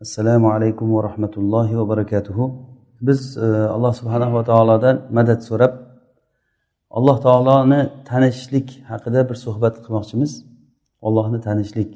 assalomu 0.00 0.52
alaykum 0.52 0.94
va 0.94 1.02
rahmatullohi 1.08 1.78
va 1.78 1.88
barakatuhu. 1.88 2.54
Biz 3.00 3.36
e, 3.36 3.46
alloh 3.76 3.92
subhanahu 3.94 4.34
va 4.34 4.44
taolodan 4.44 4.96
madad 5.10 5.40
so'rab 5.48 5.72
alloh 6.90 7.16
taoloni 7.26 7.80
tanishlik 8.10 8.68
haqida 8.90 9.28
bir 9.28 9.34
suhbat 9.34 9.74
qilmoqchimiz. 9.84 10.30
Ollohni 11.06 11.40
tanishlik. 11.40 11.90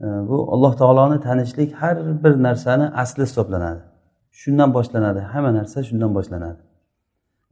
E, 0.00 0.06
bu 0.28 0.36
alloh 0.54 0.72
taoloni 0.82 1.20
tanishlik 1.20 1.70
har 1.80 1.96
bir 2.24 2.32
narsani 2.46 2.86
asli 3.02 3.22
hisoblanadi. 3.22 3.82
Shundan 4.40 4.70
boshlanadi. 4.76 5.20
Hamma 5.32 5.50
narsa 5.58 5.78
shundan 5.88 6.10
boshlanadi. 6.18 6.60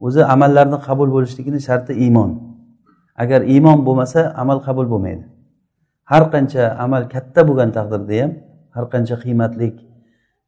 O'zi 0.05 0.21
amallarni 0.33 0.77
qabul 0.87 1.09
bo'lishligini 1.15 1.59
sharti 1.67 1.93
iymon. 2.03 2.31
Agar 3.23 3.41
iymon 3.53 3.79
bo'lmasa 3.87 4.19
amal 4.41 4.59
qabul 4.67 4.85
bo'lmaydi. 4.93 5.23
Har 6.11 6.23
qancha 6.33 6.63
amal 6.85 7.03
katta 7.13 7.41
bo'lgan 7.49 7.69
taqdirda 7.77 8.15
ham 8.23 8.31
har 8.79 8.85
qancha 8.93 9.15
qiymatlik 9.23 9.75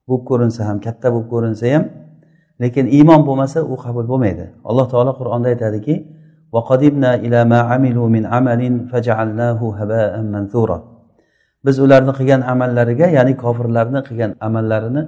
bo'lib 0.07 0.23
ko'rinsa 0.29 0.61
ham 0.69 0.77
katta 0.85 1.07
bo'lib 1.13 1.27
ko'rinsa 1.33 1.65
ham 1.73 1.83
lekin 2.63 2.85
iymon 2.97 3.21
bo'lmasa 3.27 3.59
u 3.73 3.75
qabul 3.83 4.05
bo'lmaydi. 4.11 4.45
Alloh 4.69 4.85
taolo 4.93 5.11
qur'onda 5.19 5.47
aytadiki 5.53 5.95
biz 11.65 11.75
ularni 11.79 12.13
qilgan 12.19 12.41
amallariga 12.53 13.07
ya'ni 13.17 13.33
kofirlarni 13.43 13.99
qilgan 14.07 14.31
amallarini 14.47 15.03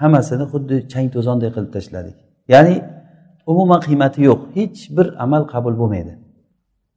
hammasini 0.00 0.44
xuddi 0.52 0.76
chang 0.92 1.06
to'zonday 1.14 1.50
qilib 1.54 1.70
tashladik. 1.76 2.16
Ya'ni 2.52 2.74
umuman 3.52 3.80
qiymati 3.86 4.18
yo'q 4.28 4.40
hech 4.56 4.78
bir 4.96 5.06
amal 5.24 5.42
qabul 5.52 5.74
bo'lmaydi. 5.80 6.12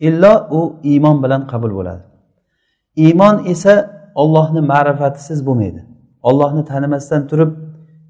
Illo 0.08 0.34
u 0.58 0.62
iymon 0.92 1.18
bilan 1.24 1.42
qabul 1.52 1.72
bo'ladi. 1.78 2.04
Iymon 3.06 3.36
esa 3.54 3.74
ollohni 4.22 4.62
ma'rifatisiz 4.72 5.40
bo'lmaydi. 5.48 5.82
Ollohni 6.30 6.64
tanimasdan 6.72 7.22
turib 7.30 7.52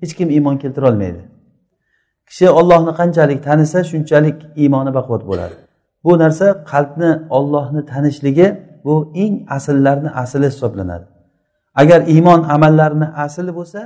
hech 0.02 0.14
kim 0.17 0.30
iymon 0.36 0.58
keltira 0.64 0.86
olmaydi. 0.92 1.22
Kishi 2.30 2.48
ollohni 2.59 2.92
qanchalik 3.00 3.39
tanisa 3.48 3.80
shunchalik 3.92 4.38
iymoni 4.61 4.92
baquvvat 4.98 5.23
bo'ladi. 5.31 5.56
Bu 6.03 6.11
narsa 6.23 6.48
qalbni 6.72 7.11
ollohni 7.38 7.81
tanishligi 7.92 8.48
bu 8.86 8.95
eng 9.23 9.36
asllarni 9.58 10.09
asli 10.23 10.45
hisoblanadi. 10.53 11.06
Agar 11.81 12.00
iymon 12.14 12.42
amallarni 12.56 13.08
asli 13.26 13.52
bo'lsa 13.59 13.81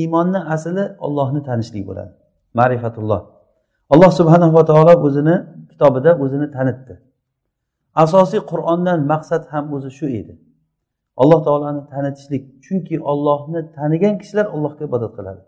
iymonni 0.00 0.40
asli 0.54 0.84
ollohni 1.06 1.40
tanishlik 1.48 1.84
bo'ladi. 1.88 2.12
Ma'rifatulloh. 2.58 3.20
Alloh 3.92 4.10
subhanava 4.20 4.62
taolo 4.70 4.94
o'zini 5.06 5.36
kitobida 5.70 6.10
o'zini 6.22 6.48
tanitdi. 6.56 6.94
Asosiy 8.04 8.40
qur'ondan 8.50 8.98
maqsad 9.12 9.42
ham 9.52 9.64
o'zi 9.76 9.90
shu 9.98 10.06
edi. 10.20 10.34
Alloh 11.16 11.40
taoloni 11.46 11.82
tanitishlik. 11.92 12.42
Chunki 12.64 13.00
ollohni 13.00 13.60
tanigan 13.76 14.14
kishilar 14.20 14.46
allohga 14.54 14.84
ibodat 14.88 15.12
qiladi. 15.16 15.42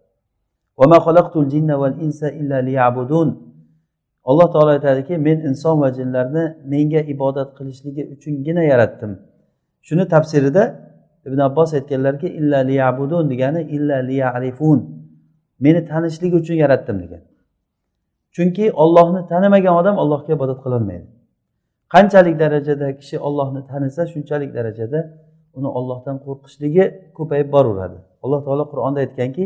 Alloh 4.30 4.52
taolo 4.52 4.70
aytadiki 4.76 5.14
men 5.26 5.38
inson 5.48 5.80
va 5.82 5.88
jinlarni 5.98 6.44
menga 6.72 7.00
ibodat 7.14 7.48
qilishligi 7.58 8.02
uchungina 8.14 8.62
yaratdim. 8.72 9.12
Shuni 9.86 10.04
tafsirida 10.08 10.64
ibn 11.26 11.38
abbos 11.48 11.70
aytganlarki 11.78 12.28
illa 12.38 12.58
liyabudun 12.70 13.24
degani 13.32 13.62
illa 13.76 13.96
liyarifun. 14.08 14.78
Meni 15.64 15.80
tanishligi 15.90 16.36
uchun 16.42 16.56
yaratdim 16.64 16.96
degan. 17.02 17.22
Chunki 18.34 18.72
ollohni 18.72 19.20
tanimagan 19.32 19.74
odam 19.80 19.96
allohga 20.02 20.30
ibodat 20.36 20.58
qilolmaydi. 20.64 21.06
Qanchalik 21.94 22.36
darajada 22.42 22.88
kishi 22.98 23.16
ollohni 23.26 23.60
tanisa 23.70 24.02
shunchalik 24.12 24.50
darajada 24.54 25.00
uni 25.58 25.68
ollohdan 25.78 26.16
qo'rqishligi 26.26 26.84
ko'payib 27.16 27.48
boraveradi. 27.54 27.98
Alloh 28.24 28.40
taolo 28.46 28.64
qur'onda 28.72 28.98
aytganki 29.04 29.44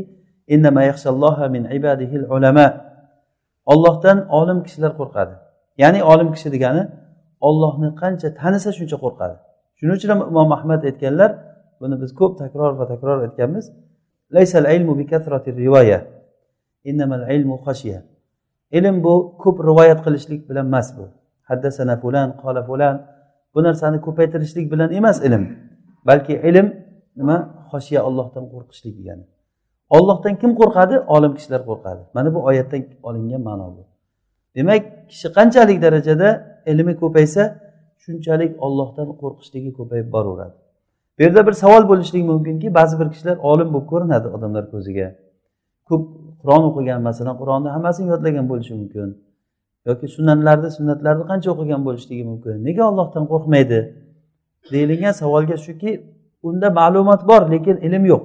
ollohdan 3.72 4.18
olim 4.38 4.58
kishilar 4.66 4.92
qo'rqadi. 5.00 5.34
Ya'ni 5.82 6.00
olim 6.12 6.28
kishi 6.34 6.48
degani 6.54 6.82
ollohni 7.48 7.88
qancha 8.00 8.28
tanisa 8.40 8.70
shuncha 8.78 8.96
qo'rqadi. 9.04 9.36
Shuning 9.78 9.94
uchun 9.98 10.10
ham 10.12 10.20
imom 10.30 10.50
ahmad 10.56 10.80
aytganlar 10.88 11.30
buni 11.80 11.96
biz 12.02 12.10
ko'p 12.20 12.32
takror 12.42 12.72
va 12.80 12.84
takror 12.92 13.16
aytganmiz. 13.26 13.64
Ilm 18.78 18.96
bu 19.04 19.14
ko'p 19.42 19.56
rivoyat 19.68 20.00
qilishlik 20.06 20.40
bilan 20.48 20.66
emas 20.70 20.88
bu. 20.96 21.04
Haddasana 21.48 21.94
fulan 22.02 22.28
qola 22.42 22.62
fulan. 22.68 22.96
Bu 23.54 23.60
narsani 23.66 23.98
ko'paytirishlik 24.06 24.66
bilan 24.72 24.90
emas 25.00 25.18
ilm. 25.26 25.44
Balki 26.08 26.34
ilm 26.48 26.66
nima? 27.20 27.36
Xoshiya 27.70 28.00
ollohdan 28.08 28.44
qo'rqishlik 28.52 28.94
degani. 28.98 29.24
Ollohdan 29.96 30.34
kim 30.40 30.50
qo'rqadi? 30.60 30.94
Olim 31.14 31.32
kishilar 31.38 31.60
qo'rqadi. 31.68 32.02
Mana 32.16 32.28
bu 32.34 32.40
oyatdan 32.48 32.82
olingan 33.08 33.42
ma'no 33.48 33.66
bu. 33.76 33.82
Demak 34.56 34.82
kishi 35.10 35.28
qanchalik 35.36 35.78
darajada 35.84 36.28
ilmi 36.72 36.92
ko'paysa 37.02 37.42
shunchalik 38.04 38.52
ollohdan 38.66 39.08
qo'rqishligi 39.22 39.70
ko'payib 39.78 40.08
boraveradi. 40.14 40.56
Bu 41.16 41.20
yerda 41.24 41.40
bir 41.48 41.54
savol 41.62 41.84
bo'lishligi 41.90 42.26
mumkinki 42.32 42.68
ba'zi 42.78 42.94
bir 43.00 43.08
kishilar 43.12 43.36
olim 43.50 43.68
bo'lib 43.74 43.88
ko'rinadi 43.92 44.28
odamlar 44.36 44.64
ko'ziga. 44.74 45.06
Ko'p 45.88 46.02
qur'on 46.42 46.62
o'qigan 46.70 47.00
masalan 47.08 47.34
qur'onni 47.40 47.68
hammasini 47.74 48.08
yodlagan 48.12 48.46
bo'lishi 48.52 48.72
mumkin. 48.80 49.08
Yoki 49.88 50.06
sunnatlarni 50.16 50.68
sunnatlarni 50.78 51.24
qancha 51.30 51.48
o'qigan 51.54 51.80
bo'lishligi 51.88 52.24
mumkin. 52.30 52.54
Nega 52.66 52.82
ollohdan 52.90 53.24
qo'rqmaydi? 53.32 53.78
Deyilgan 54.72 55.12
savolga 55.22 55.56
shuki 55.66 55.90
unda 56.48 56.68
ma'lumot 56.70 57.28
bor 57.30 57.42
lekin 57.52 57.76
ilm 57.86 58.04
yo'q. 58.12 58.22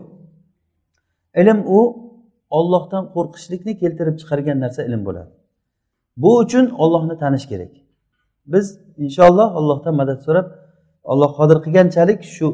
Ilm 1.41 1.59
u 1.77 1.79
ollohdan 2.57 3.03
qo'rqishlikni 3.15 3.73
keltirib 3.81 4.15
chiqargan 4.21 4.57
narsa 4.63 4.81
ilm 4.89 5.01
bo'ladi. 5.07 5.31
Bu 6.23 6.31
uchun 6.43 6.65
ollohni 6.83 7.15
tanish 7.23 7.45
kerak. 7.51 7.73
Biz 8.53 8.65
inshaalloh 9.03 9.49
allohdan 9.59 9.95
madad 10.01 10.19
so'rab 10.25 10.47
alloh 11.11 11.31
qodir 11.39 11.57
qilganchalik 11.65 12.19
shu 12.35 12.47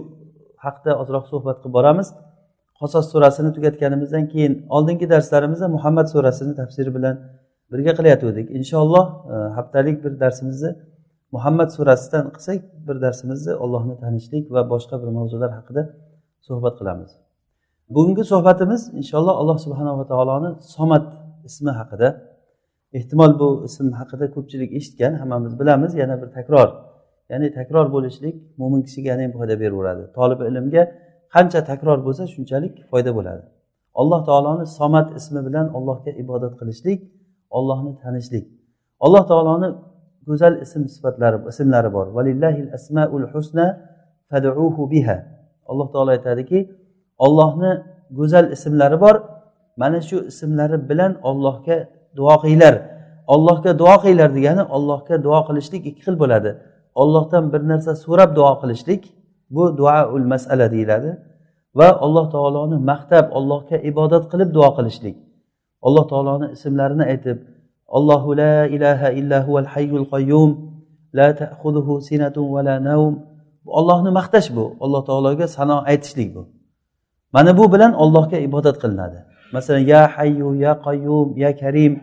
haqda 0.66 0.92
ozroq 1.02 1.26
suhbat 1.32 1.58
qilib 1.62 1.74
boramiz. 1.78 2.08
Qasos 2.80 3.06
surasini 3.12 3.52
tugatganimizdan 3.56 4.26
keyin 4.34 4.54
oldingi 4.76 5.06
darslarimizda 5.14 5.68
muhammad 5.76 6.08
surasini 6.14 6.54
tafsiri 6.60 6.92
bilan 6.98 7.16
birga 7.72 7.92
qilayotgandik. 7.98 8.48
Inshaalloh 8.60 9.06
e, 9.34 9.36
haftalik 9.58 9.98
bir 10.04 10.14
darsimizni 10.24 10.72
muhammad 11.36 11.70
surasidan 11.78 12.26
qilsak 12.36 12.62
bir 12.88 12.96
darsimizni 13.06 13.54
ollohni 13.64 13.96
tanishlik 14.04 14.46
va 14.56 14.62
boshqa 14.74 14.96
bir 15.04 15.10
mavzular 15.18 15.52
haqida 15.58 15.82
suhbat 16.48 16.76
qilamiz. 16.80 17.12
Bugungi 17.96 18.24
suhbatimiz 18.32 18.82
inshaalloh 19.00 19.36
alloh 19.42 19.58
subhanava 19.66 20.04
taoloni 20.12 20.50
somat 20.76 21.06
ismi 21.48 21.72
haqida. 21.80 22.10
Ehtimol 22.98 23.32
bu 23.42 23.48
ism 23.68 23.88
haqida 24.00 24.26
ko'pchilik 24.36 24.72
eshitgan 24.80 25.14
hammamiz 25.22 25.54
bilamiz 25.60 25.92
yana 26.02 26.16
bir 26.22 26.30
takror. 26.38 26.70
Ya'ni 27.32 27.48
takror 27.60 27.86
bo'lishlik 27.96 28.36
mo'min 28.62 28.82
kishiga 28.88 29.12
ham 29.20 29.32
foyda 29.38 29.56
beraveradi. 29.64 30.04
Tolib 30.18 30.40
ilmga 30.50 30.84
qancha 31.36 31.60
takror 31.72 31.98
bo'lsa 32.06 32.24
shunchalik 32.34 32.74
foyda 32.92 33.12
bo'ladi. 33.18 33.44
Alloh 34.02 34.22
taoloni 34.30 34.66
somat 34.80 35.08
ismi 35.20 35.42
bilan 35.48 35.68
allohga 35.78 36.12
ibodat 36.24 36.54
qilishlik 36.60 37.00
ollohni 37.58 37.92
tanishlik. 38.04 38.46
Alloh 39.06 39.24
taoloni 39.32 39.70
go'zal 40.30 40.54
ism 40.66 40.84
sifatlari 40.94 41.38
ismlari 41.52 41.90
bor. 41.96 42.08
Valillahil 42.18 42.70
asmaul 42.78 43.26
husna 43.34 43.66
fad'uhu 44.32 44.82
biha. 44.94 45.18
Alloh 45.70 45.88
taolo 45.94 46.12
aytadiki 46.18 46.60
ollohni 47.26 47.72
go'zal 48.18 48.46
ismlari 48.56 48.98
bor. 49.06 49.16
Mana 49.82 50.00
shu 50.10 50.18
ismlari 50.32 50.78
bilan 50.90 51.12
ollohga 51.30 51.78
duo 52.18 52.36
qilinglar. 52.42 52.76
Ollohga 53.34 53.72
duo 53.82 53.96
qilinglar 54.02 54.30
degani 54.38 54.64
ollohga 54.76 55.16
duo 55.26 55.40
qilishlik 55.48 55.84
ikki 55.90 56.02
xil 56.06 56.16
bo'ladi. 56.24 56.52
Ollohdan 57.02 57.44
bir 57.54 57.62
narsa 57.72 57.92
so'rab 58.06 58.30
duo 58.40 58.54
qilishlik 58.62 59.02
bu 59.56 59.64
duoul 59.80 60.26
masala 60.34 60.66
deyiladi. 60.76 61.12
Va 61.80 61.90
alloh 62.06 62.26
taoloni 62.36 62.78
maqtab 62.92 63.26
allohga 63.38 63.78
ibodat 63.90 64.24
qilib 64.32 64.50
duo 64.58 64.70
qilishlik. 64.78 65.16
Alloh 65.88 66.06
taoloni 66.12 66.48
ismlarini 66.56 67.06
aytib 67.12 67.38
allohu 67.98 68.30
la 68.42 68.68
ilaha 68.76 69.08
illa 69.20 69.38
huval 69.46 69.70
hayyul 69.74 70.08
qayyum 70.14 70.50
la 71.18 71.30
ta'khudhuhu 71.42 72.02
sinatun 72.08 72.46
va 72.54 72.62
la 72.70 72.76
nawm 72.90 73.14
ollohni 73.80 74.12
maqtash 74.20 74.50
bu. 74.56 74.66
Alloh 74.86 75.02
taologa 75.10 75.48
sano 75.48 75.78
aytishlik 75.92 76.30
bu. 76.36 76.42
Mana 77.34 77.58
bu 77.58 77.64
bilan 77.74 77.94
ollohga 78.04 78.38
ibodat 78.48 78.76
qilinadi. 78.82 79.20
Masalan 79.54 79.84
ya 79.94 80.02
hayyu 80.16 80.50
ya 80.66 80.74
qayyum 80.86 81.28
ya 81.44 81.52
karim 81.62 81.94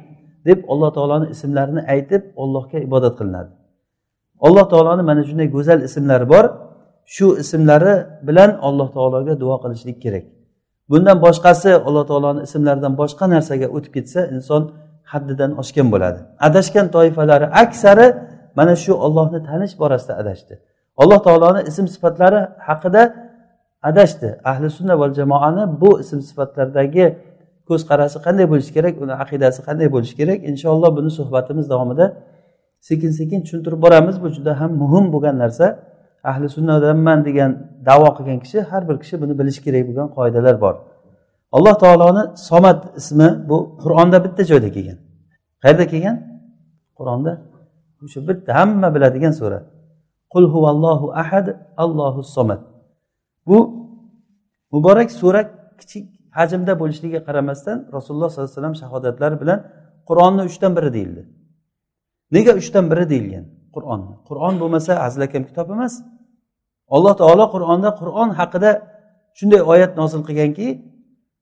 deb 0.47 0.59
alloh 0.73 0.91
taoloni 0.97 1.27
ismlarini 1.35 1.83
aytib 1.95 2.23
ollohga 2.43 2.79
ibodat 2.87 3.15
qilinadi. 3.19 3.51
Alloh 4.47 4.65
taoloni 4.73 5.03
mana 5.11 5.23
shunday 5.29 5.49
go'zal 5.57 5.81
ismlari 5.89 6.27
bor. 6.35 6.45
Shu 7.15 7.27
ismlari 7.43 7.95
bilan 8.29 8.51
alloh 8.69 8.89
taologa 8.97 9.33
duo 9.43 9.57
qilishlik 9.63 9.99
kerak. 10.05 10.25
Bundan 10.91 11.17
boshqasi 11.27 11.71
alloh 11.89 12.05
taoloni 12.11 12.41
ismlaridan 12.47 12.93
boshqa 13.01 13.25
narsaga 13.35 13.67
o'tib 13.77 13.93
ketsa 13.97 14.21
inson 14.35 14.63
haddidan 15.13 15.51
oshgan 15.63 15.89
bo'ladi. 15.95 16.19
Adashgan 16.49 16.87
toifalari 16.95 17.47
aksari 17.63 18.07
mana 18.59 18.75
shu 18.85 18.93
ollohni 19.07 19.41
tanish 19.49 19.75
borasida 19.83 20.15
adashdi. 20.23 20.55
Alloh 21.03 21.19
taoloni 21.27 21.61
ism 21.71 21.87
sifatlari 21.95 22.41
haqida 22.69 23.03
adashdi. 23.89 24.29
Ahli 24.51 24.67
sunna 24.79 24.95
va 25.01 25.07
jamoani 25.19 25.65
bu 25.81 25.91
ism 26.03 26.19
sifatlardagi 26.29 27.07
ko'z 27.69 27.83
qarasi 27.91 28.19
qanday 28.27 28.47
bo'lishi 28.53 28.73
kerak 28.77 28.95
uni 29.05 29.15
aqidasi 29.25 29.61
qanday 29.69 29.89
bo'lishi 29.95 30.15
kerak? 30.21 30.39
Inshaalloh 30.51 30.91
buni 30.99 31.11
suhbatimiz 31.19 31.67
davomida 31.73 32.07
sekin 32.89 33.11
sekin 33.19 33.41
tushuntirib 33.45 33.81
boramiz. 33.85 34.17
Bu 34.23 34.29
juda 34.37 34.53
ham 34.61 34.71
muhim 34.83 35.05
bo'lgan 35.15 35.37
narsa. 35.43 35.67
Ahli 36.31 36.47
sunnadanman 36.57 37.19
degan 37.29 37.51
davo 37.89 38.09
qilgan 38.17 38.39
kishi 38.45 38.59
har 38.71 38.83
bir 38.89 38.97
kishi 39.03 39.15
buni 39.23 39.35
bilishi 39.41 39.61
kerak 39.67 39.83
bo'lgan 39.89 40.09
qoidalar 40.17 40.57
bor. 40.65 40.75
Alloh 41.53 41.75
taoloni 41.83 42.23
somad 42.49 42.79
ismi 43.01 43.29
bu 43.49 43.57
qur'onda 43.83 44.19
bitta 44.25 44.43
joyda 44.51 44.69
kelgan. 44.77 44.99
Qayerda 45.63 45.85
kelgan? 45.93 46.17
Qur'onda. 46.99 47.33
O'sha 48.05 48.21
bitta 48.29 48.51
hamma 48.59 48.89
biladigan 48.95 49.33
sura. 49.41 49.61
Qul 50.33 50.45
huvallohu 50.55 51.07
ahad 51.23 51.47
allohu 51.85 52.21
somat 52.37 52.61
bu 53.49 53.59
muborak 54.73 55.11
sura 55.21 55.43
kichik 55.81 56.05
hajmda 56.39 56.73
bo'lishligiga 56.81 57.21
qaramasdan 57.29 57.79
rasululloh 57.97 58.29
sollallohu 58.31 58.49
alayhi 58.51 58.59
vasallam 58.59 58.77
shahodatlari 58.83 59.37
bilan 59.43 59.59
qur'onni 60.09 60.43
uchdan 60.51 60.73
biri 60.77 60.91
deyildi. 60.97 61.23
Nega 62.35 62.53
uchdan 62.61 62.85
biri 62.91 63.05
deyilgan 63.13 63.45
qur'onni 63.77 64.15
qur'on 64.29 64.55
bo'lmasa 64.63 64.93
hazilakam 65.05 65.43
kitob 65.49 65.69
emas. 65.75 65.95
Alloh 66.97 67.15
taolo 67.23 67.45
qur'onda 67.55 67.91
qur'on 68.01 68.29
haqida 68.41 68.71
shunday 69.39 69.61
oyat 69.73 69.93
nozil 70.01 70.21
qilganki 70.29 70.69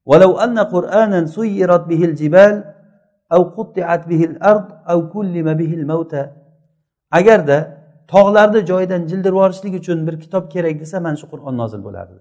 ولو 0.09 0.31
أن 0.45 0.57
قرآنا 0.73 1.19
سيرت 1.37 1.83
به 1.91 2.01
الجبال 2.09 2.55
أو 3.33 3.41
قطعت 3.57 4.01
به 4.09 4.21
الأرض 4.29 4.67
أو 4.91 4.99
كلم 5.13 5.47
به 5.59 5.71
الموتى 5.79 6.23
agarda 7.11 7.57
tog'larni 8.07 8.61
joyidan 8.69 9.01
jildirib 9.09 9.35
yuborishlik 9.35 9.73
uchun 9.81 10.07
bir 10.07 10.15
kitob 10.23 10.43
kerak 10.53 10.79
desa 10.79 10.97
mana 11.05 11.17
shu 11.21 11.27
qur'on 11.33 11.55
nozil 11.61 11.81
bo'lardi 11.87 12.17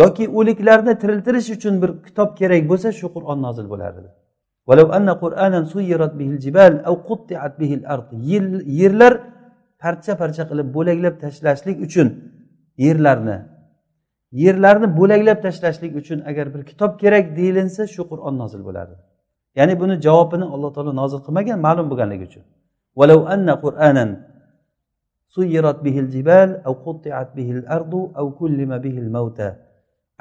yoki 0.00 0.24
o'liklarni 0.38 0.92
tiriltirish 1.02 1.48
uchun 1.56 1.74
bir 1.82 1.90
kitob 2.06 2.30
kerak 2.40 2.62
bo'lsa 2.70 2.88
shu 3.00 3.06
qur'on 3.14 3.38
nozil 3.46 3.66
bo'lardi 3.72 4.02
yerlar 8.80 9.12
parcha 9.82 10.12
parcha 10.22 10.42
qilib 10.50 10.68
bo'laklab 10.76 11.14
tashlashlik 11.24 11.76
uchun 11.86 12.08
yerlarni 12.84 13.36
yerlarni 14.31 14.87
bo'laklab 14.99 15.39
tashlashlik 15.45 15.95
uchun 16.01 16.19
agar 16.29 16.53
bir 16.53 16.61
kitob 16.69 16.91
kerak 17.01 17.25
deyilinsa 17.37 17.87
shu 17.87 18.03
qur'on 18.11 18.37
nozil 18.41 18.61
bo'lardi. 18.67 18.95
Ya'ni 19.55 19.73
buni 19.81 19.95
javobini 20.05 20.45
alloh 20.53 20.71
taolo 20.75 20.91
nozil 21.01 21.19
qilmagan 21.25 21.59
ma'lum 21.67 21.85
bo'lganligi 21.91 22.25
uchun. 22.29 22.43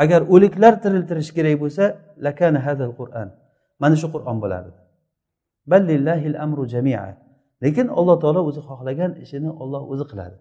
Agar 0.05 0.21
o'liklar 0.35 0.75
tiriltirish 0.83 1.31
kerak 1.37 1.57
bo'lsa 1.63 1.85
lakana 2.27 2.61
hadal 2.67 2.93
qur'an. 3.01 3.29
Mana 3.83 3.97
shu 4.03 4.09
qur'on 4.15 4.37
bo'lardi. 4.43 4.73
Amru 6.45 6.63
jamia. 6.75 7.17
Lekin 7.65 7.87
alloh 7.99 8.17
taolo 8.23 8.41
o'zi 8.49 8.61
xohlagan 8.69 9.13
ishini 9.25 9.51
olloh 9.63 9.83
o'zi 9.93 10.05
qiladi. 10.11 10.37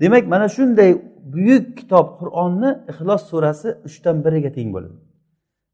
Demak 0.00 0.24
mana 0.32 0.46
shunday 0.56 0.90
buyuk 1.34 1.64
kitob 1.78 2.06
qur'onni 2.20 2.70
ixlos 2.90 3.22
surasi 3.30 3.68
uchdan 3.88 4.16
biriga 4.24 4.50
teng 4.58 4.70
bo'ladi 4.76 4.96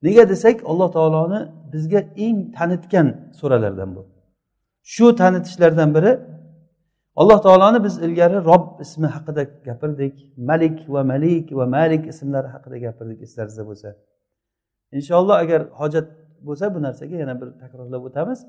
nega 0.02 0.28
desak 0.32 0.56
alloh 0.70 0.88
taoloni 0.96 1.40
bizga 1.72 2.00
eng 2.16 2.38
tanitgan 2.56 3.08
suralardan 3.38 3.90
bu. 3.96 4.02
Shu 4.82 5.16
tanitishlardan 5.20 5.94
biri 5.96 6.12
alloh 7.20 7.38
taoloni 7.46 7.84
biz 7.84 7.94
ilgari 8.06 8.38
rob 8.50 8.64
ismi 8.84 9.06
haqida 9.06 9.42
gapirdik 9.68 10.14
malik 10.36 10.78
va 10.94 11.02
malik 11.12 11.46
va 11.58 11.66
malik 11.66 12.02
ismlari 12.12 12.48
haqida 12.54 12.76
gapirdik 12.86 13.18
eslaringizda 13.26 13.64
bo'lsa. 13.70 13.88
Inshaalloh 14.98 15.36
agar 15.44 15.60
hojat 15.80 16.06
bo'lsa 16.46 16.64
bu 16.74 16.78
narsaga 16.86 17.16
yana 17.22 17.34
bir 17.40 17.48
takrorlab 17.62 18.02
o'tamiz. 18.08 18.40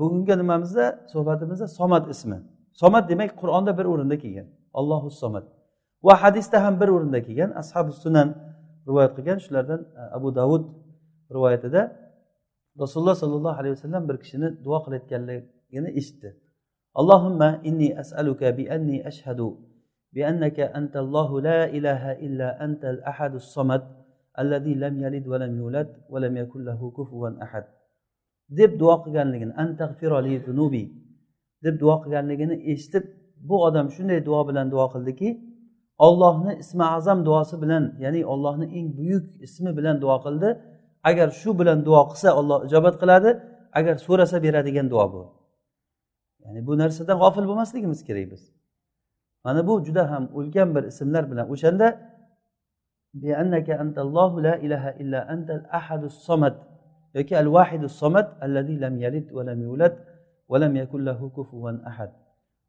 Bugungi 0.00 0.34
nimamizda 0.42 0.84
suhbatimizda 1.12 1.66
somad 1.78 2.04
ismi. 2.14 2.38
Somad 2.82 3.04
demak 3.12 3.30
qur'onda 3.40 3.72
bir 3.78 3.86
o'rinda 3.92 4.16
kelgan. 4.24 4.46
Allohu 4.80 5.08
somad 5.22 5.44
va 6.06 6.14
hadisda 6.22 6.56
ham 6.64 6.74
bir 6.80 6.88
o'rinda 6.94 7.20
kelgan 7.26 7.50
ashabi 7.62 7.92
sunan 8.04 8.28
rivoyat 8.88 9.12
qilgan 9.16 9.38
shulardan 9.44 9.80
e, 10.00 10.02
abu 10.18 10.28
davud 10.38 10.64
rivoyatida 11.36 11.82
rasululloh 12.82 13.16
sollallohu 13.22 13.56
alayhi 13.60 13.74
vasallam 13.76 14.02
bir 14.08 14.16
kishini 14.22 14.48
duo 14.64 14.78
qilayotganligini 14.84 15.90
eshitdi. 16.00 16.30
Allohimma 17.00 17.48
inni 17.68 17.88
as'aluka 18.02 18.56
bi 18.58 18.64
anni 18.76 18.98
ashhadu 19.10 19.48
bi 20.14 20.20
annaka 20.30 20.70
antallohu 20.78 21.42
la 21.48 21.60
ilaha 21.78 22.10
illa 22.26 22.48
antal 22.66 22.98
ahadus 23.10 23.46
somad 23.56 23.82
alladhi 24.40 24.74
lam 24.82 24.94
yalid 25.04 25.24
va 25.32 25.36
lam 25.42 25.52
yulad 25.62 25.88
va 26.12 26.18
lam 26.24 26.34
yakul 26.42 26.62
lahu 26.68 26.92
kufuvan 26.98 27.34
ahad. 27.46 27.66
Deb 28.58 28.70
duo 28.80 28.94
qilganligini 29.04 29.54
antag'firoli 29.64 30.34
zunubi 30.46 30.84
deb 31.64 31.74
duo 31.82 31.94
qilganligini 32.02 32.56
eshitib 32.72 33.04
bu 33.48 33.56
odam 33.66 33.86
shunday 33.94 34.18
duo 34.28 34.40
bilan 34.48 34.66
duo 34.74 34.86
qildiki 34.94 35.28
ollohni 36.06 36.52
ismi 36.62 36.84
azam 36.96 37.18
duosi 37.26 37.62
bilan 37.62 37.84
ya'ni 38.04 38.20
ollohni 38.32 38.66
eng 38.78 38.88
buyuk 38.98 39.26
ismi 39.46 39.70
bilan 39.78 39.96
duo 40.04 40.16
qildi. 40.24 40.48
Agar 41.10 41.28
shu 41.40 41.50
bilan 41.60 41.78
duo 41.86 42.00
qilsa 42.10 42.28
olloh 42.40 42.58
ijobat 42.66 42.94
qiladi. 43.02 43.30
Agar 43.78 43.96
so'rasa 44.06 44.36
beradigan 44.44 44.86
duo 44.92 45.04
bu. 45.12 45.22
Ya'ni 46.44 46.60
bu 46.66 46.72
narsadan 46.82 47.16
g'ofil 47.22 47.44
bo'lmasligimiz 47.50 48.00
kerak 48.08 48.26
biz. 48.32 48.42
Mana 49.44 49.60
bu 49.68 49.74
juda 49.86 50.02
ham 50.10 50.24
ulkan 50.38 50.68
bir 50.74 50.84
ismlar 50.92 51.24
bilan 51.30 51.46
o'shanda 51.54 51.88
la 53.22 54.54
ilaha 54.66 54.90
illa 55.02 55.20
antal 55.34 55.64
ahadus 55.78 56.16
somad 56.28 56.54
yoki 57.14 57.34
al 57.42 57.48
vahidu 57.56 57.86
somad 57.88 58.26
allazi 58.44 58.74
lam 58.84 58.94
yalid 59.04 59.26
va 59.36 59.42
lam 59.48 59.60
yulad 59.68 59.94
va 60.50 60.56
lam 60.62 60.72
yakul 60.76 61.00
lahu 61.08 61.32
kufuvan 61.36 61.76
ahad 61.90 62.10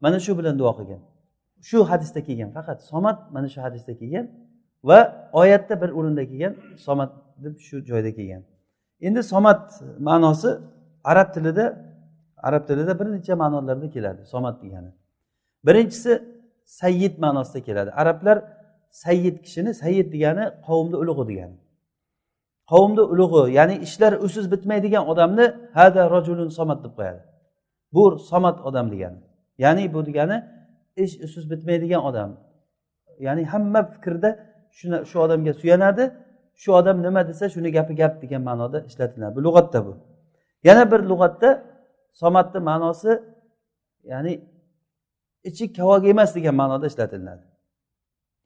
mana 0.04 0.18
shu 0.24 0.32
bilan 0.38 0.54
duo 0.60 0.72
qilgan 0.78 1.00
shu 1.68 1.78
hadisda 1.90 2.20
kelgan 2.28 2.50
faqat 2.56 2.78
somat 2.90 3.18
mana 3.34 3.48
shu 3.54 3.60
hadisda 3.66 3.92
kelgan 4.00 4.26
va 4.88 4.98
oyatda 5.40 5.74
bir 5.82 5.90
o'rinda 5.98 6.24
kelgan 6.30 6.54
somat 6.86 7.10
deb 7.44 7.54
shu 7.66 7.76
joyda 7.90 8.10
kelgan. 8.18 8.42
Endi 9.06 9.22
somat 9.32 9.62
ma'nosi 10.08 10.50
arab 11.04 11.28
tilida 11.34 11.64
arab 12.48 12.62
tilida 12.68 12.92
bir 13.00 13.06
necha 13.14 13.34
ma'nolarda 13.42 13.88
keladi 13.96 14.22
somat 14.34 14.56
degani. 14.62 14.90
Birinchisi 15.66 16.12
sayyid 16.64 17.14
ma'nosida 17.24 17.60
keladi. 17.68 17.90
Arablar 17.90 18.36
sayyid 18.90 19.36
kishini 19.44 19.74
sayyid 19.82 20.12
degani 20.14 20.44
qavmni 20.66 20.96
ulug'i 21.02 21.24
degani. 21.30 21.56
Qavmni 22.72 23.02
ulug'i 23.12 23.42
ya'ni 23.58 23.76
ishlar 23.86 24.12
usiz 24.26 24.44
bitmaydigan 24.52 25.04
odamni 25.12 25.46
hada 25.78 26.02
rojulun 26.14 26.48
somat 26.58 26.78
deb 26.84 26.92
qo'yadi. 26.98 27.22
Bu 27.94 28.04
somat 28.30 28.56
odam 28.68 28.86
degani. 28.94 29.18
Ya'ni 29.58 29.94
bu 29.94 30.06
degani 30.06 30.38
ish 30.96 31.14
usiz 31.26 31.44
bitmaydigan 31.50 32.02
odam. 32.04 32.30
Ya'ni 33.26 33.44
hamma 33.52 33.80
fikrda 33.92 34.30
shuni 34.78 35.06
shu 35.10 35.16
odamga 35.24 35.52
suyanadi 35.60 36.04
shu 36.62 36.70
odam 36.78 36.96
nima 37.06 37.28
desa 37.28 37.44
shuni 37.54 37.70
gapi 37.76 37.94
gap 38.00 38.14
degan 38.22 38.42
ma'noda 38.48 38.78
ishlatiladi. 38.88 39.32
Bu 39.36 39.40
lug'atda 39.46 39.86
bu. 39.86 39.92
Yana 40.68 40.84
bir 40.92 41.00
lug'atda 41.10 41.50
somatni 42.20 42.60
ma'nosi 42.70 43.12
ya'ni 44.12 44.32
ichi 45.48 45.64
kavog 45.78 46.02
emas 46.12 46.30
degan 46.36 46.54
ma'noda 46.62 46.86
ishlatiladi. 46.92 47.44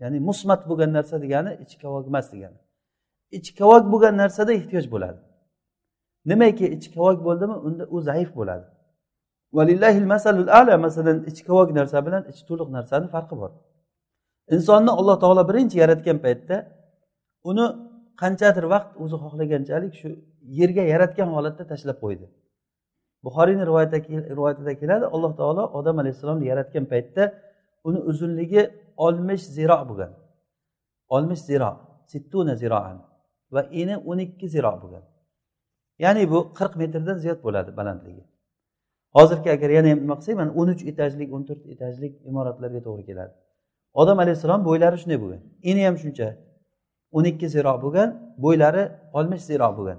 Ya'ni 0.02 0.18
musmat 0.28 0.68
bo'lgan 0.68 0.92
narsa 0.96 1.16
degani 1.24 1.52
ichi 1.64 1.76
kavok 1.82 2.04
emas 2.10 2.26
degani. 2.32 2.58
Ichi 3.36 3.52
kavog 3.60 3.84
bo'lgan 3.92 4.14
narsada 4.22 4.52
ehtiyoj 4.58 4.86
bo'ladi. 4.94 5.20
Nimaki 6.30 6.66
ichi 6.76 6.88
kavog 6.94 7.18
bo'ldimi 7.26 7.56
unda 7.66 7.84
u 7.94 8.00
zaif 8.08 8.30
bo'ladi. 8.38 8.66
Masalul 9.52 10.48
ala 10.58 10.74
masalan 10.86 11.16
ichi 11.30 11.42
kavok 11.48 11.68
narsa 11.78 11.98
bilan 12.06 12.22
ichi 12.30 12.42
to'liq 12.48 12.68
narsani 12.76 13.06
farqi 13.14 13.34
bor. 13.42 13.50
Insonni 14.54 14.90
alloh 15.00 15.16
taolo 15.22 15.42
birinchi 15.50 15.76
yaratgan 15.82 16.18
paytda 16.24 16.56
uni 17.50 17.66
qanchadir 18.22 18.64
vaqt 18.74 18.90
o'zi 19.02 19.16
xohlaganchalik 19.24 19.92
shu 20.00 20.08
yerga 20.58 20.82
yaratgan 20.92 21.28
holatda 21.36 21.64
tashlab 21.72 21.98
qo'ydi. 22.04 22.26
Buxoriyni 23.24 23.64
rivoyatida 24.32 24.72
keladi 24.80 25.04
alloh 25.14 25.32
taolo 25.40 25.62
odam 25.78 25.96
alayhissalomni 26.02 26.46
yaratgan 26.52 26.84
paytda 26.92 27.22
uni 27.88 28.00
uzunligi 28.10 28.62
oltmish 29.04 29.44
ziro 29.56 29.78
bo'lgan. 29.90 30.12
Oltmish 31.14 31.42
ziro 31.50 31.70
sittuna 32.12 32.54
ziroan 32.62 32.98
va 33.54 33.60
eni 33.80 33.94
o'n 34.10 34.18
ikki 34.26 34.46
ziro 34.54 34.72
bo'lgan. 34.82 35.04
Ya'ni 36.04 36.22
bu 36.32 36.38
qirq 36.58 36.74
metrdan 36.82 37.16
ziyod 37.24 37.38
bo'ladi 37.46 37.70
balandligi. 37.78 38.24
Hozirgi 39.16 39.48
agar 39.56 39.70
yana 39.78 39.88
ham 39.92 39.98
nima 40.04 40.16
qilsak 40.18 40.34
mana 40.40 40.50
o'n 40.60 40.68
uch 40.74 40.82
etajlik 40.90 41.28
o'n 41.36 41.42
to'rt 41.48 41.62
etajlik 41.74 42.12
imoratlarga 42.30 42.80
to'g'ri 42.86 43.04
keladi. 43.10 43.32
Odam 44.00 44.18
alayhissalom 44.24 44.60
bo'ylari 44.68 44.96
shunday 45.02 45.18
bo'lgan. 45.22 45.40
Eni 45.70 45.82
ham 45.86 45.96
shuncha. 46.02 46.28
O'n 47.16 47.24
ikki 47.30 47.46
ziro 47.54 47.74
bo'lgan 47.84 48.08
bo'ylari 48.44 48.82
oltmish 49.18 49.44
ziroq 49.50 49.72
bo'lgan. 49.78 49.98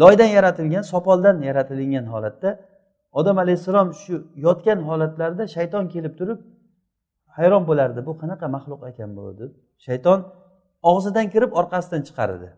Loydan 0.00 0.30
yaratilgan 0.36 0.84
sopoldan 0.92 1.36
yaratilgan 1.48 2.06
holatda 2.14 2.50
odam 3.18 3.36
alayhissalom 3.44 3.88
shu 4.02 4.14
yotgan 4.46 4.78
holatlarida 4.88 5.44
shayton 5.56 5.84
kelib 5.94 6.14
turib 6.20 6.38
hayron 7.36 7.62
bo'lardi 7.70 8.00
bu 8.08 8.12
qanaqa 8.22 8.46
maxluq 8.56 8.80
ekan 8.90 9.10
bu? 9.16 9.22
deb. 9.40 9.50
Shayton 9.86 10.18
og'zidan 10.90 11.26
kirib 11.34 11.50
orqasidan 11.60 12.02
chiqar 12.08 12.28
edi 12.36 12.48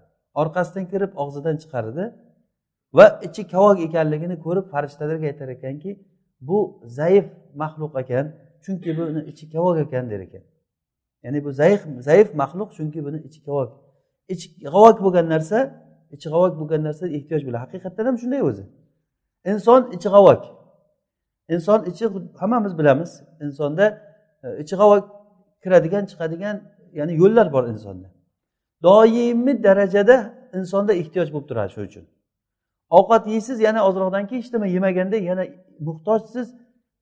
orqasidan 0.42 0.84
kirib 0.92 1.12
og'zidan 1.22 1.56
chiqar 1.62 1.84
edi 1.92 2.04
va 2.96 3.06
ichi 3.26 3.42
kavok 3.52 3.78
ekanligini 3.86 4.36
ko'rib 4.44 4.66
farishtalarga 4.72 5.26
aytar 5.30 5.48
ekanki 5.56 5.90
bu 6.48 6.58
zaif 6.98 7.26
maxluq 7.62 7.92
ekan 8.02 8.26
chunki 8.64 8.90
buni 8.98 9.20
ichi 9.30 9.44
kavok 9.54 9.76
ekan 9.84 10.04
der 10.10 10.20
ekan. 10.26 10.42
Ya'ni 11.24 11.44
bu 11.44 11.50
zaif 11.60 11.80
zaif 12.08 12.28
maxluq 12.34 12.70
chunki 12.76 13.00
buni 13.06 13.18
ichi 13.28 13.40
kavok. 13.46 13.68
Ichi 14.32 14.46
g'avok 14.74 14.96
bo'lgan 15.04 15.26
narsa 15.34 15.58
ichi 16.14 16.28
g'avok 16.32 16.52
bo'lgan 16.60 16.82
narsa 16.88 17.04
ehtiyoj 17.16 17.42
bo'ladi. 17.46 17.60
Haqiqatdan 17.64 18.04
ham 18.08 18.16
shunday 18.22 18.42
o'zi. 18.48 18.64
Inson 19.52 19.80
ichi 19.96 20.08
g'avok. 20.14 20.42
Inson 21.54 21.80
ichi 21.90 22.04
hammamiz 22.40 22.72
bilamiz 22.78 23.10
insonda 23.44 23.84
e, 24.44 24.46
ichi 24.62 24.74
g'avok 24.80 25.04
kiradigan 25.62 26.04
chiqadigan 26.10 26.56
ya'ni 26.98 27.12
yo'llar 27.22 27.46
bor 27.54 27.64
insonda. 27.72 28.08
Doimiy 28.86 29.56
darajada 29.66 30.16
insonda 30.58 30.92
ehtiyoj 31.02 31.28
bo'lib 31.34 31.46
turadi 31.50 31.70
shu 31.74 31.80
uchun. 31.88 32.04
Ovqat 32.90 33.26
yeysiz 33.26 33.60
yana 33.60 33.88
ozroqdan 33.88 34.26
keyin 34.26 34.42
hechnima 34.42 34.66
yemaganda 34.66 35.16
yana 35.16 35.44
muhtojsiz. 35.80 36.54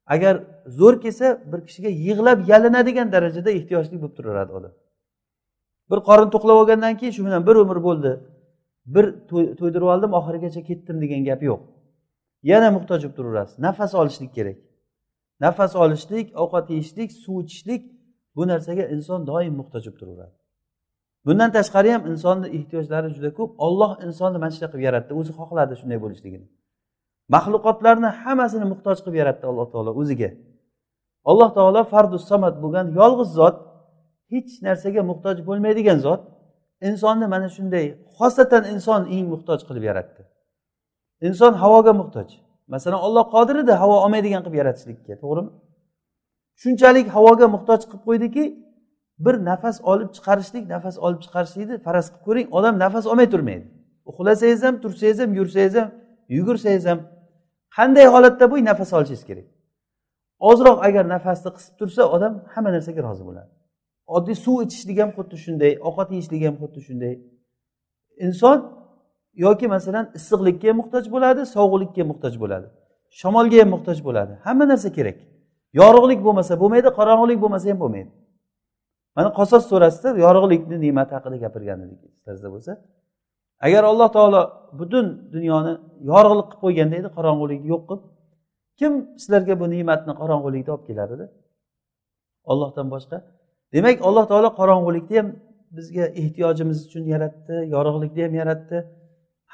Agar 0.06 0.44
zo'r 0.66 1.00
kelsa 1.00 1.52
bir 1.52 1.60
kishiga 1.66 1.88
yig'lab 1.88 2.48
yalinadigan 2.48 3.12
darajada 3.12 3.50
ehtiyojli 3.50 3.96
bo'lib 4.02 4.16
turaveradi 4.16 4.52
odam. 4.52 4.72
Bir 5.90 5.98
qorin 6.08 6.28
to'qlab 6.34 6.56
olgandan 6.62 6.96
keyin 6.96 7.12
shu 7.12 7.22
bilan 7.26 7.46
bir 7.46 7.56
umr 7.64 7.82
bo'ldi. 7.88 8.12
Bir 8.94 9.04
to'ydirib 9.58 9.88
oldim 9.94 10.12
oxirigacha 10.18 10.62
ketdim 10.62 10.96
degan 11.02 11.24
gap 11.28 11.42
yo'q. 11.42 11.60
Yana 12.42 12.70
muhtoj 12.76 13.00
bo'lib 13.02 13.16
turaverasiz. 13.16 13.58
Nafas 13.58 13.94
olishlik 13.94 14.34
kerak. 14.34 14.58
Nafas 15.40 15.76
olishlik 15.76 16.26
ovqat 16.42 16.70
yeyishlik 16.70 17.12
suv 17.12 17.36
ichishlik 17.44 17.82
bu 18.36 18.42
narsaga 18.48 18.84
inson 18.94 19.26
doim 19.26 19.54
muhtoj 19.60 19.82
bo'lib 19.86 19.98
turaveradi. 20.00 20.43
Bundan 21.26 21.50
tashqari 21.56 21.90
ham 21.94 22.02
insonni 22.12 22.48
ehtiyojlari 22.56 23.08
juda 23.16 23.30
ko'p. 23.38 23.50
Olloh 23.66 23.90
insonni 24.06 24.38
mana 24.42 24.52
shunday 24.54 24.70
qilib 24.72 24.84
yaratdi. 24.88 25.12
O'zi 25.20 25.32
xohladi 25.38 25.74
shunday 25.80 25.98
bo'lishligini. 26.04 26.46
Maxluqotlarni 27.34 28.10
hammasini 28.22 28.66
muhtoj 28.72 28.96
qilib 29.04 29.16
yaratdi 29.22 29.44
alloh 29.50 29.66
taolo 29.72 29.90
o'ziga. 30.00 30.30
Alloh 31.30 31.50
taolo 31.58 31.82
fardu 31.92 32.16
samad 32.30 32.54
bo'lgan 32.62 32.86
yolg'iz 33.00 33.30
zot 33.38 33.56
hech 34.32 34.50
narsaga 34.66 35.02
muhtoj 35.10 35.36
bo'lmaydigan 35.48 35.98
zot 36.06 36.22
insonni 36.88 37.26
mana 37.34 37.48
shunday 37.56 37.84
xosatan 38.16 38.62
inson 38.72 39.00
eng 39.14 39.26
muhtoj 39.34 39.60
qilib 39.68 39.84
yaratdi. 39.90 40.22
Inson 41.28 41.52
havoga 41.62 41.92
muhtoj. 42.00 42.28
Masalan 42.74 43.00
olloh 43.06 43.24
qodir 43.34 43.56
edi 43.62 43.72
havo 43.82 43.96
olmaydigan 44.04 44.42
qilib 44.44 44.56
yaratishlikka 44.62 45.14
to'g'rimi? 45.22 45.50
Shunchalik 46.62 47.06
havoga 47.16 47.46
muhtoj 47.54 47.80
qilib 47.88 48.02
qo'ydiki 48.08 48.44
bir 49.18 49.44
nafas 49.44 49.80
olib 49.82 50.10
chiqarishlik 50.16 50.68
nafas 50.68 50.98
olib 50.98 51.20
chiqarishlikni 51.24 51.78
faraz 51.86 52.06
qilib 52.10 52.24
ko'ring 52.26 52.48
odam 52.58 52.78
nafas 52.78 53.06
olmay 53.06 53.30
turmaydi. 53.30 53.66
Uxlasangiz 54.10 54.62
ham 54.62 54.80
tursangiz 54.80 55.18
ham 55.22 55.34
yursangiz 55.34 55.74
ham 55.74 55.88
yugursangiz 56.28 56.86
ham 56.86 57.00
qanday 57.76 58.06
holatda 58.14 58.44
bo'y 58.52 58.64
nafas 58.70 58.92
olishingiz 58.92 59.24
kerak? 59.30 59.46
Ozroq 60.50 60.78
agar 60.86 61.04
nafasni 61.14 61.50
qisib 61.56 61.74
tursa 61.80 62.02
odam 62.16 62.32
hamma 62.54 62.70
narsaga 62.76 63.02
rozi 63.08 63.24
bo'ladi. 63.28 63.50
Oddiy 64.16 64.36
suv 64.44 64.56
ichishlik 64.64 64.98
ham 65.02 65.10
xuddi 65.16 65.36
shunday 65.44 65.72
ovqat 65.88 66.08
yeyishlik 66.14 66.42
ham 66.46 66.56
xuddi 66.62 66.80
shunday. 66.88 67.14
Inson 68.26 68.58
yoki 69.44 69.66
masalan 69.74 70.04
issiqlikka 70.18 70.66
ham 70.70 70.76
muhtoj 70.80 71.04
bo'ladi 71.14 71.40
sovuqlikka 71.54 72.00
ham 72.02 72.08
muhtoj 72.12 72.34
bo'ladi 72.42 72.66
shamolga 73.20 73.56
ham 73.62 73.70
muhtoj 73.74 73.98
bo'ladi 74.06 74.32
hamma 74.46 74.64
narsa 74.72 74.88
kerak. 74.96 75.18
Yorug'lik 75.80 76.20
bo'lmasa 76.26 76.52
bo'lmaydi 76.62 76.88
qorong'ulik 76.98 77.38
bo'lmasa 77.44 77.66
ham 77.72 77.80
bo'lmaydi. 77.84 78.10
Mana 79.16 79.28
qosos 79.38 79.62
surasida 79.70 80.08
yorug'likni 80.26 80.76
ne'mati 80.84 81.12
haqida 81.16 81.36
gapirgan 81.44 81.78
edik 81.84 82.00
esinglarda 82.08 82.48
bo'lsa. 82.54 82.72
Agar 83.66 83.82
alloh 83.90 84.08
taolo 84.16 84.40
butun 84.80 85.06
dunyoni 85.34 85.72
yorug'lik 86.10 86.46
qilib 86.50 86.60
qo'yganda 86.64 86.94
edi 87.00 87.08
qorong'ulikni 87.16 87.68
yo'q 87.74 87.82
qilib. 87.88 88.04
Kim 88.78 88.92
sizlarga 89.22 89.54
bu 89.60 89.66
ne'matni 89.74 90.12
qorong'ulikda 90.20 90.70
olib 90.74 90.84
kelar 90.88 91.08
edi? 91.16 91.26
Ollohdan 92.50 92.86
boshqa. 92.94 93.16
Demak 93.74 93.96
alloh 94.08 94.24
taolo 94.30 94.48
qorong'ulikni 94.60 95.16
ham 95.20 95.28
bizga 95.76 96.04
ehtiyojimiz 96.20 96.78
uchun 96.86 97.04
yaratdi 97.14 97.54
yorug'likni 97.74 98.22
ham 98.26 98.34
yaratdi. 98.40 98.76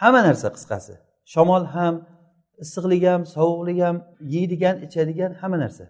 Hamma 0.01 0.21
narsa 0.29 0.49
qisqasi. 0.57 0.95
Shamol 1.33 1.65
ham 1.77 1.95
issiqlik 2.65 3.03
ham 3.11 3.23
sovuqlik 3.37 3.79
ham 3.87 3.97
yeydigan 4.35 4.77
ichadigan 4.87 5.33
hamma 5.41 5.59
narsa. 5.65 5.85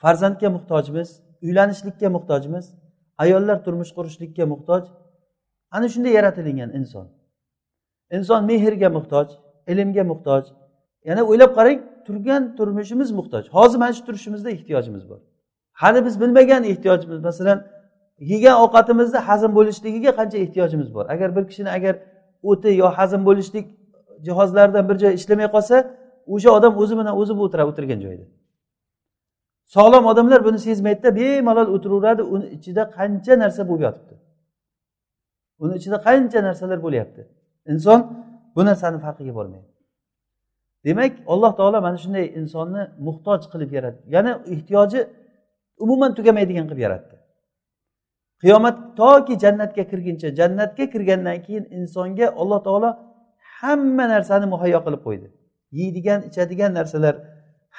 Farzandga 0.00 0.48
muhtojmiz. 0.56 1.10
Uylanishlikka 1.42 2.10
muhtojmiz 2.16 2.74
ayollar 3.18 3.64
turmush 3.64 3.92
qurishlikka 3.96 4.46
muhtoj. 4.46 4.82
Ana 5.70 5.88
shunday 5.88 6.12
yaratilgan 6.18 6.70
inson. 6.78 7.06
Inson 8.16 8.44
mehrga 8.50 8.88
muhtoj 8.96 9.28
ilmga 9.72 10.04
muhtoj. 10.12 10.44
Yana 11.08 11.22
o'ylab 11.30 11.50
qarang 11.58 11.78
turgan 12.06 12.42
turmushimiz 12.56 13.10
muhtoj. 13.18 13.44
Hozir 13.56 13.78
mana 13.78 13.92
shu 13.92 14.02
turishimizda 14.06 14.50
ehtiyojimiz 14.56 15.08
bor. 15.10 15.20
Hali 15.72 16.04
biz 16.06 16.20
bilmagan 16.20 16.62
ehtiyojimiz 16.64 17.20
masalan 17.28 17.58
yegan 18.32 18.56
ovqatimizni 18.64 19.18
hazm 19.28 19.50
bo'lishligiga 19.58 20.10
qancha 20.18 20.38
ehtiyojimiz 20.44 20.88
bor? 20.94 21.04
Agar 21.14 21.28
bir 21.36 21.44
kishini 21.50 21.70
agar 21.78 21.94
o'ti 22.50 22.70
yo 22.82 22.88
hazm 22.98 23.20
bo'lishlik 23.28 23.66
jihozlaridan 24.26 24.84
bir 24.88 24.96
joy 25.02 25.12
ishlamay 25.18 25.48
qolsa 25.54 25.76
o'sha 26.34 26.50
odam 26.58 26.72
o'zi 26.82 26.94
bilan 26.98 27.14
o'zi 27.20 27.32
o'tiradi 27.44 27.68
o'tirgan 27.72 28.00
joyida 28.04 28.26
sog'lom 29.74 30.04
odamlar 30.10 30.40
buni 30.46 30.58
sezmaydida 30.66 31.10
bemalol 31.20 31.68
o'tiraveradi 31.74 32.22
uni 32.34 32.46
ichida 32.56 32.82
qancha 32.96 33.34
narsa 33.42 33.62
bo'lib 33.68 33.82
yotibdi. 33.86 34.14
Uni 35.62 35.72
ichida 35.80 35.98
qancha 36.06 36.40
narsalar 36.48 36.78
bo'lyapti. 36.86 37.22
Inson 37.72 38.00
bu 38.56 38.60
narsani 38.68 38.98
farqiga 39.04 39.32
bormaydi. 39.38 39.70
Demak 40.84 41.12
alloh 41.32 41.52
taolo 41.58 41.78
mana 41.86 41.98
shunday 42.04 42.26
insonni 42.40 42.82
muhtoj 43.06 43.40
qilib 43.52 43.70
yaratdi. 43.76 44.04
Ya'ni 44.14 44.30
ehtiyoji 44.54 45.00
umuman 45.84 46.10
tugamaydigan 46.18 46.66
qilib 46.68 46.82
yaratdi. 46.86 47.14
Qiyomat 48.42 48.76
toki 49.00 49.34
jannatga 49.44 49.82
kirguncha 49.90 50.28
jannatga 50.40 50.84
kirgandan 50.92 51.38
keyin 51.46 51.64
insonga 51.78 52.26
alloh 52.40 52.60
taolo 52.66 52.90
hamma 53.58 54.04
narsani 54.14 54.46
muhayyo 54.54 54.80
qilib 54.86 55.02
qo'ydi. 55.06 55.28
Yeydigan 55.78 56.20
ichadigan 56.28 56.70
narsalar 56.78 57.14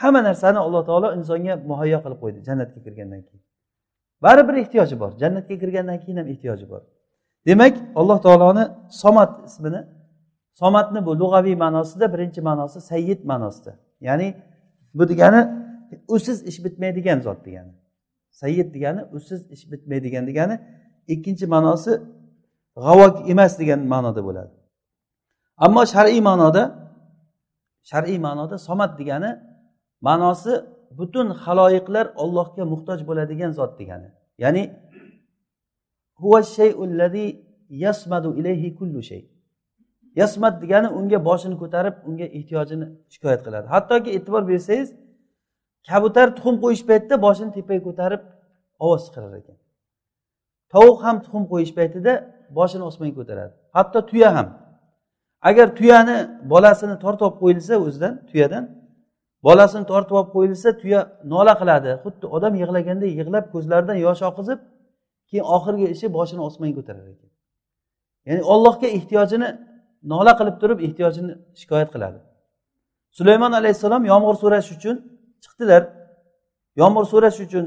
hamma 0.01 0.21
narsani 0.27 0.59
alloh 0.65 0.81
taolo 0.89 1.07
insonga 1.17 1.53
muhayyo 1.71 1.99
qilib 2.03 2.19
qo'ydi 2.23 2.39
jannatga 2.47 2.79
kirgandan 2.85 3.21
keyin. 3.27 3.43
Baribir 4.23 4.55
ehtiyoji 4.63 4.95
bor. 5.01 5.11
Jannatga 5.21 5.55
kirgandan 5.61 5.97
keyin 6.03 6.17
ham 6.21 6.27
ehtiyoji 6.33 6.65
bor. 6.71 6.81
Demak 7.47 7.75
alloh 7.99 8.17
taoloni 8.25 8.63
somat 9.01 9.31
ismini 9.47 9.81
somatni 10.61 10.99
bu 11.07 11.11
lug'aviy 11.21 11.55
ma'nosida 11.63 12.05
birinchi 12.13 12.41
ma'nosi 12.49 12.79
sayyid 12.91 13.21
ma'nosida. 13.31 13.71
Ya'ni 14.07 14.27
bu 14.97 15.03
degani 15.11 15.41
usiz 16.15 16.37
ish 16.49 16.59
bitmaydigan 16.65 17.19
zot 17.25 17.39
degani. 17.45 17.73
Sayyid 18.41 18.67
degani 18.75 19.01
usiz 19.17 19.41
ish 19.55 19.63
bitmaydigan 19.71 20.23
degani 20.29 20.55
ikkinchi 21.13 21.45
ma'nosi 21.53 21.91
g'avok 22.85 23.15
emas 23.31 23.53
degan 23.61 23.79
ma'noda 23.93 24.21
bo'ladi. 24.27 24.53
Ammo 25.65 25.83
shar'iy 25.93 26.21
ma'noda 26.29 26.63
shar'iy 27.91 28.19
ma'noda 28.27 28.55
somat 28.67 28.91
degani 28.99 29.31
ma'nosi 30.07 30.53
butun 30.99 31.27
haloyiqlar 31.43 32.05
ollohga 32.23 32.63
muhtoj 32.73 32.99
bo'ladigan 33.09 33.51
zot 33.59 33.71
degani. 33.79 34.09
Ya'ni 34.43 34.63
huvashayulladi 36.21 37.25
yasmadu 37.69 38.29
ilayhi 38.39 38.69
kullu 38.79 39.01
shay. 39.09 39.21
Yasmad 40.15 40.55
degani 40.63 40.87
unga 40.99 41.19
boshini 41.25 41.55
ko'tarib 41.61 41.95
unga 42.07 42.27
ehtiyojini 42.37 42.85
shikoyat 43.13 43.41
qiladi. 43.45 43.67
Hattoki 43.75 44.09
e'tibor 44.17 44.43
bersangiz 44.51 44.89
kabutar 45.89 46.27
tuxum 46.37 46.55
qo'yish 46.63 46.83
paytida 46.89 47.15
boshini 47.25 47.51
tepaga 47.57 47.81
ko'tarib 47.87 48.21
ovoz 48.85 49.01
chiqarar 49.05 49.33
ekan. 49.41 49.57
Tovuq 50.73 50.97
ham 51.05 51.17
tuxum 51.23 51.43
qo'yish 51.51 51.73
paytida 51.77 52.11
boshini 52.57 52.83
osmonga 52.89 53.15
ko'taradi. 53.19 53.53
Hatto 53.77 53.99
tuya 54.09 54.29
ham. 54.37 54.47
Agar 55.49 55.67
tuyani 55.79 56.17
bolasini 56.51 56.95
tortib 57.03 57.23
olib 57.27 57.37
qo'yilsa 57.43 57.73
o'zidan 57.85 58.13
tuyadan 58.29 58.63
bolasini 59.45 59.85
tortib 59.91 60.15
olib 60.19 60.29
qo'yilsa 60.35 60.69
tuya 60.81 60.99
nola 61.33 61.53
qiladi. 61.61 61.91
Xuddi 62.03 62.25
odam 62.35 62.53
yig'laganda 62.61 63.05
yig'lab 63.19 63.45
ko'zlaridan 63.53 63.97
yosh 64.05 64.21
oqizib 64.29 64.59
keyin 65.29 65.45
oxirgi 65.55 65.87
ishi 65.95 66.07
boshini 66.17 66.41
osmonga 66.47 66.73
ko'tarar 66.79 67.05
ekan. 67.13 67.29
Ya'ni 68.27 68.41
ollohga 68.53 68.87
ehtiyojini 68.97 69.49
nola 70.13 70.31
qilib 70.39 70.55
turib 70.61 70.79
ehtiyojini 70.87 71.33
shikoyat 71.59 71.89
qiladi. 71.95 72.19
Sulaymon 73.17 73.51
alayhissalom 73.59 74.03
yomg'ir 74.11 74.35
so'rash 74.43 74.69
uchun 74.75 74.95
chiqdilar. 75.43 75.81
Yomg'ir 76.81 77.05
so'rash 77.13 77.39
uchun 77.45 77.65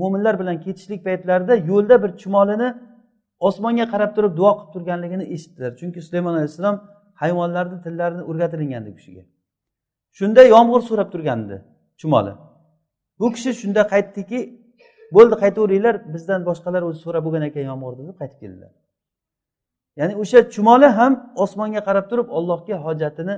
mo'minlar 0.00 0.34
bilan 0.40 0.56
ketishlik 0.64 1.00
paytlarida 1.08 1.54
yo'lda 1.70 1.96
bir 2.02 2.10
chumolini 2.22 2.68
osmonga 3.48 3.86
qarab 3.92 4.10
turib 4.16 4.32
duo 4.40 4.50
qilib 4.58 4.70
turganligini 4.74 5.24
eshitdilar. 5.34 5.70
Chunki 5.80 6.00
sulaymon 6.06 6.34
alayhissalom 6.38 6.76
hayvonlarni 7.22 7.78
tillarini 7.84 8.22
o'rgatilingan 8.30 8.84
u 8.90 8.94
kishiga 8.98 9.22
shunda 10.18 10.42
yomg'ir 10.54 10.80
so'rab 10.88 11.08
turgandi 11.14 11.56
chumoli. 12.00 12.32
Bu 13.20 13.26
kishi 13.34 13.50
shunda 13.60 13.82
qaytdiki 13.92 14.38
bo'ldi 15.16 15.34
qaytaveringlar 15.42 15.94
bizdan 16.14 16.40
boshqalar 16.48 16.82
o'zi 16.88 16.98
so'rab 17.04 17.22
bo'lgan 17.26 17.44
ekan 17.50 17.64
yomg'irni 17.70 18.04
deb 18.08 18.16
qaytib 18.20 18.38
keldilar. 18.42 18.72
Ya'ni 19.98 20.14
o'sha 20.22 20.38
chumoli 20.54 20.88
ham 20.98 21.12
osmonga 21.44 21.80
qarab 21.88 22.06
turib 22.10 22.28
ollohga 22.38 22.76
hojatini 22.86 23.34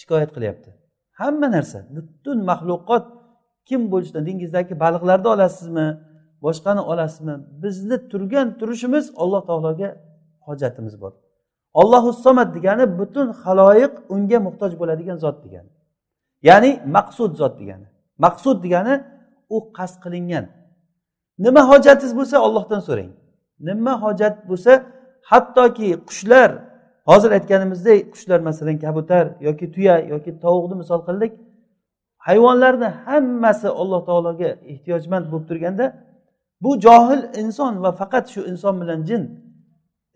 shikoyat 0.00 0.30
qilyapti. 0.36 0.70
Hamma 1.20 1.48
narsa 1.56 1.78
butun 1.96 2.38
maxluqot 2.50 3.04
kim 3.68 3.80
bo'lishidan 3.92 4.24
dengizdagi 4.28 4.74
baliqlarni 4.84 5.28
olasizmi 5.34 5.86
boshqani 6.44 6.82
olasizmi 6.92 7.34
bizni 7.62 7.96
turgan 8.10 8.48
turishimiz 8.58 9.04
alloh 9.22 9.42
taologa 9.48 9.88
hojatimiz 10.46 10.94
bor. 11.02 11.12
Ollohu 11.80 12.10
somad 12.24 12.48
degani 12.56 12.84
butun 13.00 13.26
haloyiq 13.42 13.94
unga 14.14 14.38
muhtoj 14.46 14.72
bo'ladigan 14.80 15.16
zot 15.24 15.36
degani. 15.44 15.70
Ya'ni 16.48 16.70
maqsud 16.96 17.32
zot 17.40 17.54
degani. 17.60 17.86
Maqsud 18.24 18.56
degani 18.64 18.94
u 19.54 19.56
qasd 19.76 19.96
qilingan. 20.04 20.44
Nima 21.44 21.62
hojatingiz 21.70 22.12
bo'lsa 22.18 22.36
ollohdan 22.46 22.80
so'rang. 22.88 23.10
Nima 23.68 23.94
hojat 24.04 24.36
bo'lsa 24.50 24.72
hattoki 25.30 25.88
qushlar 26.08 26.50
hozir 27.10 27.30
aytganimizdek 27.30 28.12
qushlar 28.12 28.40
masalan 28.48 28.78
kabutar 28.84 29.24
yoki 29.40 29.66
tuya 29.74 29.96
yoki 30.12 30.30
tovuqni 30.44 30.74
misol 30.82 31.00
qildik 31.08 31.32
hayvonlarni 32.26 32.88
hammasi 33.06 33.68
alloh 33.80 34.00
taologa 34.08 34.50
ehtiyojmand 34.72 35.26
bo'lib 35.32 35.46
turganda 35.50 35.86
bu 36.64 36.70
johil 36.86 37.22
inson 37.42 37.82
va 37.84 37.90
faqat 38.00 38.24
shu 38.34 38.40
inson 38.50 38.74
bilan 38.80 39.00
jin 39.08 39.22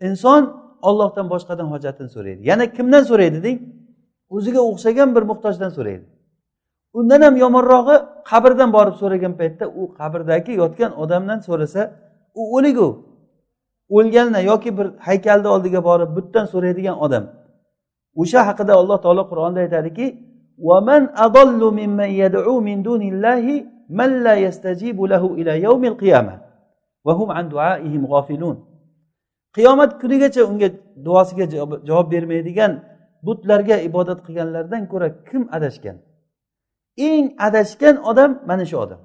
inson 0.07 0.41
ollohdan 0.89 1.27
boshqadan 1.33 1.67
hojatini 1.73 2.09
so'raydi. 2.15 2.41
Yana 2.49 2.65
kimdan 2.77 3.03
so'raydi 3.11 3.39
deng? 3.47 3.59
O'ziga 4.35 4.61
o'xshagan 4.69 5.09
bir 5.15 5.23
muhtojdan 5.31 5.71
so'raydi. 5.77 6.05
Undan 6.97 7.21
ham 7.21 7.35
yomonrog'i 7.43 7.95
qabrdan 8.29 8.69
borib 8.77 8.95
so'ragan 9.01 9.33
paytda 9.39 9.65
u 9.79 9.81
qabrdagi 9.99 10.51
yotgan 10.61 10.91
odamdan 11.03 11.39
so'rasa 11.47 11.81
u 12.39 12.41
o'lik 12.57 12.77
u 12.87 12.89
o'lgandan 13.97 14.43
yoki 14.51 14.77
bir 14.77 14.87
haykalni 15.07 15.47
oldiga 15.55 15.81
borib 15.89 16.09
butdan 16.17 16.45
so'raydigan 16.53 16.97
odam. 17.05 17.23
O'sha 18.21 18.39
haqida 18.49 18.73
alloh 18.81 18.97
taolo 19.03 19.23
qur'onda 19.31 19.59
aytadiki 19.65 20.05
qiyomat 29.55 29.91
kunigacha 30.01 30.41
unga 30.51 30.69
duosiga 31.05 31.45
javob 31.87 32.07
bermaydigan 32.13 32.71
butlarga 33.27 33.75
ibodat 33.89 34.19
qilganlardan 34.25 34.83
ko'ra 34.91 35.07
kim 35.29 35.43
adashgan? 35.57 35.97
Eng 37.07 37.25
adashgan 37.47 37.95
odam 38.09 38.31
mana 38.49 38.65
shu 38.69 38.77
odam. 38.85 38.99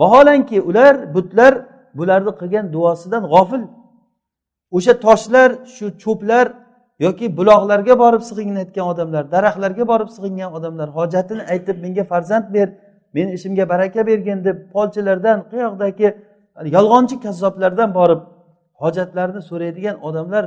Vaholanki 0.00 0.58
ular 0.68 0.94
butlar 1.14 1.52
bularni 1.98 2.32
qilgan 2.40 2.66
duosidan 2.74 3.22
g'ofil. 3.32 3.62
O'sha 4.76 4.94
toshlar 5.06 5.50
shu 5.74 5.86
cho'plar 6.02 6.46
yoki 6.98 7.26
buloqlarga 7.38 7.94
borib 8.02 8.22
sig'inayotgan 8.28 8.86
odamlar 8.92 9.24
daraxtlarga 9.34 9.84
borib 9.92 10.10
sig'ingan 10.16 10.50
odamlar 10.56 10.88
hojatini 10.98 11.42
aytib 11.52 11.76
menga 11.84 12.04
farzand 12.12 12.46
ber 12.54 12.68
meni 13.14 13.30
ishimga 13.38 13.64
baraka 13.72 14.00
bergin 14.10 14.38
deb 14.44 14.56
polchilardan 14.74 15.38
qayoqdagi 15.52 16.08
yolg'onchi 16.76 17.16
kazzoblardan 17.24 17.90
borib 17.98 18.20
hojatlarini 18.82 19.42
so'raydigan 19.50 19.96
odamlar 20.08 20.44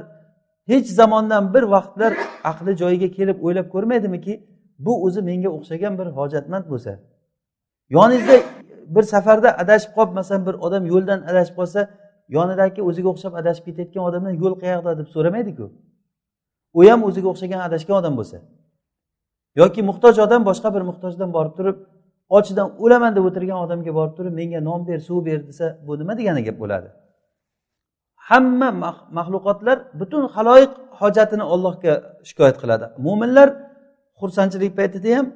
hech 0.72 0.88
zamondan 1.00 1.44
bir 1.54 1.64
vaqtlar 1.76 2.12
aqli 2.52 2.72
joyiga 2.82 3.10
kelib 3.18 3.38
o'ylab 3.46 3.68
ko'rmaydimiki 3.74 4.34
bu 4.86 4.94
o'zi 5.06 5.22
menga 5.30 5.50
o'xshagan 5.58 5.94
bir 6.00 6.08
hojatmand 6.18 6.66
bo'lsa 6.72 6.92
yoningizda 7.96 8.38
bir 8.96 9.04
safarda 9.14 9.50
adashib 9.64 9.92
qolib 9.98 10.14
masalan 10.20 10.44
bir 10.48 10.56
odam 10.66 10.84
yo'ldan 10.92 11.20
adashib 11.32 11.56
qolsa 11.60 11.82
yonidagi 12.36 12.82
o'ziga 12.90 13.10
o'xshab 13.14 13.34
adashib 13.42 13.64
ketayotgan 13.68 14.04
odamdan 14.10 14.34
yo'l 14.44 14.56
qayoqda 14.64 14.92
deb 15.00 15.08
so'ramaydiku. 15.16 15.66
U 16.78 16.80
ham 16.90 17.02
o'ziga 17.10 17.28
o'xshagan 17.34 17.62
adashgan 17.68 17.96
odam 18.02 18.14
bo'lsa. 18.20 18.38
Yoki 19.62 19.82
muhtoj 19.90 20.16
odam 20.26 20.42
boshqa 20.50 20.70
bir 20.76 20.84
muhtojdan 20.90 21.30
borib 21.38 21.54
turib 21.58 21.78
ochidan 22.38 22.68
o'laman 22.84 23.12
deb 23.18 23.24
o'tirgan 23.30 23.60
odamga 23.66 23.92
borib 24.00 24.14
turib 24.18 24.34
menga 24.40 24.60
non 24.70 24.82
ber 24.90 25.00
suv 25.08 25.20
ber 25.28 25.40
desa 25.50 25.66
bu 25.88 25.94
nima 26.00 26.14
degani 26.20 26.42
gap 26.48 26.58
bo'ladi? 26.64 26.90
Hamma 28.30 28.70
maxluqotlar 29.18 29.78
butun 30.00 30.24
haloyiq 30.36 30.74
hojatini 31.02 31.46
ollohga 31.54 31.94
shikoyat 32.30 32.58
qiladi. 32.62 32.86
Mo'minlar 33.06 33.48
xursandchilik 34.20 34.74
paytida 34.80 35.10
ham 35.18 35.28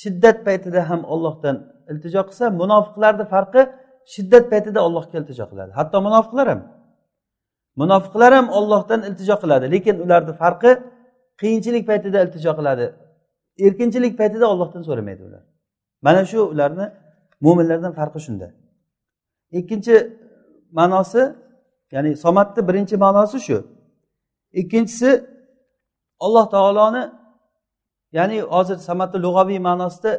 shiddat 0.00 0.36
paytida 0.46 0.80
ham 0.90 1.00
ollohdan 1.14 1.56
iltijo 1.90 2.22
qilsa 2.28 2.44
munofiqlarni 2.60 3.24
farqi 3.34 3.62
shiddat 4.14 4.44
paytida 4.52 4.78
allohga 4.86 5.16
iltijo 5.20 5.44
qiladi. 5.50 5.70
Hatto 5.78 5.96
munofiqlar 6.06 6.46
ham. 6.52 6.60
Munofiqlar 7.80 8.30
ham 8.38 8.46
ollohdan 8.58 9.00
iltijo 9.08 9.36
qiladi 9.42 9.66
lekin 9.74 9.96
ularni 10.04 10.32
farqi 10.42 10.70
qiyinchilik 11.40 11.84
paytida 11.90 12.18
iltijo 12.24 12.52
qiladi 12.58 12.86
erkinchilik 13.66 14.14
paytida 14.20 14.46
ollohdan 14.52 14.82
so'ramaydi 14.88 15.22
ular. 15.28 15.42
Mana 16.06 16.22
shu 16.30 16.40
ularni 16.52 16.86
mo'minlardan 17.44 17.92
farqi 17.98 18.20
shunda. 18.26 18.48
Ikkinchi 19.58 19.96
ma'nosi 20.78 21.22
ya'ni 21.94 22.10
somatni 22.24 22.60
birinchi 22.68 22.96
ma'nosi 23.04 23.38
shu. 23.46 23.58
Ikkinchisi 24.60 25.10
alloh 26.24 26.46
taoloni 26.54 27.02
ya'ni 28.16 28.36
hozir 28.54 28.78
samatni 28.88 29.18
lug'aviy 29.26 29.60
ma'nosida 29.68 30.10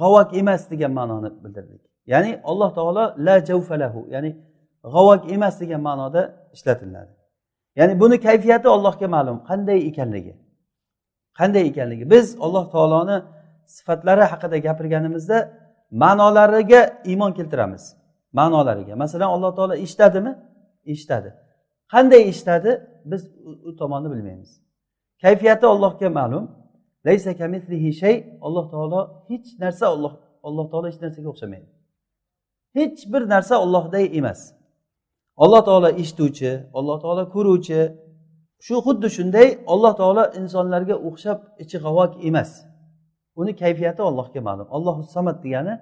g'avak 0.00 0.28
emas 0.40 0.62
degan 0.70 0.92
ma'noni 0.98 1.28
bildirdik. 1.44 1.82
Ya'ni 2.12 2.30
alloh 2.50 2.70
taolo 2.78 3.04
la 3.26 3.36
javfalahu 3.48 4.00
ya'ni 4.14 4.30
g'avak 4.94 5.22
emas 5.34 5.54
degan 5.62 5.80
ma'noda 5.88 6.22
ishlatiladi. 6.56 7.12
Ya'ni 7.78 7.94
buni 8.02 8.16
kayfiyati 8.26 8.68
allohga 8.76 9.08
ma'lum. 9.16 9.36
Qanday 9.50 9.78
ekanligi? 9.90 10.34
Qanday 11.38 11.64
ekanligi? 11.70 12.04
Biz 12.14 12.26
alloh 12.44 12.64
taoloni 12.74 13.16
sifatlari 13.76 14.24
haqida 14.32 14.56
gapirganimizda 14.66 15.38
ma'nolariga 16.02 16.80
iymon 17.10 17.32
keltiramiz. 17.38 17.84
Ma'nolariga. 18.38 18.94
Masalan 19.02 19.28
alloh 19.36 19.50
taolo 19.56 19.74
eshitadimi 19.84 20.32
eshitadi 20.92 21.30
qanday 21.92 22.22
eshitadi 22.30 22.70
biz 23.04 23.22
u 23.68 23.76
tomonni 23.76 24.08
bilmaymiz. 24.12 24.50
Kayfiyati 25.22 25.66
allohga 25.66 26.08
ma'lum. 26.10 26.44
Laysa 27.06 27.30
kamislihi 27.40 27.90
shay 28.00 28.16
alloh 28.46 28.66
taolo 28.72 29.00
hech 29.28 29.48
narsa 29.62 29.86
olloh 29.94 30.14
alloh 30.48 30.66
taolo 30.70 30.86
hech 30.90 31.00
narsaga 31.04 31.28
o'xshamaydi. 31.32 31.68
Hech 32.76 33.00
bir 33.12 33.22
narsa 33.34 33.54
ollohday 33.64 34.04
emas. 34.18 34.40
Alloh 35.44 35.62
taolo 35.68 35.88
eshituvchi 36.00 36.50
alloh 36.78 36.96
taolo 37.02 37.22
ko'ruvchi 37.34 37.80
shu 38.66 38.74
xuddi 38.86 39.08
shunday 39.16 39.48
alloh 39.72 39.92
taolo 40.00 40.24
insonlarga 40.40 40.96
o'xshab 41.08 41.38
ichi 41.62 41.76
g'avok 41.84 42.12
emas. 42.28 42.50
Uni 43.40 43.52
kayfiyati 43.62 44.02
allohga 44.10 44.40
ma'lum. 44.48 44.66
Allohu 44.76 45.02
samad 45.14 45.36
degani 45.44 45.74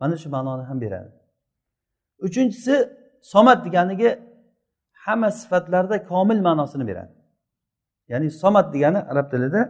mana 0.00 0.16
shu 0.22 0.28
ma'noni 0.36 0.64
ham 0.70 0.78
beradi. 0.84 1.10
Uchinchisi 2.26 2.74
somad 3.32 3.58
deganiga 3.66 4.10
hamma 5.04 5.30
sifatlarda 5.40 5.96
komil 6.10 6.40
ma'nosini 6.48 6.84
beradi. 6.90 7.12
Ya'ni 8.12 8.28
somad 8.42 8.66
degani 8.74 9.00
arab 9.12 9.26
tilida 9.32 9.62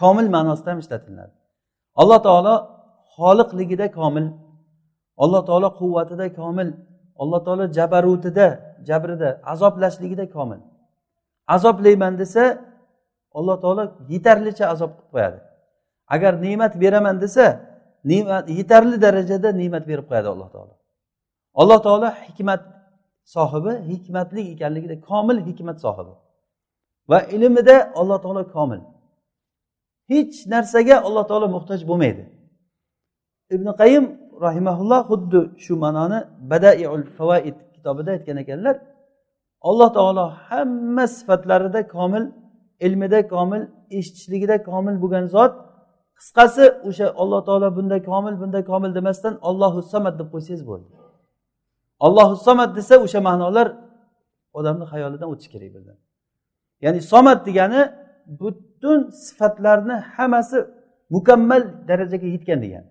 komil 0.00 0.26
ma'nosida 0.36 0.68
ham 0.72 0.78
ishlatiladi 0.84 1.34
alloh 2.00 2.18
taolo 2.28 2.54
xoliqligida 3.16 3.86
komil 3.98 4.26
alloh 5.22 5.42
taolo 5.48 5.68
quvvatida 5.80 6.26
komil 6.40 6.68
alloh 7.22 7.40
taolo 7.46 7.64
jabarutida 7.76 8.46
jabrida 8.88 9.28
azoblashligida 9.52 10.24
komil. 10.36 10.60
Azoblayman 11.54 12.14
desa 12.18 12.44
alloh 13.38 13.56
taolo 13.62 13.82
yetarlicha 14.12 14.64
azob 14.74 14.90
qilib 14.96 15.10
qo'yadi. 15.14 15.38
Agar 16.14 16.32
ne'mat 16.44 16.72
beraman 16.82 17.16
desa 17.24 17.46
ne'mat 18.10 18.44
yetarli 18.58 18.96
darajada 19.04 19.48
ne'mat 19.60 19.84
berib 19.90 20.06
qo'yadi 20.10 20.28
alloh 20.34 20.48
taolo. 20.54 20.74
Alloh 21.60 21.78
taolo 21.86 22.08
hikmat 22.26 22.62
sohibi 23.34 23.72
hikmatli 23.90 24.42
ekanligida 24.54 24.96
komil 25.10 25.38
hikmat 25.48 25.76
sohibi. 25.84 26.14
Va 27.10 27.18
ilmida 27.36 27.76
alloh 28.00 28.18
taolo 28.24 28.42
komil. 28.56 28.80
Hech 30.10 30.34
narsaga 30.52 30.96
alloh 31.06 31.24
taolo 31.30 31.46
muhtoj 31.56 31.80
bo'lmaydi. 31.90 32.22
Ibn 33.54 33.66
qayim 33.80 34.04
rahimaulloh 34.46 35.00
xuddi 35.10 35.40
shu 35.64 35.74
ma'noni 35.84 36.18
badaiul 36.50 37.04
favaid 37.18 37.56
kitobida 37.74 38.10
aytgan 38.16 38.36
ekanlar. 38.44 38.76
Alloh 39.68 39.88
taolo 39.98 40.24
hamma 40.46 41.04
sifatlarida 41.16 41.80
komil 41.96 42.24
ilmida 42.86 43.20
komil 43.34 43.62
eshitishligida 43.98 44.56
komil 44.70 44.96
bo'lgan 45.02 45.24
zot 45.36 45.52
qisqasi 46.18 46.64
o'sha 46.88 47.06
alloh 47.22 47.40
taolo 47.48 47.68
bunday 47.76 48.00
komil 48.10 48.34
bunday 48.42 48.62
komil 48.72 48.90
demasdan 48.98 49.34
ollohu 49.48 49.80
samad 49.92 50.14
deb 50.20 50.28
qo'ysangiz 50.34 50.62
bo'ldi. 50.70 50.88
Ollohu 52.06 52.34
samad 52.46 52.70
desa 52.78 52.94
o'sha 53.06 53.20
ma'nolar 53.28 53.68
odamni 54.58 54.84
xayolidan 54.92 55.28
o'tishi 55.32 55.50
kerak 55.54 55.70
birdan. 55.74 55.98
Ya'ni 56.84 57.00
somad 57.12 57.38
degani 57.48 57.80
butun 58.76 59.10
sifatlarni 59.10 59.92
hammasi 59.92 60.58
mukammal 61.10 61.62
darajaga 61.88 62.26
yetgan 62.26 62.62
degan. 62.62 62.84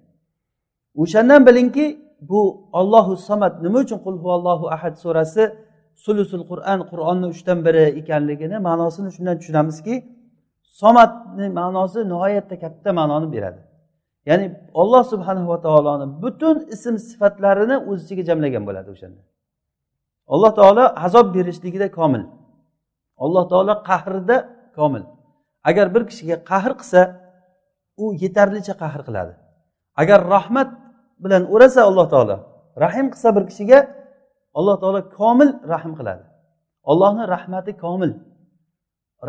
O'shandan 0.95 1.41
bilingki 1.47 1.85
bu 2.29 2.69
ollohu 2.79 3.17
samad 3.17 3.53
nima 3.63 3.79
uchun 3.85 3.99
qul 4.05 4.15
huvallohu 4.23 4.65
ahad 4.75 4.95
surasi 5.03 5.43
sulusul 6.05 6.43
qur'on 6.51 6.79
qur'onni 6.91 7.27
uchdan 7.33 7.59
biri 7.65 7.83
ekanligini 8.01 8.57
ma'nosini 8.67 9.09
shundan 9.15 9.35
tushunamizki 9.39 9.95
somatni 10.81 11.47
ma'nosi 11.59 11.99
nihoyatda 12.11 12.55
katta 12.63 12.89
ma'noni 12.99 13.27
beradi. 13.35 13.61
Ya'ni 14.29 14.45
olloh 14.81 15.03
subhanahu 15.11 15.47
va 15.53 15.59
taoloni 15.65 16.05
butun 16.23 16.57
ism 16.75 16.95
sifatlarini 17.07 17.75
o'z 17.89 17.99
ichiga 18.05 18.23
jamlagan 18.29 18.63
bo'ladi 18.67 18.89
o'shanda. 18.95 19.21
Alloh 20.33 20.51
taolo 20.59 20.85
azob 21.05 21.27
berishligida 21.35 21.87
komil. 21.99 22.23
Alloh 23.23 23.43
taolo 23.51 23.73
qahrida 23.89 24.37
komil. 24.77 25.03
Agar 25.69 25.87
bir 25.95 26.03
kishiga 26.09 26.37
qahr 26.51 26.71
qilsa 26.79 27.01
u 28.03 28.05
yetarlicha 28.23 28.73
qahr 28.83 29.01
qiladi. 29.07 29.33
Agar 30.01 30.19
rahmat 30.35 30.69
bilan 31.23 31.43
o'rasa 31.53 31.79
alloh 31.89 32.07
taolo 32.13 32.37
rahim 32.83 33.07
qilsa 33.13 33.29
bir 33.35 33.43
kishiga 33.49 33.79
alloh 34.57 34.75
taolo 34.81 35.01
komil 35.19 35.49
rahm 35.73 35.91
qiladi. 35.99 36.23
Allohni 36.91 37.23
rahmati 37.35 37.71
komil. 37.83 38.11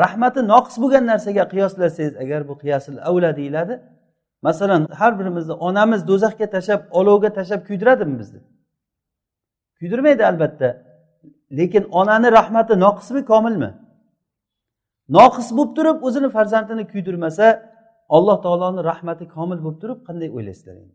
Rahmati 0.02 0.40
noqis 0.52 0.76
bo'lgan 0.82 1.04
narsaga 1.12 1.44
qiyoslasangiz 1.52 2.14
agar 2.24 2.40
bu 2.48 2.54
qiyasil 2.62 2.96
avla 3.08 3.30
deyiladi 3.40 3.74
masalan 4.46 4.82
har 5.00 5.12
birimizni 5.18 5.54
onamiz 5.68 6.00
do'zaxga 6.10 6.46
tashlab 6.54 6.80
olovga 6.98 7.30
tashlab 7.38 7.60
kuydiradimi 7.68 8.14
bizni? 8.20 8.40
Kuydirmaydi 9.78 10.22
albatta. 10.30 10.68
Lekin 11.58 11.84
onani 12.00 12.28
rahmati 12.38 12.74
noqismi 12.84 13.20
komilmi? 13.32 13.70
Noqis 15.16 15.48
bo'lib 15.56 15.72
turib 15.76 15.98
o'zini 16.06 16.28
farzandini 16.36 16.84
kuydirmasa 16.92 17.46
alloh 18.16 18.36
taoloni 18.44 18.80
rahmati 18.90 19.24
komil 19.36 19.58
bo'lib 19.64 19.78
turib 19.82 20.00
qanday 20.08 20.28
o'ylaysizlar 20.36 20.76
endi? 20.82 20.94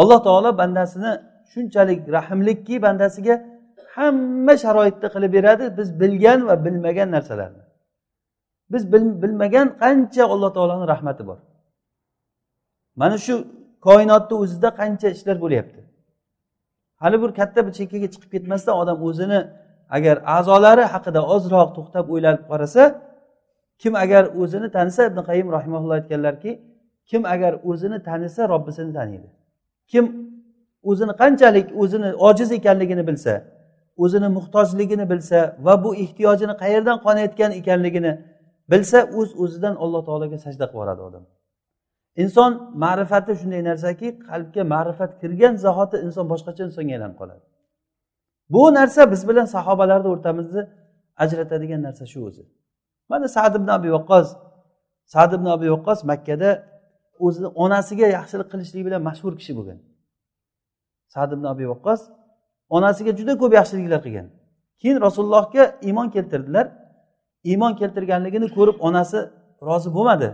Alloh 0.00 0.18
taolo 0.26 0.50
bandasini 0.60 1.12
shunchalik 1.52 2.00
rahmlikki 2.16 2.74
bandasiga 2.86 3.34
hamma 3.94 4.54
sharoitni 4.64 5.08
qilib 5.14 5.32
beradi 5.36 5.64
biz 5.78 5.88
bilgan 6.00 6.40
va 6.48 6.54
bilmagan 6.64 7.08
narsalarni. 7.16 7.62
Biz 8.72 8.82
bilmagan 9.22 9.68
qancha 9.82 10.22
alloh 10.34 10.50
taoloni 10.56 10.86
rahmati 10.92 11.22
bor. 11.26 11.38
Mana 13.00 13.18
shu 13.26 13.34
koinotni 13.86 14.34
o'zida 14.42 14.68
qancha 14.80 15.08
ishlar 15.16 15.36
bo'lyapti. 15.44 15.80
Hali 17.02 17.16
bir 17.22 17.30
katta 17.38 17.60
bir 17.66 17.72
chekkaga 17.78 18.08
chiqib 18.14 18.30
ketmasdan 18.34 18.74
odam 18.82 18.98
o'zini 19.08 19.38
agar 19.96 20.16
a'zolari 20.36 20.84
haqida 20.92 21.20
ozroq 21.34 21.68
to'xtab 21.76 22.04
o'ylanib 22.14 22.44
qarasa 22.50 22.82
kim 23.82 23.92
agar 24.04 24.24
o'zini 24.40 24.68
tanisa 24.76 25.02
ibn 25.10 25.18
qayim 25.28 25.48
rahimaulloh 25.56 25.94
aytganlarki 26.00 26.50
kim 27.10 27.22
agar 27.34 27.52
o'zini 27.70 27.98
tanisa 28.08 28.42
robbisini 28.52 28.92
taniydi. 28.98 29.28
Kim 29.92 30.04
o'zini 30.90 31.12
qanchalik 31.22 31.66
o'zini 31.82 32.08
ojiz 32.28 32.50
ekanligini 32.58 33.04
bilsa 33.08 33.34
o'zini 34.04 34.28
muhtojligini 34.36 35.04
bilsa 35.12 35.38
va 35.66 35.74
bu 35.84 35.90
ehtiyojini 36.04 36.54
qayerdan 36.62 36.98
qonayotgan 37.06 37.50
ekanligini 37.60 38.12
bilsa 38.72 38.98
o'z 39.18 39.30
uz 39.32 39.40
o'zidan 39.42 39.74
alloh 39.84 40.02
taologa 40.08 40.38
sajda 40.44 40.64
qilib 40.64 40.74
yuboradi 40.74 41.02
odam. 41.08 41.24
Inson 42.22 42.52
ma'rifati 42.84 43.32
shunday 43.40 43.62
narsaki 43.70 44.08
qalbga 44.28 44.62
ma'rifat 44.74 45.10
kirgan 45.20 45.54
zahoti 45.64 45.96
inson 46.06 46.24
boshqacha 46.32 46.62
insonga 46.68 46.92
aylanib 46.96 47.16
qoladi. 47.22 47.42
Bu 48.52 48.74
narsa 48.74 49.02
biz 49.12 49.22
bilan 49.28 49.44
sahobalarni 49.54 50.08
o'rtamizni 50.14 50.62
ajratadigan 51.22 51.82
narsa 51.86 52.04
shu 52.12 52.18
o'zi. 52.28 52.44
Mana 53.10 53.28
sad 53.36 53.54
ibn 53.58 53.68
abi 53.76 53.88
vaqqos 53.96 54.28
sad 55.14 55.32
ibn 55.36 55.46
abi 55.54 55.66
vaqqos 55.74 55.98
makkada 56.10 56.50
o'zini 57.26 57.48
onasiga 57.64 58.06
yaxshilik 58.16 58.48
qilishlik 58.52 58.82
bilan 58.86 59.02
mashhur 59.08 59.32
kishi 59.40 59.52
bo'lgan. 59.58 59.78
Sad 61.14 61.30
ibn 61.36 61.44
abi 61.52 61.64
vaqqos 61.72 62.00
onasiga 62.76 63.12
juda 63.18 63.32
ko'p 63.42 63.52
yaxshiliklar 63.60 64.00
qilgan. 64.06 64.26
Keyin 64.80 64.98
rasulullohga 65.06 65.64
iymon 65.88 66.08
keltirdilar. 66.14 66.66
Iymon 67.50 67.72
keltirganligini 67.80 68.48
ko'rib 68.56 68.76
onasi 68.88 69.18
rozi 69.68 69.90
bo'lmadi. 69.96 70.28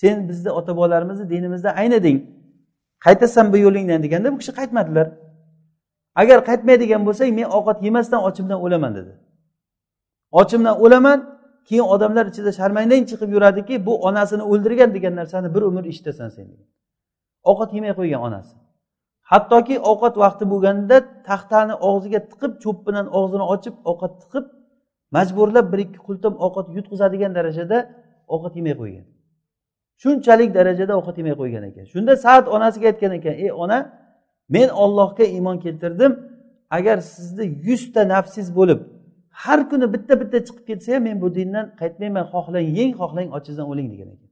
Sen 0.00 0.28
bizni 0.28 0.50
ota 0.58 0.72
bobolarimizni 0.76 1.26
dinimizdan 1.30 1.74
aynading. 1.82 2.18
Qaytasan 3.04 3.46
bu 3.52 3.56
yo'lingdan 3.66 4.00
deganda 4.04 4.28
bu 4.32 4.38
kishi 4.42 4.52
qaytmadilar. 4.58 5.06
Agar 6.20 6.38
qaytmaydigan 6.48 7.02
bo'lsang 7.08 7.30
men 7.38 7.46
ovqat 7.56 7.78
yemasdan 7.86 8.20
ochimdan 8.28 8.58
o'laman 8.64 8.92
dedi. 8.98 9.12
Ochimdan 10.40 10.76
o'laman 10.84 11.18
keyin 11.68 11.86
odamlar 11.94 12.24
ichida 12.32 12.50
sharmandang 12.58 13.02
chiqib 13.10 13.30
yuradiki 13.36 13.74
bu 13.86 13.92
onasini 14.08 14.44
o'ldirgan 14.52 14.90
degan 14.96 15.14
narsani 15.20 15.48
bir 15.54 15.62
umr 15.70 15.84
eshitasan 15.92 16.28
sen 16.36 16.46
ovqat 17.50 17.70
yemay 17.76 17.92
qo'ygan 17.98 18.20
onasi. 18.28 18.54
Hattoki 19.32 19.76
ovqat 19.90 20.14
vaqti 20.24 20.44
bo'lganda 20.52 20.96
taxtani 21.28 21.74
og'ziga 21.88 22.20
tiqib 22.30 22.52
cho'p 22.62 22.78
bilan 22.86 23.06
og'zini 23.18 23.44
ochib 23.54 23.74
ovqat 23.90 24.12
tiqib 24.22 24.44
majburlab 25.16 25.66
bir 25.72 25.78
ikki 25.86 26.00
qultum 26.08 26.34
ovqat 26.46 26.66
yutqizadigan 26.76 27.32
darajada 27.38 27.78
ovqat 28.34 28.52
yemay 28.58 28.74
qo'ygan. 28.80 29.06
Shunchalik 30.02 30.50
darajada 30.58 30.92
ovqat 31.00 31.16
yemay 31.20 31.34
qo'ygan 31.40 31.62
ekan. 31.70 31.84
Shunda 31.92 32.12
saat 32.24 32.44
onasiga 32.56 32.86
aytgan 32.92 33.12
ekan 33.18 33.34
ey 33.44 33.50
ona 33.64 33.78
men 34.54 34.68
ollohga 34.68 35.24
iymon 35.24 35.58
keltirdim. 35.64 36.12
Agar 36.70 36.98
sizni 36.98 37.44
yuzta 37.66 38.08
nafsiz 38.08 38.56
bo'lib 38.58 38.80
har 39.30 39.60
kuni 39.70 39.86
bitta 39.94 40.14
bitta 40.20 40.38
chiqib 40.46 40.64
ketsa 40.68 40.88
ham 40.94 41.02
men 41.08 41.16
bu 41.22 41.28
dindan 41.38 41.66
qaytmayman 41.80 42.24
xohlang 42.32 42.66
yeng 42.78 42.92
xohlang 43.00 43.28
ochizdan 43.38 43.66
o'ling 43.72 43.88
degan 43.92 44.08
ekan. 44.14 44.30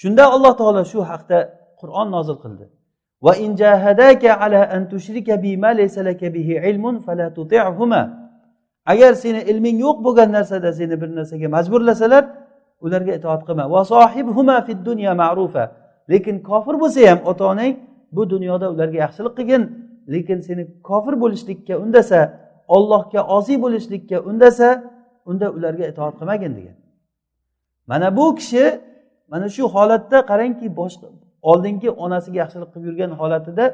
Shunda 0.00 0.24
alloh 0.34 0.52
taolo 0.60 0.82
shu 0.92 1.00
haqda 1.10 1.38
qur'on 1.80 2.08
nozil 2.16 2.36
qildi. 2.44 2.64
Va 3.24 3.32
injahadaka 3.46 4.30
ala 4.44 4.60
an 4.76 4.82
tushrika 4.92 5.34
bima 5.44 5.70
bihi 6.36 6.54
ilmun 6.70 6.96
fala 7.06 7.26
tuti'huma. 7.38 8.02
Agar 8.92 9.12
seni 9.22 9.40
ilming 9.50 9.76
yo'q 9.84 9.96
bo'lgan 10.06 10.28
narsada 10.36 10.70
seni 10.78 10.94
bir 11.02 11.10
narsaga 11.18 11.48
majburlasalar 11.56 12.24
ularga 12.84 13.12
itoat 13.18 13.42
qilma. 13.48 13.64
Va 13.74 13.80
sohibhuma 13.92 14.56
fid 14.66 14.80
dunya 14.88 15.12
ma'rufa. 15.22 15.64
Lekin 16.12 16.36
kofir 16.48 16.74
bo'lsa 16.82 17.00
ham 17.10 17.18
ota 17.30 17.44
onang 17.52 17.72
bu 18.12 18.30
dunyoda 18.30 18.66
ularga 18.74 18.98
yaxshilik 19.04 19.34
qilgin 19.38 19.62
lekin 20.12 20.38
seni 20.46 20.62
kofir 20.88 21.14
bo'lishlikka 21.22 21.74
undasa 21.84 22.18
ollohga 22.76 23.20
osiy 23.36 23.56
bo'lishlikka 23.64 24.16
undasa 24.30 24.68
unda 25.30 25.46
ularga 25.56 25.84
itoat 25.92 26.14
qilmagin 26.18 26.52
degan. 26.58 26.76
Mana 27.86 28.16
bu 28.16 28.34
kishi 28.38 28.64
mana 29.32 29.48
shu 29.56 29.62
holatda 29.74 30.18
qarangki 30.30 30.66
boshqa 30.80 31.06
oldingi 31.50 31.90
onasiga 32.04 32.38
yaxshilik 32.42 32.68
qilib 32.72 32.86
yurgan 32.88 33.12
holatida 33.20 33.64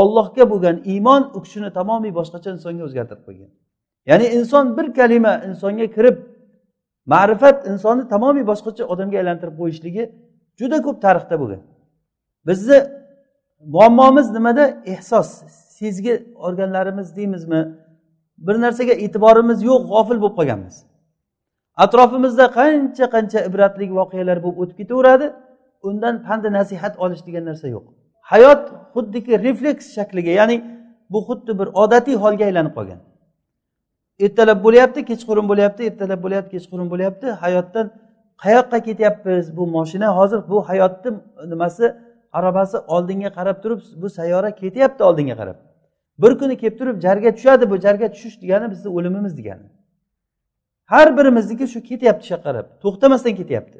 ollohga 0.00 0.44
bo'lgan 0.52 0.76
iymon 0.92 1.22
u 1.36 1.38
kishini 1.44 1.70
tamomiy 1.78 2.12
boshqacha 2.18 2.48
insonga 2.56 2.82
o'zgartirib 2.88 3.22
qo'ygan. 3.28 3.50
Ya'ni 4.10 4.26
inson 4.38 4.64
bir 4.76 4.86
kalima 4.98 5.32
insonga 5.48 5.86
kirib 5.96 6.16
ma'rifat 7.12 7.56
insonni 7.72 8.04
tamomiy 8.14 8.44
boshqacha 8.50 8.84
odamga 8.92 9.16
aylantirib 9.22 9.56
qo'yishligi 9.60 10.04
juda 10.60 10.78
ko'p 10.86 10.98
tarixda 11.06 11.36
bo'lgan. 11.42 11.62
Bizni 12.48 12.78
muammomiz 13.66 14.30
nimada? 14.30 14.82
Ehsos. 14.84 15.42
Sezgi 15.48 16.34
organlarimiz 16.34 17.16
deymizmi? 17.16 17.78
Bir 18.38 18.60
narsaga 18.60 18.92
e'tiborimiz 18.92 19.62
yo'q 19.62 19.82
g'ofil 19.90 20.18
bo'lib 20.22 20.36
qolganmiz. 20.38 20.76
Atrofimizda 21.84 22.46
qancha 22.58 23.06
qancha 23.14 23.40
ibratli 23.48 23.86
voqealar 24.00 24.38
bo'lib 24.44 24.58
o'tib 24.62 24.76
ketaveradi 24.80 25.26
undan 25.88 26.14
pandi 26.26 26.48
nasihat 26.58 26.94
olish 27.04 27.22
degan 27.26 27.44
narsa 27.50 27.66
yo'q. 27.74 27.84
Hayot 28.30 28.62
xuddiki 28.94 29.32
refleks 29.46 29.84
shakliga 29.96 30.32
ya'ni 30.40 30.56
bu 31.12 31.18
xuddi 31.28 31.52
bir 31.58 31.68
odatiy 31.82 32.16
holga 32.24 32.44
aylanib 32.48 32.74
qolgan. 32.78 33.00
Ertalab 34.24 34.58
bo'lyapti 34.66 35.00
kechqurun 35.10 35.46
bo'lyapti 35.50 35.82
ertalab 35.90 36.20
bo'lyapti 36.24 36.50
kechqurun 36.56 36.88
bo'lyapti 36.92 37.26
hayotdan 37.42 37.86
qayoqqa 38.44 38.78
ketyapmiz 38.88 39.44
bu 39.56 39.64
moshina? 39.76 40.08
Hozir 40.18 40.40
bu 40.50 40.58
hayotni 40.68 41.10
nimasi? 41.52 41.84
Arabasi 42.38 42.76
oldinga 42.94 43.30
qarab 43.38 43.56
turib 43.62 43.80
bu 44.02 44.08
sayyora 44.18 44.50
ketyapti 44.60 45.02
oldinga 45.08 45.34
qarab. 45.40 45.56
Bir 46.22 46.32
kuni 46.38 46.54
kelib 46.62 46.76
turib 46.80 46.96
jarga 47.06 47.30
tushadi 47.36 47.64
bu 47.70 47.76
jarga 47.86 48.06
tushish 48.14 48.36
degani 48.42 48.66
bizni 48.70 48.88
o'limimiz 48.96 49.32
degani. 49.38 49.66
Har 50.92 51.08
birimizniki 51.18 51.66
shu 51.72 51.80
ketyapti 51.90 52.24
shu 52.26 52.34
yoqqa 52.34 52.44
qarab 52.48 52.66
to'xtamasdan 52.82 53.34
ketyapti. 53.40 53.78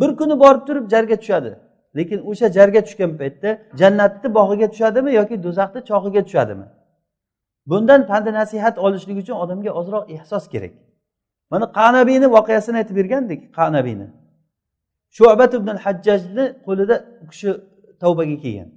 Bir 0.00 0.10
kuni 0.20 0.34
borib 0.42 0.62
turib 0.68 0.84
jarga 0.94 1.16
tushadi 1.22 1.52
lekin 1.98 2.18
o'sha 2.30 2.46
jarga 2.56 2.80
tushgan 2.86 3.12
paytda 3.20 3.50
jannatni 3.80 4.28
bog'iga 4.38 4.66
tushadimi 4.72 5.10
yoki 5.20 5.36
do'zaxni 5.46 5.80
chog'iga 5.90 6.22
tushadimi? 6.28 6.66
Bundan 7.70 8.00
panda 8.06 8.30
nasihat 8.40 8.78
olishlik 8.78 9.16
uchun 9.22 9.36
odamga 9.44 9.70
ozroq 9.80 10.04
ehsos 10.16 10.44
kerak. 10.52 10.72
Mana 11.50 11.66
qanabiyni 11.78 12.26
voqeasini 12.36 12.76
aytib 12.80 12.96
bergandik 13.00 13.40
qanabiyni. 13.58 14.06
Shubat 15.16 15.52
ibn 15.58 15.68
hajjajni 15.84 16.44
qo'lida 16.66 16.96
u 17.22 17.26
kishi 17.30 17.50
tavbaga 18.02 18.36
kelgan. 18.44 18.68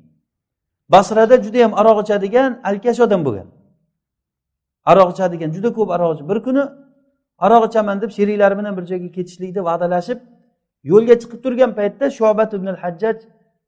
Basrada 0.93 1.35
juda 1.45 1.57
yam 1.65 1.73
aroq 1.81 1.97
ichadigan 2.03 2.51
alkash 2.69 2.99
odam 3.05 3.21
bo'lgan. 3.27 3.47
Aroq 4.91 5.09
ichadigan 5.13 5.49
juda 5.55 5.69
ko'p 5.77 5.89
aroq 5.95 6.11
ichib 6.15 6.27
bir 6.31 6.39
kuni 6.47 6.63
aroq 7.45 7.63
ichaman 7.69 7.97
deb 8.03 8.11
sheriklari 8.17 8.55
bilan 8.59 8.73
bir 8.77 8.85
joyga 8.91 9.09
ketishlikni 9.17 9.61
va'dalashib 9.69 10.19
yo'lga 10.91 11.15
chiqib 11.21 11.39
turgan 11.45 11.71
paytda 11.79 12.05
shobat 12.19 12.49
ibn 12.57 12.67
hajjaj 12.83 13.17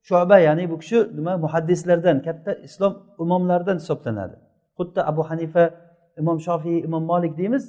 shoba 0.10 0.38
ya'ni 0.48 0.64
bu 0.72 0.76
kishi 0.82 0.98
nima 1.18 1.34
muhaddislardan 1.44 2.18
katta 2.28 2.52
islom 2.68 2.94
imomlaridan 3.24 3.78
hisoblanadi. 3.82 4.36
Xuddi 4.78 5.00
abu 5.12 5.22
hanifa 5.30 5.64
imom 6.22 6.38
shofiy 6.48 6.78
imom 6.88 7.04
molik 7.12 7.34
deymiz 7.40 7.64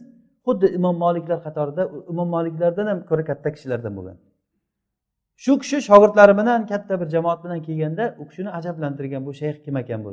xuddi 0.46 0.66
imom 0.78 0.96
moliklar 1.04 1.38
qatorida 1.46 1.82
imom 2.12 2.28
moliklardan 2.36 2.86
ham 2.90 2.98
ko'ra 3.08 3.22
katta 3.30 3.48
kishilardan 3.54 3.92
bo'lgan. 3.98 4.16
Shu 5.44 5.52
kishi 5.62 5.78
shogirdlari 5.88 6.34
bilan 6.40 6.60
katta 6.66 6.94
bir 7.00 7.08
jamoat 7.14 7.44
bilan 7.44 7.62
kelganda 7.66 8.04
u 8.20 8.28
kishini 8.28 8.50
ajablantirgan 8.58 9.22
bu 9.26 9.32
shayx 9.40 9.56
kim 9.64 9.76
ekan 9.76 10.04
bu? 10.04 10.10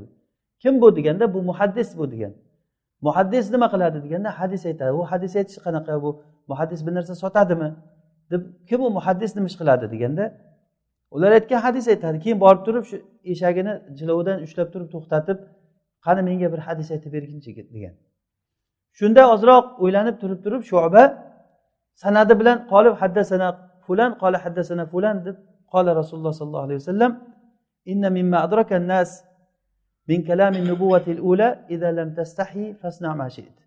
Kim 0.61 0.81
bu 0.81 0.95
deganda 0.95 1.33
bu 1.33 1.39
muhaddis 1.49 1.97
bu 1.97 2.11
degan. 2.11 2.33
Muhaddis 3.01 3.51
nima 3.51 3.67
qiladi 3.73 3.97
deganda 4.05 4.29
hadis 4.39 4.65
aytadi. 4.65 4.91
U 4.91 5.03
hadis 5.11 5.35
aytish 5.35 5.59
qanaqa 5.65 6.01
bu 6.03 6.09
muhaddis 6.47 6.79
bir 6.85 6.93
narsa 6.97 7.15
sotadimi? 7.23 7.69
Deb 8.31 8.41
kim 8.69 8.79
u 8.87 8.89
muhaddis 8.97 9.31
nima 9.35 9.47
ish 9.51 9.57
qiladi 9.61 9.85
deganda 9.93 10.25
ular 11.15 11.31
aytgan 11.37 11.59
hadis 11.65 11.85
aytadi. 11.93 12.17
Keyin 12.23 12.39
borib 12.43 12.61
turib 12.67 12.83
shu 12.89 12.95
eshagini 13.33 13.73
jilovidan 13.99 14.37
ushlab 14.45 14.67
turib 14.73 14.89
to'xtatib 14.93 15.37
qani 16.05 16.21
menga 16.29 16.47
bir 16.53 16.61
hadis 16.67 16.87
aytib 16.95 17.11
berginchi 17.15 17.51
degan. 17.75 17.93
Shunda 18.99 19.21
ozroq 19.33 19.65
o'ylanib 19.83 20.15
turib 20.21 20.39
turib 20.45 20.61
shuba 20.69 21.03
sanadi 22.03 22.33
bilan 22.39 22.57
qolib 22.71 22.95
haddasana 23.01 23.47
fulan 23.85 24.11
qola 24.21 24.37
haddasana 24.45 24.85
fulan 24.93 25.15
deb 25.25 25.37
qola 25.73 25.91
rasululloh 25.99 26.33
sollallohu 26.39 26.65
alayhi 26.67 26.79
vasallam 26.83 27.11
inna 27.91 28.09
mimma 28.17 28.37
adraka 28.45 28.75
nas 28.91 29.09
min 30.09 30.19
kalami 30.29 30.59
nubuvatil 30.71 31.19
ula 31.31 31.47
idza 31.73 31.89
lam 31.97 32.09
tastahi 32.17 32.63
fasna 32.81 33.11
ma 33.19 33.27
shi'it 33.35 33.57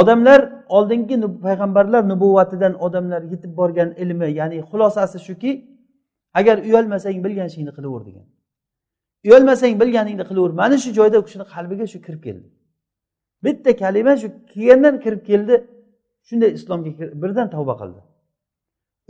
odamlar 0.00 0.40
oldingi 0.76 1.16
payg'ambarlar 1.46 2.02
nubuvvatidan 2.12 2.72
odamlar 2.86 3.22
yetib 3.32 3.52
borgan 3.60 3.90
ilmi 4.02 4.28
ya'ni 4.38 4.58
xulosasi 4.70 5.18
shuki 5.28 5.52
agar 6.34 6.56
uyalmasang 6.58 7.24
bilgan 7.24 7.46
ishingni 7.50 7.72
qilaver 7.76 8.02
degan. 8.08 8.26
Uyalmasang 9.26 9.74
bilganingni 9.80 10.24
qilaver 10.30 10.52
mana 10.60 10.76
shu 10.84 10.90
joyda 10.98 11.16
u 11.22 11.24
kishini 11.26 11.44
qalbiga 11.54 11.86
shu 11.92 11.98
kirib 12.06 12.22
keldi. 12.26 12.48
Bitta 13.44 13.70
kalima 13.82 14.12
shu 14.22 14.28
kelgandan 14.52 14.94
kirib 15.04 15.22
keldi. 15.30 15.54
Shunday 16.28 16.50
islomga 16.58 16.90
birdan 17.22 17.48
tavba 17.54 17.74
qildi. 17.80 18.00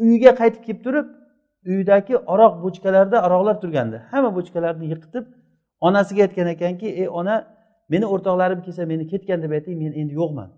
Uyiga 0.02 0.30
qaytib 0.40 0.62
kelib 0.66 0.80
turib 0.86 1.06
uyidagi 1.66 2.14
aroq 2.32 2.54
bochkalarida 2.64 3.18
aroqlar 3.26 3.56
turgandi. 3.62 3.96
Hamma 4.10 4.30
bochkalarni 4.36 4.86
yiqitib 4.92 5.24
onasiga 5.86 6.22
aytgan 6.26 6.48
ekanki 6.54 6.88
ey 7.00 7.08
ona 7.08 7.36
meni 7.88 8.06
o'rtoqlarim 8.14 8.60
kelsa 8.66 8.86
meni 8.92 9.04
ketgan 9.12 9.42
deb 9.42 9.52
ayting 9.58 9.76
men 9.82 9.92
endi 10.00 10.14
yo'qman. 10.20 10.48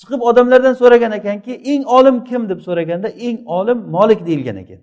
Chiqib 0.00 0.20
odamlardan 0.30 0.74
so'ragan 0.80 1.12
ekanki 1.20 1.52
eng 1.72 1.82
olim 1.96 2.16
kim? 2.28 2.42
deb 2.48 2.60
so'raganda 2.66 3.08
eng 3.08 3.38
olim 3.58 3.78
molik 3.96 4.20
deyilgan 4.26 4.56
ekan. 4.62 4.80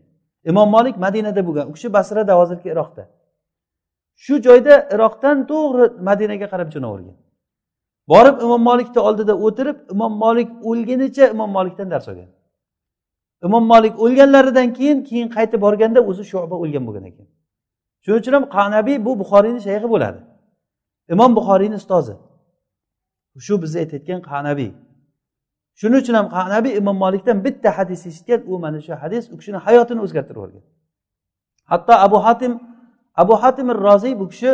Imom 0.51 0.69
molik 0.75 0.95
madinada 1.05 1.41
bo'lgan 1.47 1.65
u 1.69 1.73
kishi 1.77 1.93
basrada 1.97 2.33
hozirgi 2.39 2.69
iroqda. 2.75 3.03
Shu 4.23 4.33
joyda 4.47 4.73
iroqdan 4.95 5.37
to'g'ri 5.51 5.85
madinaga 6.09 6.47
qarab 6.53 6.69
jo'navergan 6.75 7.15
borib 8.11 8.35
imom 8.45 8.61
molikni 8.69 8.99
oldida 8.99 9.33
o'tirib 9.45 9.77
imom 9.93 10.13
molik 10.23 10.49
o'lgunicha 10.69 11.25
imom 11.35 11.49
molikdan 11.57 11.91
dars 11.93 12.07
olgan. 12.11 12.29
Imom 13.45 13.63
molik 13.71 13.93
o'lganlaridan 14.03 14.67
keyin 14.77 14.99
keyin 15.09 15.27
qaytib 15.35 15.59
borganda 15.65 15.99
o'zi 16.09 16.23
shuba 16.31 16.55
o'lgan 16.63 16.83
bo'lgan 16.87 17.05
ekan. 17.11 17.27
Shuning 18.03 18.19
uchun 18.21 18.33
ham 18.37 18.45
qanabiy 18.57 18.97
bu 19.05 19.11
buxoriyni 19.21 19.61
shayxi 19.67 19.87
bo'ladi. 19.93 20.19
Imom 21.13 21.31
buxoriyni 21.37 21.75
ustozi. 21.81 22.15
Shu 23.45 23.53
bizni 23.63 23.77
aytayotgan 23.83 24.19
qanabiy 24.31 24.71
shuning 25.79 25.99
uchun 26.03 26.15
ham 26.19 26.27
qanabiy 26.35 26.73
imom 26.81 26.97
molikdan 27.03 27.37
bitta 27.45 27.69
hadis 27.77 28.01
eshitgan 28.09 28.39
u 28.51 28.53
mana 28.63 28.79
shu 28.85 28.93
hadis 29.03 29.23
u 29.33 29.35
kishini 29.39 29.59
hayotini 29.65 29.99
o'zgartirib 30.05 30.37
yuborgan. 30.37 30.63
Hatto 31.71 31.93
abu 32.05 32.17
hatim 32.25 32.53
abu 33.21 33.33
hatim 33.43 33.67
roziy 33.85 34.13
bu 34.21 34.25
kishi 34.31 34.51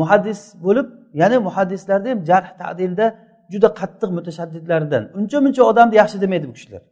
muhaddis 0.00 0.40
bo'lib 0.64 0.86
ya'ni 1.20 1.36
muhaddislarda 1.46 2.08
ham 2.12 2.20
jarh 2.30 2.48
tadilda 2.60 3.06
juda 3.52 3.68
qattiq 3.80 4.10
mutashaddidlardan 4.18 5.02
uncha 5.18 5.38
muncha 5.44 5.62
odamni 5.70 5.94
yaxshi 6.02 6.16
demaydi 6.24 6.46
bu 6.50 6.54
kishilar. 6.58 6.82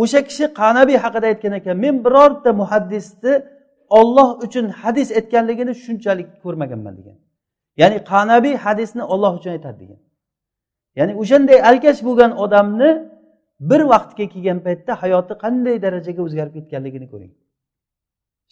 O'sha 0.00 0.20
kishi 0.28 0.44
qanabiy 0.60 0.98
haqida 1.04 1.26
aytgan 1.32 1.52
ekan 1.60 1.76
men 1.84 1.94
birorta 2.04 2.50
muhaddisni 2.60 3.34
olloh 3.98 4.28
uchun 4.44 4.64
hadis 4.82 5.08
aytganligini 5.18 5.72
shunchalik 5.84 6.28
ko'rmaganman 6.44 6.94
degan. 7.00 7.16
Ya'ni 7.80 7.98
qanabiy 8.12 8.54
hadisni 8.64 9.02
olloh 9.12 9.32
uchun 9.38 9.50
aytadi 9.56 9.78
degan. 9.82 10.00
Ya'ni 10.98 11.12
o'shanday 11.22 11.58
alkash 11.70 12.00
bo'lgan 12.08 12.32
odamni 12.44 12.90
bir 13.70 13.80
vaqtga 13.92 14.24
kelgan 14.32 14.58
paytda 14.66 14.92
hayoti 15.02 15.34
qanday 15.44 15.76
darajaga 15.84 16.20
o'zgarib 16.26 16.52
ketganligini 16.58 17.06
ko'ring. 17.12 17.32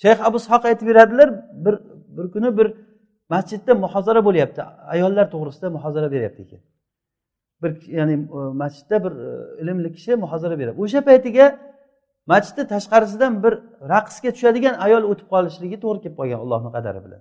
Shayx 0.02 0.18
abu 0.28 0.36
ishoq 0.42 0.62
aytib 0.70 0.86
beradilar 0.90 1.28
bir 1.64 1.74
bir 2.16 2.26
kuni 2.34 2.50
bir 2.58 2.68
masjidda 3.32 3.72
muhozara 3.84 4.20
bo'lyapti. 4.28 4.60
Ayollar 4.94 5.26
to'g'risida 5.34 5.68
muhozara 5.76 6.08
beryapti 6.14 6.40
ekan. 6.46 6.60
Bir 7.62 7.72
ya'ni 7.98 8.12
e, 8.12 8.40
masjidda 8.62 9.04
bir 9.04 9.12
e, 9.12 9.62
ilmli 9.62 9.92
kishi 9.92 10.16
muhozara 10.24 10.58
beradi. 10.58 10.76
O'sha 10.84 11.00
paytiga 11.00 11.46
masjidni 12.32 12.64
tashqarisidan 12.74 13.42
bir 13.44 13.52
raqsga 13.92 14.30
tushadigan 14.36 14.74
ayol 14.86 15.02
o'tib 15.10 15.28
qolishligi 15.34 15.76
to'g'ri 15.84 16.00
kelib 16.04 16.16
qolgan 16.20 16.38
allohni 16.44 16.70
qadari 16.76 17.00
bilan. 17.06 17.20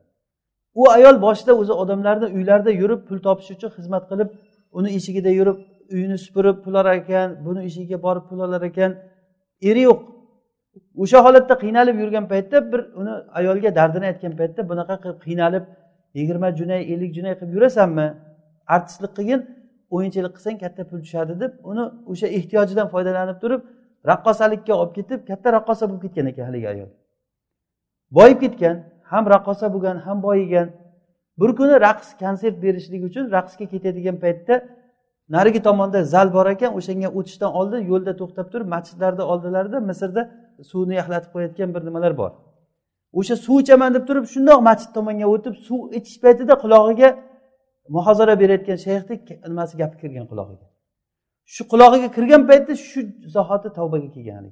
U 0.82 0.84
ayol 0.97 1.15
boshida 1.25 1.54
o'zi 1.62 1.73
odamlarni 1.84 2.28
uylarida 2.38 2.71
yurib 2.82 3.02
pul 3.08 3.19
topish 3.28 3.49
uchun 3.56 3.69
xizmat 3.78 4.04
qilib 4.12 4.30
uni 4.78 4.89
eshigida 4.97 5.32
yurib 5.39 5.58
uyini 5.95 6.17
supurib 6.25 6.58
pul 6.63 6.73
olar 6.73 6.95
ekan 7.02 7.30
buni 7.45 7.60
eshigiga 7.67 7.97
borib 8.06 8.25
pul 8.30 8.39
olar 8.45 8.62
ekan 8.69 8.91
eri 9.69 9.82
yo'q. 9.89 9.99
O'sha 11.04 11.19
holatda 11.25 11.56
qiynalib 11.63 11.95
yurgan 12.02 12.25
paytda 12.34 12.58
bir 12.71 12.82
uni 12.99 13.13
ayolga 13.39 13.69
dardini 13.80 14.06
aytgan 14.12 14.34
paytda 14.39 14.62
bunaqa 14.71 14.95
qilib 15.04 15.19
qiynalib 15.28 15.63
yigirma 16.17 16.49
junay 16.60 16.82
ellik 16.93 17.12
junay 17.17 17.34
qilib 17.39 17.54
yurasanmi 17.58 18.08
artistlik 18.75 19.12
qilgin 19.17 19.41
o'yinchilik 19.95 20.34
qilsang 20.38 20.58
katta 20.63 20.82
pul 20.89 20.99
tushadi 21.06 21.34
deb 21.43 21.52
uni 21.71 21.86
o'sha 22.12 22.28
ehtiyojidan 22.38 22.88
foydalanib 22.93 23.38
turib 23.43 23.62
raqqosalikka 24.12 24.73
olib 24.82 24.93
ketib 24.97 25.19
katta 25.30 25.47
raqqosa 25.58 25.84
bo'lib 25.89 26.02
ketgan 26.06 26.25
ekan 26.32 26.45
haligi 26.49 26.67
ayol. 26.73 26.89
Boyib 28.17 28.39
ketgan 28.43 28.75
ham 29.12 29.23
raqqosa 29.34 29.65
bo'lgan 29.73 29.97
ham 30.06 30.17
boyigan. 30.28 30.67
Bir 31.39 31.52
kuni 31.60 31.75
raqs 31.88 32.08
konsert 32.23 32.56
berishlik 32.63 33.02
uchun 33.10 33.25
raqsga 33.38 33.65
ketadigan 33.73 34.17
paytda 34.23 34.56
narigi 35.36 35.62
tomonda 35.67 35.99
zal 36.13 36.28
bor 36.36 36.47
ekan 36.56 36.71
o'shanga 36.80 37.10
o'tishdan 37.17 37.52
oldin 37.60 37.82
yo'lda 37.91 38.13
to'xtab 38.21 38.47
turib 38.54 38.67
masjidlarni 38.75 39.23
oldilarida 39.32 39.80
misrda 39.89 40.21
suvni 40.71 40.95
yaxlatib 41.02 41.32
qo'yayotgan 41.34 41.69
bir 41.75 41.82
nimalar 41.88 42.13
bor. 42.21 42.32
O'sha 43.19 43.36
suv 43.45 43.58
ichaman 43.63 43.91
deb 43.95 44.04
turib 44.10 44.25
shundoq 44.34 44.60
masjid 44.69 44.89
tomonga 44.97 45.28
o'tib 45.36 45.56
suv 45.67 45.82
ichish 45.97 46.17
paytida 46.23 46.54
qulog'iga 46.63 47.10
muhozara 47.95 48.34
berayotgan 48.41 48.78
shayxni 48.86 49.15
nimasi 49.52 49.73
gapi 49.82 49.95
kirgan 50.02 50.25
qulog'iga? 50.32 50.67
Shu 51.54 51.62
qulog'iga 51.71 52.10
kirgan 52.17 52.41
paytda 52.49 52.73
shu 52.89 52.99
zahoti 53.36 53.69
tavbaga 53.78 54.10
kelgan 54.15 54.45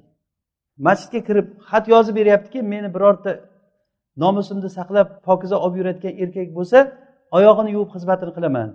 masjidga 0.86 1.20
kirib 1.28 1.46
xat 1.70 1.84
yozib 1.94 2.14
beryaptiki 2.20 2.58
meni 2.72 2.88
birorta 2.94 3.30
nomusimni 4.22 4.70
saqlab 4.78 5.08
pokiza 5.26 5.56
olib 5.64 5.76
yurayotgan 5.80 6.14
erkak 6.22 6.48
bo'lsa 6.58 6.78
oyog'ini 7.36 7.70
yuvib 7.76 7.90
xizmatini 7.94 8.32
qilaman. 8.36 8.68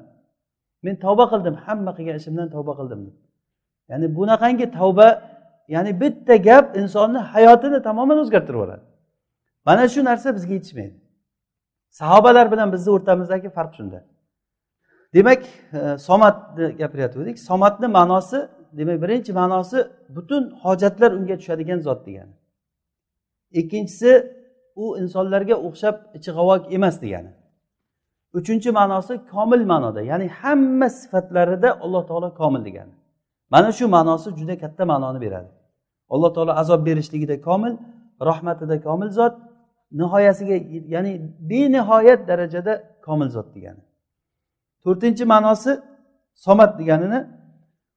Men 0.85 0.95
tavba 1.05 1.25
qildim 1.31 1.55
hamma 1.65 1.91
qilgan 1.97 2.15
ishimdan 2.21 2.47
tavba 2.55 2.73
qildim 2.79 2.99
deb. 3.07 3.15
Ya'ni 3.91 4.07
bunaqangi 4.17 4.67
tavba 4.79 5.07
ya'ni 5.75 5.91
bitta 6.01 6.35
gap 6.47 6.65
insonni 6.81 7.21
hayotini 7.33 7.79
tamoman 7.87 8.17
o'zgartirib 8.23 8.57
yuboradi. 8.59 8.83
Mana 9.67 9.83
shu 9.93 9.99
narsa 10.09 10.27
bizga 10.37 10.53
yetishmaydi. 10.57 10.95
Sahobalar 11.99 12.45
bilan 12.53 12.69
bizni 12.75 12.89
o'rtamizdagi 12.95 13.49
farq 13.57 13.71
shunda. 13.77 13.99
Demak 15.13 15.41
e, 15.73 15.97
somatni 15.97 16.65
gapiryotgandik 16.81 17.39
somatni 17.39 17.87
ma'nosi 17.87 18.39
demak 18.77 19.01
birinchi 19.03 19.31
ma'nosi 19.33 19.77
butun 20.15 20.43
hojatlar 20.63 21.11
unga 21.11 21.35
tushadigan 21.37 21.79
zot 21.79 22.05
degani. 22.07 22.33
Ikkinchisi 23.59 24.11
u 24.75 24.85
insonlarga 25.01 25.55
o'xshab 25.67 25.95
ichi 26.17 26.31
g'avok 26.37 26.73
emas 26.77 26.95
degani. 27.03 27.31
Uchinchi 28.37 28.69
ma'nosi 28.79 29.13
komil 29.33 29.61
ma'noda 29.71 30.01
ya'ni 30.11 30.27
hamma 30.39 30.89
sifatlarida 30.99 31.69
alloh 31.83 32.03
taolo 32.09 32.33
komil 32.41 32.61
degani. 32.67 32.93
Mana 33.53 33.71
shu 33.77 33.85
ma'nosi 33.95 34.29
juda 34.39 34.55
katta 34.63 34.83
ma'noni 34.91 35.19
beradi. 35.25 35.51
Alloh 36.13 36.31
taolo 36.35 36.51
azob 36.61 36.81
berishligida 36.87 37.35
komil 37.47 37.73
rahmatida 38.29 38.75
komil 38.87 39.09
zot 39.19 39.35
nihoyasiga 39.99 40.57
ya'ni 40.95 41.11
benihoyat 41.51 42.21
darajada 42.29 42.73
komil 43.05 43.29
zot 43.35 43.47
degani. 43.55 43.81
To'rtinchi 44.85 45.23
ma'nosi 45.33 45.71
somat 46.45 46.71
deganini 46.79 47.19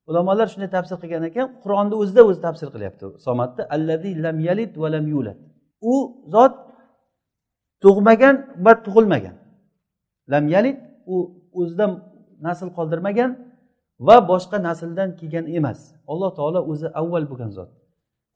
ulamolar 0.09 0.47
shunday 0.53 0.71
tafsir 0.77 0.97
qilgan 1.03 1.25
ekan 1.31 1.47
qur'onni 1.63 1.95
o'zida 2.03 2.23
o'zi 2.29 2.41
tafsir 2.47 2.69
qilyapti 2.75 3.05
somatni 3.27 3.63
allazi 3.75 4.11
lam 4.25 4.37
yalid 4.49 4.73
va 4.83 4.89
lam 4.95 5.07
yulad 5.15 5.39
u 5.93 5.95
zot 6.35 6.55
tug'magan 7.83 8.37
va 8.65 8.73
tug'ilmagan. 8.87 9.37
Lam 10.33 10.45
yalid 10.55 10.79
u 11.15 11.17
o'zidan 11.61 11.91
nasl 12.47 12.69
qoldirmagan 12.77 13.31
va 14.07 14.17
boshqa 14.31 14.57
nasldan 14.69 15.09
kelgan 15.19 15.47
emas. 15.59 15.79
Alloh 16.13 16.31
taolo 16.39 16.61
o'zi 16.73 16.89
avval 17.01 17.25
bo'lgan 17.31 17.51
zot. 17.59 17.71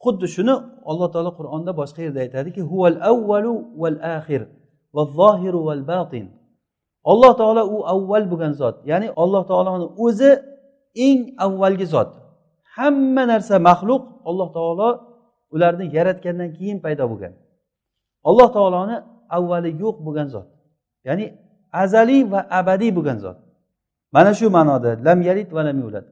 Xuddi 0.05 0.27
shuni 0.35 0.55
alloh 0.91 1.09
taolo 1.15 1.31
qur'onda 1.39 1.73
boshqa 1.81 2.01
yerda 2.07 2.21
aytadiki 2.27 2.61
huval 2.71 2.97
avvalu 3.13 3.55
val 3.83 3.99
axir 4.17 4.43
va 4.97 5.03
zohiru 5.19 5.61
val 5.69 5.83
batin 5.93 6.27
alloh 7.05 7.33
taolo 7.41 7.63
u 7.75 7.77
avval 7.93 8.25
bo'lgan 8.33 8.53
zot. 8.61 8.77
Ya'ni 8.91 9.09
alloh 9.23 9.43
taoloni 9.51 9.87
o'zi 10.07 10.31
eng 11.07 11.21
avvalgi 11.45 11.87
zot. 11.95 12.09
Hamma 12.77 13.23
narsa 13.33 13.57
maxluq 13.69 14.03
alloh 14.29 14.49
taolo 14.57 14.89
ularni 15.55 15.87
yaratgandan 15.97 16.51
keyin 16.57 16.79
paydo 16.85 17.05
bo'lgan. 17.13 17.33
Alloh 18.29 18.49
taoloni 18.57 18.97
avvali 19.37 19.71
yo'q 19.83 19.97
bo'lgan 20.07 20.29
zot. 20.35 20.47
Ya'ni 21.09 21.27
azaliy 21.83 22.23
va 22.33 22.41
abadiy 22.59 22.93
bo'lgan 22.99 23.19
zot. 23.25 23.39
Mana 24.15 24.33
shu 24.39 24.47
ma'noda 24.57 24.91
lam 25.07 25.19
yalid 25.29 25.49
va 25.57 25.63
lam 25.69 25.79
yulad. 25.85 26.05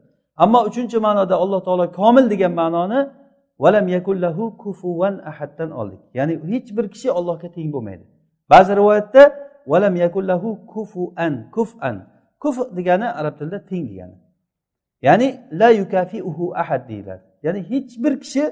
Ammo 0.45 0.59
uchinchi 0.69 0.99
ma'noda 1.07 1.35
alloh 1.45 1.61
taolo 1.67 1.85
komil 1.99 2.25
degan 2.33 2.53
ma'noni 2.61 3.01
valam 3.63 3.87
yakullahu 3.97 4.43
kufuvan 4.63 5.15
ahaddan 5.31 5.71
oldik. 5.81 6.01
Ya'ni 6.19 6.35
hech 6.51 6.69
bir 6.77 6.87
kishi 6.95 7.09
allohga 7.19 7.49
teng 7.57 7.69
bo'lmaydi. 7.75 8.05
Ba'zi 8.53 8.73
rivoyatda 8.81 9.23
valam 9.71 9.95
yakullahu 10.05 10.49
kufuan 10.73 11.35
kufan. 11.57 11.97
Kuf 12.43 12.57
degani 12.77 13.07
arab 13.21 13.35
tilida 13.39 13.59
teng 13.71 13.85
degani. 13.91 14.17
Ya'ni 15.07 15.29
la 15.61 15.69
yukafiuhu 15.81 16.45
ahad 16.63 16.83
deyiladi. 16.91 17.25
Ya'ni 17.43 17.61
hech 17.71 17.93
bir 18.03 18.15
kishi 18.23 18.45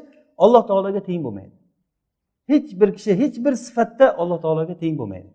alloh 0.45 0.63
taologa 0.69 1.01
teng 1.09 1.21
bo'lmaydi. 1.27 1.57
Hech 2.51 2.69
bir 2.81 2.91
kishi 2.97 3.13
hech 3.21 3.37
bir 3.45 3.55
sifatda 3.67 4.07
alloh 4.21 4.39
taologa 4.45 4.75
teng 4.83 4.95
bo'lmaydi. 5.01 5.31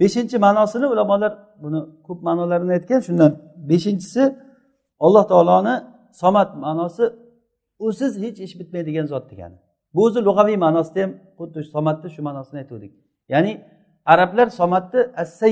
Beshinchi 0.00 0.36
ma'nosini 0.46 0.86
ulamolar 0.94 1.32
buni 1.62 1.80
ko'p 2.06 2.20
ma'nolarini 2.28 2.72
aytgan 2.78 3.00
shundan 3.06 3.32
beshinchisi 3.70 4.22
alloh 5.06 5.24
taoloni 5.32 5.74
somat 6.22 6.50
ma'nosi 6.64 7.04
usiz 7.86 8.12
hech 8.24 8.38
ish 8.46 8.54
bitmaydigan 8.60 9.06
zot 9.12 9.24
degani. 9.30 9.56
Bu 9.94 10.00
o'zi 10.06 10.20
lug'aviy 10.28 10.56
ma'nosida 10.66 11.00
ham 11.04 11.12
xuddi 11.38 11.60
somatni 11.74 12.08
shu 12.14 12.20
ma'nosini 12.28 12.58
aytgandik 12.62 12.92
ya'ni 13.32 13.52
arablar 14.04 14.46
somatni 14.46 15.00
as 15.16 15.42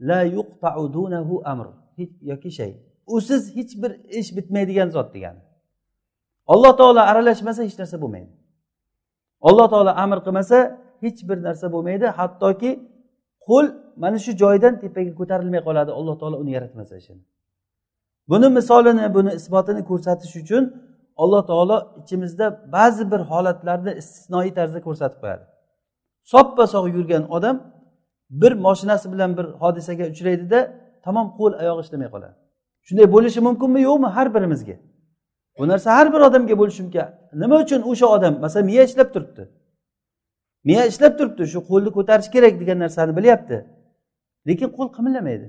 la 0.00 0.22
yuqtau 0.22 0.92
dunahu 0.92 1.42
amr 1.44 1.66
yoki 2.22 2.50
shay. 2.50 2.72
Usiz 3.06 3.56
hech 3.56 3.72
bir 3.82 3.92
ish 4.20 4.36
bitmaydigan 4.36 4.88
zot 4.88 5.14
degani. 5.14 5.40
Alloh 6.46 6.72
taolo 6.76 7.00
aralashmasa 7.10 7.62
hech 7.62 7.78
narsa 7.78 7.96
bo'lmaydi. 8.02 8.32
Alloh 9.48 9.66
taolo 9.72 9.92
amr 10.04 10.18
qilmasa 10.26 10.58
hech 11.02 11.20
bir 11.28 11.38
narsa 11.46 11.66
bo'lmaydi. 11.74 12.06
Hattoki 12.18 12.70
qo'l 13.46 13.66
mana 14.02 14.18
shu 14.24 14.32
joyidan 14.42 14.74
tepaga 14.82 15.12
ko'tarilmay 15.20 15.62
qoladi. 15.68 15.90
Alloh 15.98 16.14
taolo 16.20 16.36
uni 16.42 16.50
yaratmasa 16.56 16.94
ishini 17.02 17.22
buni 18.30 18.48
misolini 18.48 19.14
buni 19.14 19.30
isbotini 19.38 19.82
ko'rsatish 19.90 20.34
uchun 20.42 20.64
alloh 21.22 21.42
taolo 21.50 21.76
ichimizda 22.00 22.46
ba'zi 22.72 23.04
bir 23.12 23.20
holatlarni 23.30 23.92
istisnoiy 24.00 24.50
tarzda 24.58 24.80
ko'rsatib 24.86 25.18
qo'yadi. 25.22 25.44
Soppa 26.22 26.66
sog' 26.66 26.88
yurgan 26.96 27.30
odam 27.30 27.56
bir 28.30 28.52
moshinasi 28.52 29.12
bilan 29.12 29.36
bir 29.36 29.44
hodisaga 29.44 30.04
uchraydida 30.12 30.58
tamom 31.04 31.26
qo'l 31.38 31.52
oyog'i 31.62 31.82
ishlamay 31.86 32.08
qoladi. 32.14 32.34
Shunday 32.86 33.12
bo'lishi 33.14 33.40
mumkinmi? 33.40 33.80
Yo'qmi? 33.88 34.06
Har 34.06 34.34
birimizga. 34.34 34.76
Bu 35.58 35.68
narsa 35.68 35.88
har 35.96 36.12
bir 36.14 36.20
odamga 36.28 36.58
bo'lishi 36.58 36.82
mumkin. 36.82 37.02
Nima 37.42 37.56
uchun 37.64 37.80
o'sha 37.90 38.06
odam 38.06 38.34
masalan 38.40 38.66
miya 38.66 38.82
ishlab 38.88 39.08
turibdi? 39.14 39.42
Miya 40.64 40.86
ishlab 40.86 41.12
turibdi 41.18 41.42
shu 41.52 41.58
qo'lni 41.70 41.90
ko'tarish 41.96 42.30
kerak 42.34 42.54
degan 42.60 42.78
narsani 42.84 43.12
bilyapti. 43.18 43.56
Lekin 44.48 44.68
qo'l 44.76 44.88
qimillamaydi 44.96 45.48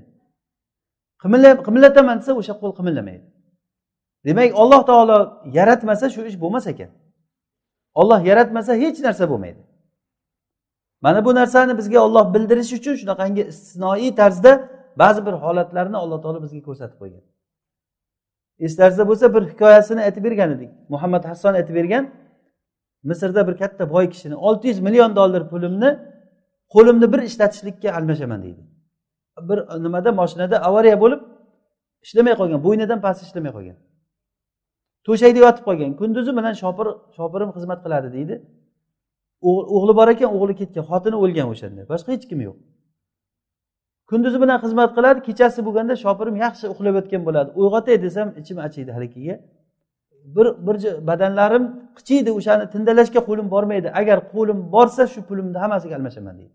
qimillataman 1.66 2.18
desa 2.20 2.32
o'sha 2.42 2.54
qo'l 2.62 2.74
qimillamaydi 2.80 3.26
demak 4.26 4.50
alloh 4.62 4.82
taolo 4.90 5.18
yaratmasa 5.58 6.06
shu 6.10 6.22
ish 6.30 6.38
bo'lmas 6.44 6.66
ekan. 6.68 6.90
Olloh 8.02 8.20
yaratmasa 8.30 8.72
hech 8.84 9.00
narsa 9.08 9.30
bo'lmaydi. 9.32 9.62
Mana 11.06 11.26
bu 11.26 11.32
narsani 11.40 11.74
bizga 11.80 12.00
olloh 12.06 12.26
bildirish 12.34 12.72
uchun 12.78 12.96
shunaqangi 13.02 13.44
istisnoiy 13.52 14.16
tarzda 14.16 14.52
ba'zi 15.02 15.22
bir 15.28 15.36
holatlarni 15.44 15.98
alloh 16.04 16.20
taolo 16.24 16.40
bizga 16.46 16.62
ko'rsatib 16.68 16.98
qo'ygan. 17.02 17.24
Eslaringizda 18.66 19.04
bo'lsa 19.10 19.26
bir 19.36 19.44
hikoyasini 19.52 20.02
aytib 20.08 20.24
bergan 20.28 20.50
edik. 20.56 20.72
Muhammad 20.94 21.24
hasson 21.30 21.54
aytib 21.60 21.76
bergan 21.80 22.04
misrda 23.10 23.42
bir 23.48 23.56
katta 23.62 23.84
boy 23.94 24.06
kishini 24.14 24.36
olti 24.48 24.66
yuz 24.72 24.80
million 24.88 25.12
dollar 25.20 25.42
pulimni 25.52 25.90
qo'limni 26.74 27.08
bir 27.14 27.22
ishlatishlikka 27.30 27.90
almashaman 27.98 28.40
deydi. 28.46 28.62
Bir 29.50 29.60
nimada 29.84 30.12
moshinada 30.20 30.56
avariya 30.68 30.98
bo'lib 31.04 31.22
ishlamay 32.06 32.34
qolgan 32.40 32.60
bo'ynidan 32.68 33.00
pasti 33.06 33.22
ishlamay 33.28 33.52
qolgan. 33.58 33.78
To'shakda 35.06 35.40
yotib 35.46 35.64
qolgan 35.70 35.92
kunduzi 36.02 36.32
bilan 36.38 36.54
shopir 36.62 36.88
shopirim 37.18 37.50
xizmat 37.56 37.80
qiladi 37.86 38.10
deydi. 38.18 38.36
O'g'li 39.50 39.94
bor 40.00 40.08
ekan 40.14 40.30
o'g'li 40.36 40.54
ketgan 40.62 40.84
xotini 40.92 41.18
o'lgan 41.24 41.48
o'shanda 41.54 41.82
boshqa 41.92 42.10
hech 42.16 42.26
kim 42.30 42.40
yo'q. 42.48 42.58
Kunduzi 44.10 44.38
bilan 44.44 44.58
xizmat 44.64 44.90
qiladi 44.98 45.20
kechasi 45.28 45.60
bo'lganda 45.68 45.94
shopirim 46.04 46.36
yaxshi 46.46 46.66
uxlab 46.74 46.96
yotgan 47.00 47.22
bo'ladi. 47.28 47.50
Uyg'otay 47.60 47.96
desam 48.06 48.28
ichim 48.42 48.58
achiydi 48.68 48.92
haligiga 48.96 49.36
bir 50.36 50.48
bir 50.68 50.76
badanlarim 51.10 51.64
qichiydi 51.98 52.30
o'shani 52.40 52.66
tindalashga 52.74 53.22
qo'lim 53.30 53.48
bormaydi. 53.54 53.88
Agar 54.02 54.18
qo'lim 54.34 54.60
borsa 54.76 55.04
shu 55.14 55.20
pulimni 55.30 55.58
hammasiga 55.64 55.94
almashaman 56.00 56.36
deydi. 56.40 56.54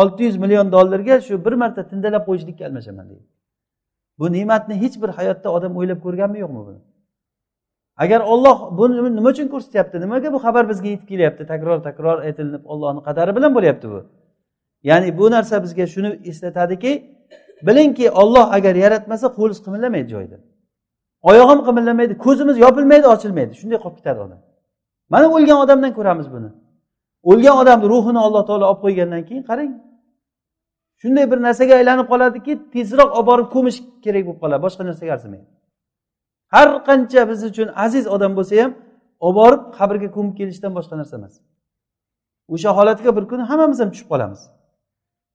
Olti 0.00 0.22
yuz 0.28 0.36
million 0.44 0.66
dollarga 0.76 1.14
shu 1.26 1.34
bir 1.44 1.54
marta 1.62 1.82
tindalab 1.92 2.22
qo'yishlikka 2.28 2.62
almashaman 2.68 3.06
deydi. 3.10 3.26
Bu 4.18 4.32
ne'matni 4.36 4.74
hech 4.82 4.96
bir 5.02 5.10
hayotda 5.18 5.48
odam 5.56 5.72
o'ylab 5.78 5.98
ko'rganmi 6.04 6.38
yo'qmi 6.44 6.62
buni? 6.68 6.80
Agar 8.02 8.20
olloh 8.32 8.56
buni 8.78 8.94
nima 9.18 9.28
uchun 9.34 9.48
ko'rsatyapti? 9.54 9.96
Nimaga 10.04 10.28
bu 10.34 10.38
xabar 10.44 10.64
bizga 10.70 10.88
yetib 10.94 11.06
kelyapti? 11.12 11.42
Takror 11.52 11.78
takror 11.88 12.16
aytilinib 12.26 12.64
ollohni 12.72 13.00
qadari 13.08 13.32
bilan 13.36 13.50
bo'lyapti 13.56 13.86
bu. 13.92 14.00
Ya'ni 14.90 15.08
bu 15.18 15.24
narsa 15.34 15.54
bizga 15.64 15.84
shuni 15.94 16.10
eslatadiki 16.30 16.92
bilingki 17.66 18.06
olloh 18.22 18.46
agar 18.56 18.74
yaratmasa 18.84 19.26
qo'liz 19.38 19.58
qimillamaydi 19.64 20.08
joyida 20.14 20.38
oyog'im 21.30 21.60
qimillamaydi 21.68 22.14
ko'zimiz 22.24 22.56
yopilmaydi 22.64 23.06
ochilmaydi. 23.14 23.52
Shunday 23.60 23.78
qolib 23.84 23.96
ketadi 24.00 24.18
odam. 24.26 24.40
Mana 25.12 25.26
o'lgan 25.36 25.58
odamdan 25.64 25.92
ko'ramiz 25.98 26.28
buni. 26.34 26.50
O'lgan 27.30 27.56
odamni 27.62 27.86
ruhini 27.94 28.20
alloh 28.26 28.42
taolo 28.48 28.64
olib 28.72 28.80
qo'ygandan 28.84 29.22
keyin 29.28 29.44
qarang. 29.50 29.70
Shunday 31.02 31.24
bir 31.32 31.38
narsaga 31.46 31.74
aylanib 31.80 32.06
qoladiki 32.12 32.52
tezroq 32.74 33.10
olib 33.18 33.26
borib 33.30 33.48
ko'mish 33.54 33.78
kerak 34.04 34.22
bo'lib 34.26 34.40
qoladi 34.42 34.62
boshqa 34.66 34.82
narsaga 34.88 35.10
arzimaydi. 35.16 35.46
Har 36.54 36.68
qancha 36.88 37.22
biz 37.30 37.40
uchun 37.50 37.68
aziz 37.84 38.04
odam 38.14 38.32
bo'lsa 38.38 38.54
ham 38.62 38.72
olib 39.26 39.36
borib 39.40 39.62
qabrga 39.78 40.08
ko'mib 40.16 40.34
kelishdan 40.40 40.72
boshqa 40.78 40.94
narsa 41.00 41.14
emas. 41.20 41.34
O'sha 42.54 42.70
holatga 42.78 43.10
bir 43.16 43.24
kuni 43.30 43.42
hammamiz 43.50 43.78
ham 43.82 43.90
tushib 43.94 44.08
qolamiz. 44.12 44.40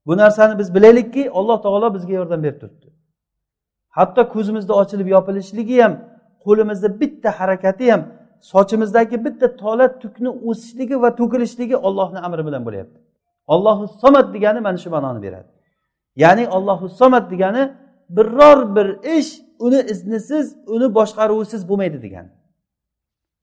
Bu 0.07 0.13
narsani 0.21 0.53
biz 0.59 0.67
bilaylikki 0.75 1.23
alloh 1.39 1.57
taolo 1.65 1.87
bizga 1.95 2.13
yordam 2.19 2.39
berib 2.45 2.59
turibdi. 2.61 2.87
Hatto 3.97 4.21
ko'zimizni 4.33 4.73
ochilib 4.81 5.07
yopilishligi 5.15 5.77
ham 5.83 5.93
qo'limizni 6.45 6.89
bitta 7.01 7.29
harakati 7.39 7.85
ham 7.91 8.01
sochimizdagi 8.51 9.17
bitta 9.25 9.47
tola 9.63 9.99
tukni 10.03 10.29
o'sishligi 10.49 10.95
va 11.03 11.09
to'kilishligi 11.19 11.77
ollohni 11.87 12.19
amri 12.27 12.43
bilan 12.47 12.61
bo'lyapti. 12.67 12.99
Ollohu 13.53 13.83
somat 14.01 14.27
degani 14.35 14.59
mana 14.67 14.77
shu 14.83 14.89
ma'noni 14.95 15.19
beradi. 15.25 15.49
Ya'ni 16.23 16.45
ollohu 16.57 16.85
somat 16.99 17.25
degani 17.31 17.63
biror 18.17 18.59
bir 18.75 18.87
ish 19.17 19.31
uni 19.65 19.81
iznisiz 19.93 20.45
uni 20.75 20.87
boshqaruvisiz 20.97 21.61
bo'lmaydi 21.69 22.01
degan. 22.05 22.27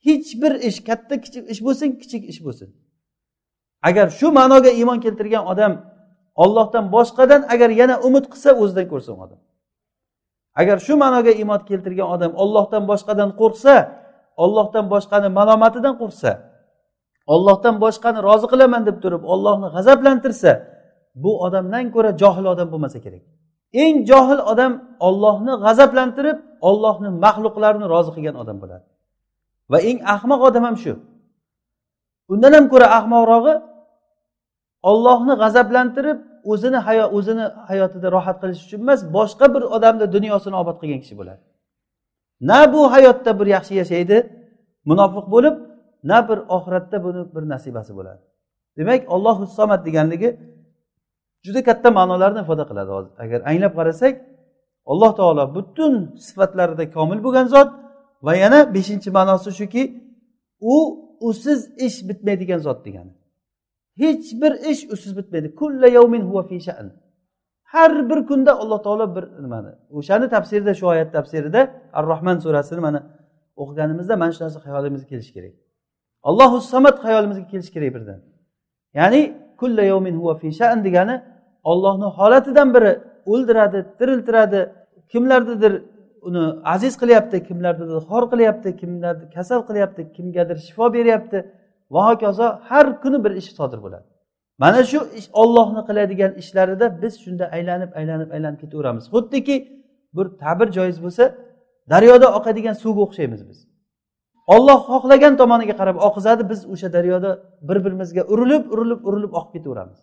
Hech 0.06 0.28
bir 0.42 0.52
ish 0.68 0.78
katta 0.88 1.14
kichik 1.24 1.44
ish 1.52 1.60
bo'lsin 1.66 1.88
kichik 2.00 2.22
ish 2.32 2.40
bo'lsin. 2.46 2.68
Agar 3.88 4.06
shu 4.18 4.28
ma'noga 4.38 4.70
iymon 4.80 4.98
keltirgan 5.04 5.44
odam 5.52 5.72
ollohdan 6.34 6.84
boshqadan 6.96 7.42
agar 7.54 7.70
yana 7.80 7.96
umid 8.06 8.24
qilsa 8.32 8.50
o'zidan 8.62 8.86
ko'rsin 8.92 9.14
odam. 9.24 9.40
Agar 10.60 10.78
shu 10.86 10.94
ma'noga 11.02 11.32
iymon 11.40 11.60
keltirgan 11.70 12.08
odam 12.14 12.32
ollohdan 12.42 12.82
boshqadan 12.90 13.30
qo'rqsa 13.40 13.74
ollohdan 14.44 14.84
boshqani 14.92 15.28
malomatidan 15.38 15.94
qo'rqsa 16.00 16.30
ollohdan 17.34 17.74
boshqani 17.84 18.18
rozi 18.28 18.46
qilaman 18.52 18.82
deb 18.88 18.96
turib 19.04 19.22
ollohni 19.32 19.68
g'azablantirsa 19.74 20.50
bu 21.22 21.30
odamdan 21.46 21.84
ko'ra 21.94 22.10
johil 22.22 22.46
odam 22.54 22.68
bo'lmasa 22.72 22.98
kerak. 23.04 23.22
Eng 23.82 23.96
johil 24.10 24.40
odam 24.52 24.72
ollohni 25.08 25.52
g'azablantirib 25.64 26.38
ollohni 26.68 27.10
maxluqlarini 27.24 27.86
rozi 27.94 28.10
qilgan 28.16 28.36
odam 28.42 28.56
bo'ladi. 28.62 28.84
Va 29.72 29.78
eng 29.90 29.98
ahmoq 30.14 30.40
odam 30.48 30.62
ham 30.68 30.76
shu. 30.84 30.92
Undan 32.32 32.52
ham 32.56 32.66
ko'ra 32.72 32.86
ahmoqrog'i 32.98 33.54
ollohni 34.90 35.34
g'azablantirib 35.42 36.18
o'zini 36.52 36.78
hayo 36.86 37.04
o'zini 37.16 37.46
hayotida 37.70 38.08
rohat 38.16 38.36
qilish 38.42 38.62
uchun 38.66 38.80
emas 38.84 39.00
boshqa 39.16 39.46
bir 39.54 39.62
odamni 39.76 40.06
dunyosini 40.16 40.56
obod 40.62 40.76
qilgan 40.80 41.00
kishi 41.04 41.14
bo'ladi. 41.20 41.42
Na 42.50 42.60
bu 42.72 42.80
hayotda 42.94 43.30
bir 43.38 43.46
yaxshi 43.56 43.74
yashaydi 43.82 44.16
munofiq 44.90 45.26
bo'lib 45.34 45.54
na 46.10 46.18
bir 46.28 46.38
oxiratda 46.56 46.96
buni 47.06 47.22
bir 47.34 47.44
nasibasi 47.52 47.92
bo'ladi. 47.98 48.22
Demak 48.78 49.00
ollohu 49.14 49.44
somad 49.58 49.80
deganligi 49.86 50.30
juda 51.44 51.60
katta 51.68 51.88
ma'nolarni 51.98 52.40
ifoda 52.44 52.64
qiladi 52.70 52.90
hozir. 52.96 53.12
Agar 53.24 53.40
anglab 53.50 53.72
qarasak 53.78 54.14
alloh 54.92 55.10
taolo 55.18 55.44
butun 55.56 55.94
sifatlarida 56.26 56.84
komil 56.96 57.18
bo'lgan 57.26 57.46
zot 57.54 57.70
va 58.26 58.32
yana 58.42 58.60
beshinchi 58.76 59.10
ma'nosi 59.18 59.50
shuki 59.60 59.82
u 60.74 60.76
usiz 61.28 61.60
ish 61.86 61.98
bitmaydigan 62.08 62.60
zot 62.66 62.78
degani. 62.86 63.12
Hech 64.02 64.26
bir 64.40 64.52
ish 64.70 64.82
usiz 64.94 65.12
bitmaydi. 65.18 65.48
Kulla 65.60 65.88
yawmin 65.98 66.22
huva 66.28 66.42
fi 66.50 66.56
sha'n. 66.66 66.88
Har 67.72 67.92
bir 68.10 68.20
kunda 68.30 68.52
alloh 68.62 68.80
taolo 68.86 69.06
bir 69.16 69.24
nimani 69.44 69.70
o'shani 69.98 70.26
tafsirida 70.34 70.72
shu 70.78 70.84
oyat 70.92 71.10
tafsirida 71.16 71.60
ar 71.98 72.04
rohman 72.12 72.36
surasini 72.44 72.80
mana 72.86 73.00
o'qiganimizda 73.62 74.14
mana 74.22 74.32
shu 74.36 74.40
narsa 74.44 74.58
hayolimizga 74.66 75.08
kelishi 75.12 75.32
kerak. 75.36 75.54
Allohu 76.28 76.56
samad 76.72 76.96
hayolimizga 77.04 77.46
kelishi 77.52 77.72
kerak 77.76 77.90
birdan. 77.96 78.20
Ya'ni 78.98 79.22
kulla 79.60 79.82
yawmin 79.92 80.14
huva 80.20 80.34
fi 80.40 80.48
sha'n 80.60 80.78
degani 80.86 81.14
ollohni 81.70 82.08
holatidan 82.18 82.68
biri 82.74 82.92
o'ldiradi 83.32 83.78
tiriltiradi. 83.98 84.60
Kimlarnidir 85.12 85.72
uni 86.28 86.44
aziz 86.74 86.94
qilyapti 87.02 87.36
kimlarnidir 87.48 87.98
xor 88.10 88.24
qilyapti 88.32 88.70
kimlarni 88.80 89.26
kasal 89.36 89.60
qilyapti 89.68 90.02
kimgadir 90.16 90.56
shifo 90.66 90.86
beryapti. 90.96 91.38
Va 91.94 92.02
hokazo 92.08 92.46
har 92.68 92.86
kuni 93.02 93.18
bir 93.24 93.32
ish 93.40 93.50
sodir 93.58 93.80
bo'ladi. 93.84 94.06
Mana 94.62 94.80
shu 94.90 94.98
ish 95.18 95.28
ollohni 95.42 95.82
qiladigan 95.88 96.32
ishlarida 96.42 96.86
biz 97.02 97.14
shunda 97.24 97.44
aylanib 97.56 97.90
aylanib 98.00 98.30
aylanib 98.36 98.58
ketaveramiz. 98.62 99.04
Xuddiki 99.14 99.56
bir 100.16 100.26
ta'bir 100.42 100.68
joiz 100.76 100.98
bo'lsa 101.04 101.24
daryoda 101.92 102.26
oqadigan 102.38 102.76
suvga 102.82 103.00
o'xshaymiz 103.06 103.42
biz. 103.48 103.58
Olloh 104.54 104.80
xohlagan 104.90 105.34
tomoniga 105.40 105.74
qarab 105.80 105.96
oqizadi 106.08 106.42
biz 106.50 106.60
o'sha 106.72 106.88
daryoda 106.96 107.30
bir 107.68 107.78
birimizga 107.84 108.22
urilib 108.32 108.64
urilib 108.74 109.00
urilib 109.08 109.32
oqib 109.38 109.52
ketaveramiz. 109.56 109.98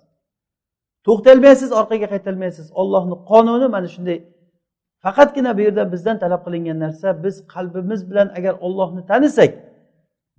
To'xtalmaysiz 1.08 1.70
orqaga 1.80 2.08
qaytolmaysiz 2.14 2.68
ollohni 2.82 3.16
qonuni 3.30 3.68
mana 3.76 3.88
shunday. 3.96 4.18
Faqatgina 5.04 5.52
bu 5.58 5.62
yerda 5.68 5.84
bizdan 5.94 6.18
talab 6.24 6.42
qilingan 6.46 6.78
narsa 6.86 7.08
biz 7.24 7.36
qalbimiz 7.54 8.02
bilan 8.10 8.28
agar 8.38 8.54
ollohni 8.66 9.02
tanisak 9.12 9.52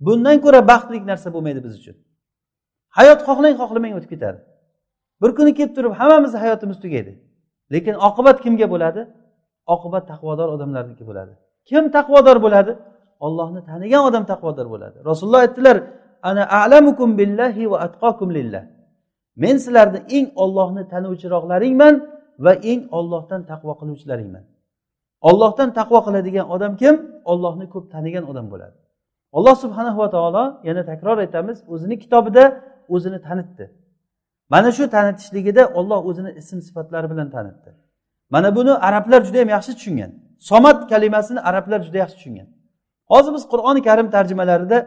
bundan 0.05 0.37
ko'ra 0.45 0.59
baxtli 0.71 0.97
narsa 1.11 1.27
bo'lmaydi 1.35 1.61
biz 1.65 1.73
uchun. 1.79 1.95
Hayot 2.97 3.19
xohlang 3.27 3.55
xohlamang 3.61 3.93
o'tib 3.97 4.09
ketadi. 4.13 4.39
Bir 5.21 5.31
kuni 5.37 5.51
kelib 5.57 5.73
turib 5.77 5.93
hammamizni 5.99 6.37
hayotimiz 6.43 6.77
tugaydi. 6.83 7.11
Lekin 7.73 7.95
oqibat 8.07 8.37
kimga 8.43 8.67
bo'ladi? 8.73 9.01
Oqibat 9.75 10.03
taqvodor 10.11 10.47
odamlarniki 10.55 11.03
bo'ladi. 11.09 11.33
Kim 11.69 11.83
taqvodor 11.97 12.37
bo'ladi? 12.45 12.71
Ollohni 13.25 13.61
tanigan 13.69 14.03
odam 14.09 14.23
taqvodor 14.31 14.67
bo'ladi. 14.73 14.97
Rasululloh 15.09 15.41
aytdilar 15.45 15.77
ana 16.29 16.43
a'lamukum 16.59 17.09
billahi 17.19 17.63
va 17.71 17.77
atqokum 17.87 18.29
lillah. 18.37 18.63
Men 19.35 19.57
sizlarni 19.57 19.99
eng 20.17 20.27
ollohni 20.43 20.83
tanuvchiroqlaringman 20.93 21.95
va 22.45 22.53
eng 22.53 22.81
ollohdan 22.97 23.41
taqvo 23.51 23.73
qiluvchilaringman. 23.79 24.43
Ollohdan 25.29 25.69
taqvo 25.79 25.99
qiladigan 26.07 26.45
odam 26.55 26.73
kim? 26.81 26.95
Ollohni 27.31 27.65
ko'p 27.73 27.85
tanigan 27.91 28.23
odam 28.31 28.45
bo'ladi. 28.51 28.77
Alloh 29.37 29.55
subhanahu 29.63 29.97
va 30.03 30.09
taolo 30.15 30.43
yana 30.63 30.85
takror 30.91 31.17
aytamiz 31.17 31.57
o'zini 31.73 31.95
kitobida 32.03 32.43
o'zini 32.95 33.19
tanitdi. 33.27 33.65
Mana 34.49 34.71
shu 34.77 34.83
tanitishligida 34.95 35.63
olloh 35.79 35.99
o'zini 36.09 36.31
ism 36.41 36.59
sifatlari 36.67 37.07
bilan 37.11 37.29
tanitdi. 37.35 37.69
Mana 38.29 38.55
buni 38.55 38.71
arablar 38.71 39.21
juda 39.27 39.37
yam 39.37 39.49
yaxshi 39.49 39.71
tushungan. 39.77 40.11
Somat 40.49 40.89
kalimasini 40.91 41.39
arablar 41.49 41.79
juda 41.87 41.97
yaxshi 42.03 42.17
tushungan. 42.19 42.47
Hozir 43.11 43.31
biz 43.33 43.43
qur'oni 43.53 43.81
karim 43.87 44.07
tarjimalarida 44.15 44.77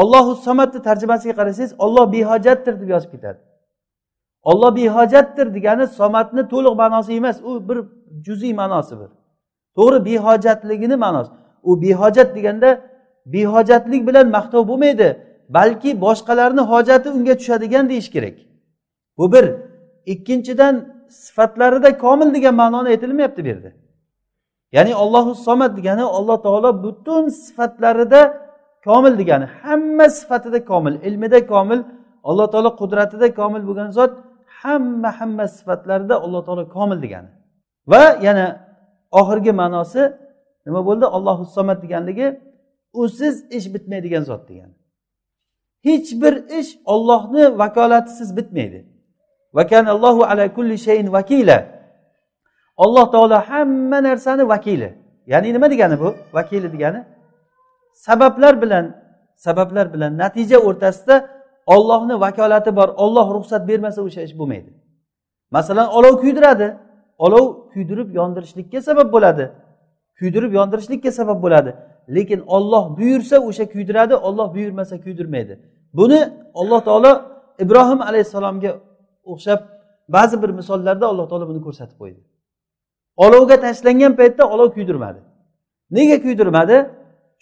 ollohu 0.00 0.32
somatni 0.46 0.80
tarjimasiga 0.88 1.34
qarasangiz 1.40 1.72
olloh 1.84 2.04
behojatdir 2.12 2.74
deb 2.80 2.88
yozib 2.94 3.10
ketadi. 3.14 3.38
Olloh 4.50 4.70
behojatdir 4.76 5.46
degani 5.56 5.86
somatni 5.98 6.42
to'liq 6.52 6.74
ma'nosi 6.82 7.12
emas. 7.20 7.36
U 7.48 7.50
bir 7.68 7.78
juziy 8.26 8.52
ma'nosi 8.60 8.94
bir. 9.00 9.10
To'g'ri 9.76 9.98
behojatligini 10.08 10.96
ma'nosi. 11.04 11.30
U 11.68 11.70
behojat 11.82 12.28
deganda 12.36 12.70
behojatlik 13.34 14.02
bilan 14.08 14.26
maqtov 14.36 14.62
bo'lmaydi 14.70 15.08
balki 15.56 15.90
boshqalarni 16.04 16.62
hojati 16.72 17.08
unga 17.16 17.34
tushadigan 17.40 17.84
deyish 17.90 18.10
kerak. 18.14 18.36
Bu 19.18 19.32
bir. 19.32 19.46
Ikkinchidan 20.12 20.74
sifatlarida 21.08 21.98
komil 22.04 22.28
degan 22.34 22.54
ma'noni 22.62 22.88
aytilmayapti 22.88 23.40
bu 23.44 23.48
yerda. 23.48 23.70
Ya'ni 24.76 24.92
ollohu 25.02 25.34
somat 25.34 25.72
degani 25.78 26.04
alloh 26.18 26.42
taolo 26.42 26.70
butun 26.84 27.24
sifatlarida 27.28 28.20
komil 28.84 29.18
degani 29.20 29.46
hamma 29.62 30.06
sifatida 30.18 30.64
komil 30.70 30.94
ilmida 31.08 31.46
komil 31.46 31.80
alloh 32.28 32.46
taolo 32.52 32.70
qudratida 32.80 33.34
komil 33.40 33.62
bo'lgan 33.68 33.90
zot 33.98 34.12
hamma 34.62 35.10
hamma 35.20 35.44
sifatlarda 35.56 36.14
alloh 36.24 36.40
taolo 36.46 36.64
komil 36.76 36.98
degani. 37.04 37.30
Va 37.92 38.02
yana 38.26 38.46
oxirgi 39.20 39.52
ma'nosi 39.60 40.02
nima 40.66 40.80
bo'ldi? 40.88 41.06
Ollohu 41.16 41.44
somad 41.56 41.78
deganligi 41.84 42.28
usiz 43.02 43.36
ish 43.56 43.66
bitmaydigan 43.74 44.22
zot 44.30 44.42
degani. 44.48 44.74
Hech 45.86 46.08
bir 46.22 46.34
ish 46.58 46.70
ollohni 46.84 47.58
vakolatisiz 47.58 48.36
bitmaydi. 48.36 48.80
Allohu 49.94 50.22
ala 50.24 50.54
kulli 50.56 50.78
shayin 50.78 51.12
vakila. 51.12 51.58
Alloh 52.76 53.10
taolo 53.12 53.38
hamma 53.50 53.98
narsani 54.02 54.48
vakili. 54.48 54.90
Ya'ni 55.26 55.48
nima 55.54 55.70
degani 55.70 56.00
bu? 56.00 56.14
Vakili 56.32 56.72
degani? 56.72 57.00
Sabablar 57.94 58.62
bilan 58.62 58.84
sabablar 59.36 59.94
bilan 59.94 60.18
natija 60.18 60.58
o'rtasida 60.58 61.16
ollohni 61.74 62.14
vakolati 62.24 62.70
bor 62.78 62.88
olloh 63.04 63.26
ruxsat 63.36 63.62
bermasa 63.68 64.00
o'sha 64.06 64.20
ish 64.26 64.34
bo'lmaydi. 64.40 64.70
Masalan 65.56 65.88
olov 65.98 66.14
kuydiradi. 66.22 66.68
Olov 67.26 67.46
kuydirib 67.72 68.08
yondirishlikka 68.18 68.80
sabab 68.88 69.08
bo'ladi. 69.14 69.44
Kuydirib 70.18 70.52
yondirishlikka 70.58 71.10
sabab 71.18 71.38
bo'ladi. 71.44 71.70
Lekin 72.16 72.40
olloh 72.56 72.84
buyursa 72.98 73.36
o'sha 73.48 73.64
kuydiradi 73.74 74.14
olloh 74.28 74.48
buyurmasa 74.54 74.94
kuydirmaydi. 75.04 75.54
Buni 75.98 76.20
alloh 76.60 76.80
taolo 76.88 77.12
ibrohim 77.64 78.00
alayhissalomga 78.08 78.70
o'xshab 79.32 79.60
ba'zi 80.08 80.36
bir 80.42 80.50
misollarda 80.58 81.06
alloh 81.12 81.26
taolo 81.30 81.44
buni 81.50 81.60
ko'rsatib 81.66 81.96
qo'ydi. 82.02 82.20
Olovga 83.24 83.56
tashlangan 83.64 84.12
paytda 84.20 84.44
olov 84.54 84.68
kuydirmadi. 84.76 85.20
Nega 85.96 86.16
kuydirmadi? 86.24 86.76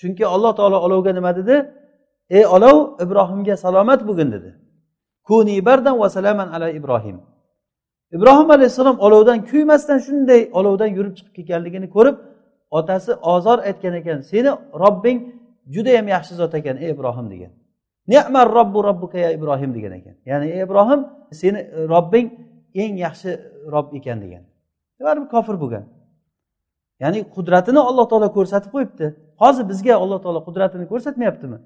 Chunki 0.01 0.25
alloh 0.35 0.53
taolo 0.59 0.79
olovga 0.87 1.13
nima 1.19 1.37
dedi? 1.37 1.55
Ey 2.31 2.47
olov 2.47 3.03
ibrohimga 3.05 3.57
salomat 3.57 4.01
bo'lgin 4.09 4.33
dedi. 4.33 4.51
Kuni 5.29 5.65
bardan 5.67 5.99
va 5.99 6.09
salaman 6.11 6.49
ala 6.49 6.71
ibrohim. 6.71 7.21
Ibrohim 8.13 8.51
alayhissalom 8.51 8.97
olovdan 8.99 9.45
kuymasdan 9.51 9.99
shunday 10.07 10.51
olovdan 10.59 10.87
yurib 10.97 11.15
chiqib 11.19 11.33
ketganligini 11.37 11.89
ko'rib 11.97 12.17
otasi 12.71 13.13
ozor 13.35 13.59
aytgan 13.69 13.95
ekan 14.01 14.19
seni 14.31 14.51
robbing 14.83 15.19
judayam 15.75 16.07
yaxshi 16.15 16.35
zot 16.41 16.55
ekan 16.55 16.77
ey 16.77 16.91
ibrohim 16.95 17.27
degan. 17.33 17.53
Nemar 18.13 18.47
robbu 18.59 18.79
robbuka 18.89 19.19
ya 19.19 19.31
ibrohim 19.37 19.71
degan 19.77 19.93
ekan. 19.99 20.15
Ya'ni 20.31 20.47
ey 20.57 20.63
ibrohim 20.67 21.01
seni 21.41 21.61
robbing 21.93 22.27
eng 22.83 22.93
yaxshi 23.05 23.31
rob 23.75 23.87
ekan 23.99 24.19
degan. 24.25 24.43
Baribir 25.07 25.29
kofir 25.35 25.57
bo'lgan. 25.63 25.85
Ya'ni 27.03 27.19
qudratini 27.37 27.81
alloh 27.91 28.07
taolo 28.11 28.29
ko'rsatib 28.37 28.71
qo'yibdi. 28.75 29.07
Hozir 29.43 29.65
bizga 29.71 29.95
alloh 30.05 30.19
taolo 30.25 30.41
qudratini 30.49 30.85
ko'rsatmayaptimi? 30.93 31.59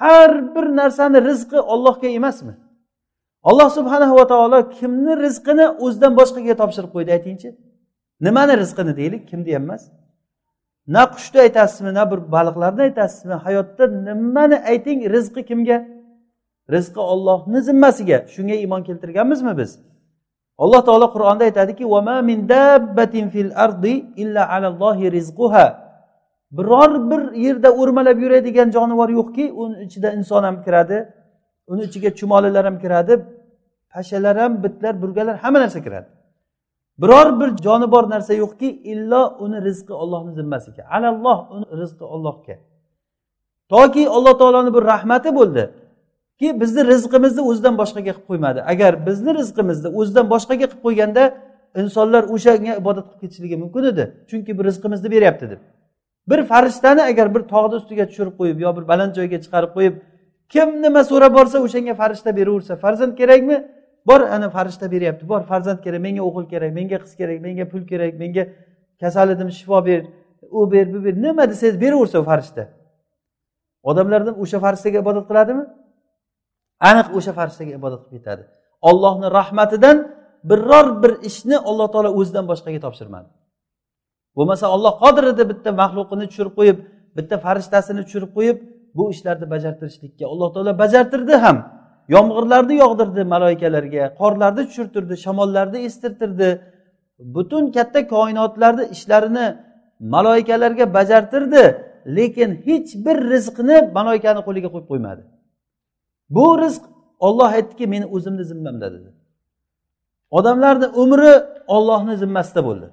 Har 0.00 0.54
bir 0.54 0.66
narsani 0.80 1.18
rizqi 1.28 1.60
ollohga 1.60 2.08
emasmi? 2.18 2.54
Alloh 3.42 3.70
subhanahu 3.78 4.14
va 4.16 4.26
taolo 4.32 4.58
kimni 4.78 5.12
rizqini 5.24 5.66
o'zidan 5.84 6.12
boshqaga 6.20 6.54
topshirib 6.60 6.90
qo'ydi 6.96 7.10
aytingchi. 7.16 7.48
Nimani 8.26 8.54
rizqini 8.62 8.96
deylik? 9.00 9.22
Kimni 9.30 9.54
ham 9.54 9.62
emas. 9.62 9.82
Na 10.94 11.02
qushni 11.14 11.38
aytasizmi 11.46 11.90
na 11.98 12.10
bir 12.10 12.20
baliqlarni 12.34 12.82
aytasizmi? 12.88 13.34
Hayotda 13.46 13.84
nimani 14.08 14.56
ayting 14.72 14.98
rizqi 15.14 15.42
kimga? 15.50 15.78
Rizqi 16.74 17.00
ollohni 17.12 17.62
zimmasiga. 17.68 18.18
Shunga 18.34 18.54
iymon 18.62 18.82
keltirganmizmi 18.88 19.58
biz? 19.60 19.70
Alloh 20.58 20.82
taolo 20.88 21.06
qur'onda 21.14 21.44
aytadiki 21.48 21.84
biror 26.50 27.10
bir 27.10 27.32
yerda 27.32 27.70
o'rmalab 27.80 28.18
yuradigan 28.24 28.70
jonivor 28.70 29.08
yo'qki 29.08 29.52
uni 29.52 29.84
ichida 29.84 30.08
inson 30.18 30.42
ham 30.44 30.56
kiradi 30.64 30.98
uni 31.66 31.82
ichiga 31.88 32.10
chumolilar 32.14 32.64
ham 32.64 32.78
kiradi 32.78 33.14
pashalar 33.92 34.36
ham 34.42 34.62
bitlar 34.64 35.02
burgalar 35.02 35.36
hamma 35.36 35.60
narsa 35.60 35.82
kiradi. 35.82 36.08
Biror 37.02 37.40
bir 37.40 37.62
joni 37.64 37.90
bor 37.90 38.10
narsa 38.10 38.32
yo'qki 38.34 38.68
illo 38.92 39.36
uni 39.44 39.64
rizqi 39.64 39.92
ollohni 39.92 40.32
zimmasiga 40.38 40.82
alalloh 40.96 41.38
uni 41.54 41.66
rizqi 41.82 42.04
ollohga 42.04 42.56
toki 43.68 44.08
alloh 44.16 44.38
taoloni 44.38 44.74
bir 44.76 44.82
rahmati 44.92 45.30
bo'ldi 45.38 45.70
ki 46.38 46.60
bizni 46.60 46.82
rizqimizni 46.92 47.42
o'zidan 47.50 47.74
boshqaga 47.80 48.12
qilib 48.12 48.26
qo'ymadi. 48.30 48.60
Agar 48.72 48.92
bizni 49.06 49.30
rizqimizni 49.40 49.88
o'zidan 49.98 50.26
boshqaga 50.34 50.66
qilib 50.70 50.82
qo'yganda 50.86 51.22
insonlar 51.82 52.22
o'shanga 52.34 52.72
ibodat 52.82 53.04
qilib 53.08 53.20
ketishligi 53.22 53.56
mumkin 53.62 53.84
edi. 53.92 54.04
Chunki 54.30 54.50
bu 54.58 54.62
rizqimizni 54.68 55.08
beryapti 55.14 55.46
deb. 55.52 55.60
Bir 56.30 56.40
farishtani 56.50 57.02
agar 57.02 57.34
bir 57.34 57.42
tog'ni 57.52 57.74
ustiga 57.80 58.04
tushirib 58.10 58.34
qo'yib 58.40 58.58
yo 58.64 58.70
bir 58.76 58.84
baland 58.90 59.12
joyga 59.18 59.38
chiqarib 59.44 59.72
qo'yib 59.76 59.94
kim 60.52 60.68
nima 60.84 61.02
so'rab 61.10 61.32
borsa 61.38 61.56
o'shanga 61.66 61.94
farishta 62.00 62.30
beraversa 62.38 62.76
farzand 62.84 63.12
kerakmi? 63.20 63.56
Bor 64.08 64.20
ana 64.20 64.48
farishta 64.56 64.86
beryapti. 64.94 65.24
Bor 65.32 65.42
farzand 65.50 65.80
kerak 65.84 66.00
menga 66.06 66.22
o'g'il 66.28 66.46
kerak 66.52 66.70
menga 66.78 66.98
qiz 67.04 67.12
kerak 67.20 67.38
menga 67.46 67.64
pul 67.72 67.82
kerak 67.90 68.12
menga 68.22 68.44
kasal 69.02 69.28
edim 69.34 69.48
shifo 69.58 69.78
ber 69.88 70.00
u 70.58 70.60
ber 70.72 70.86
bu 70.94 70.98
ber. 71.04 71.14
Nima 71.24 71.44
desangiz 71.50 71.76
beraversa 71.84 72.16
u 72.22 72.24
farishta. 72.30 72.62
Odamlardan 73.90 74.34
o'sha 74.42 74.58
farishtaga 74.64 74.98
ibodat 75.04 75.24
qiladimi? 75.30 75.64
Aniq 76.90 77.08
o'sha 77.18 77.32
farishtaga 77.38 77.72
ibodat 77.80 78.00
qilib 78.04 78.16
ketadi 78.18 78.44
ollohni 78.82 79.30
rahmatidan 79.38 79.96
biror 80.44 81.02
bir 81.02 81.12
ishni 81.28 81.56
alloh 81.58 81.88
taolo 81.92 82.10
o'zidan 82.20 82.44
boshqaga 82.50 82.80
topshirmadi. 82.86 83.28
Bo'lmasa 84.38 84.66
olloh 84.74 84.92
qodir 85.02 85.24
edi 85.32 85.44
bitta 85.50 85.70
maxluqini 85.82 86.24
tushirib 86.30 86.54
qo'yib 86.58 86.78
bitta 87.16 87.36
farishtasini 87.44 88.02
tushirib 88.06 88.32
qo'yib 88.36 88.58
bu 88.98 89.04
ishlarni 89.14 89.46
bajartirishlikka 89.54 90.24
alloh 90.32 90.48
taolo 90.54 90.72
bajartirdi 90.82 91.34
ham. 91.44 91.58
Yomg'irlarni 92.14 92.74
yog'dirdi 92.84 93.22
maloikalarga 93.34 94.04
qorlarni 94.20 94.62
tushirtirdi 94.68 95.14
shamollarni 95.24 95.78
estirtirdi. 95.88 96.48
Butun 97.34 97.64
katta 97.76 98.00
koinotlarni 98.14 98.84
ishlarini 98.94 99.46
maloikalarga 100.14 100.86
bajartirdi 100.98 101.64
lekin 102.16 102.50
hech 102.66 102.90
bir 103.04 103.16
rizqni 103.32 103.76
maloikani 103.98 104.40
qo'liga 104.46 104.68
qo'yib 104.74 104.88
qo'ymadi. 104.92 105.22
Bu 106.36 106.46
rizq 106.62 106.84
olloh 107.26 107.50
aytdiki 107.58 107.86
meni 107.94 108.06
o'zimni 108.16 108.44
zimmamda 108.50 108.86
dedi. 108.94 109.10
Odamlarni 110.38 110.86
umri 111.02 111.32
ollohni 111.76 112.14
zimmasida 112.22 112.60
bo'ldi. 112.68 112.86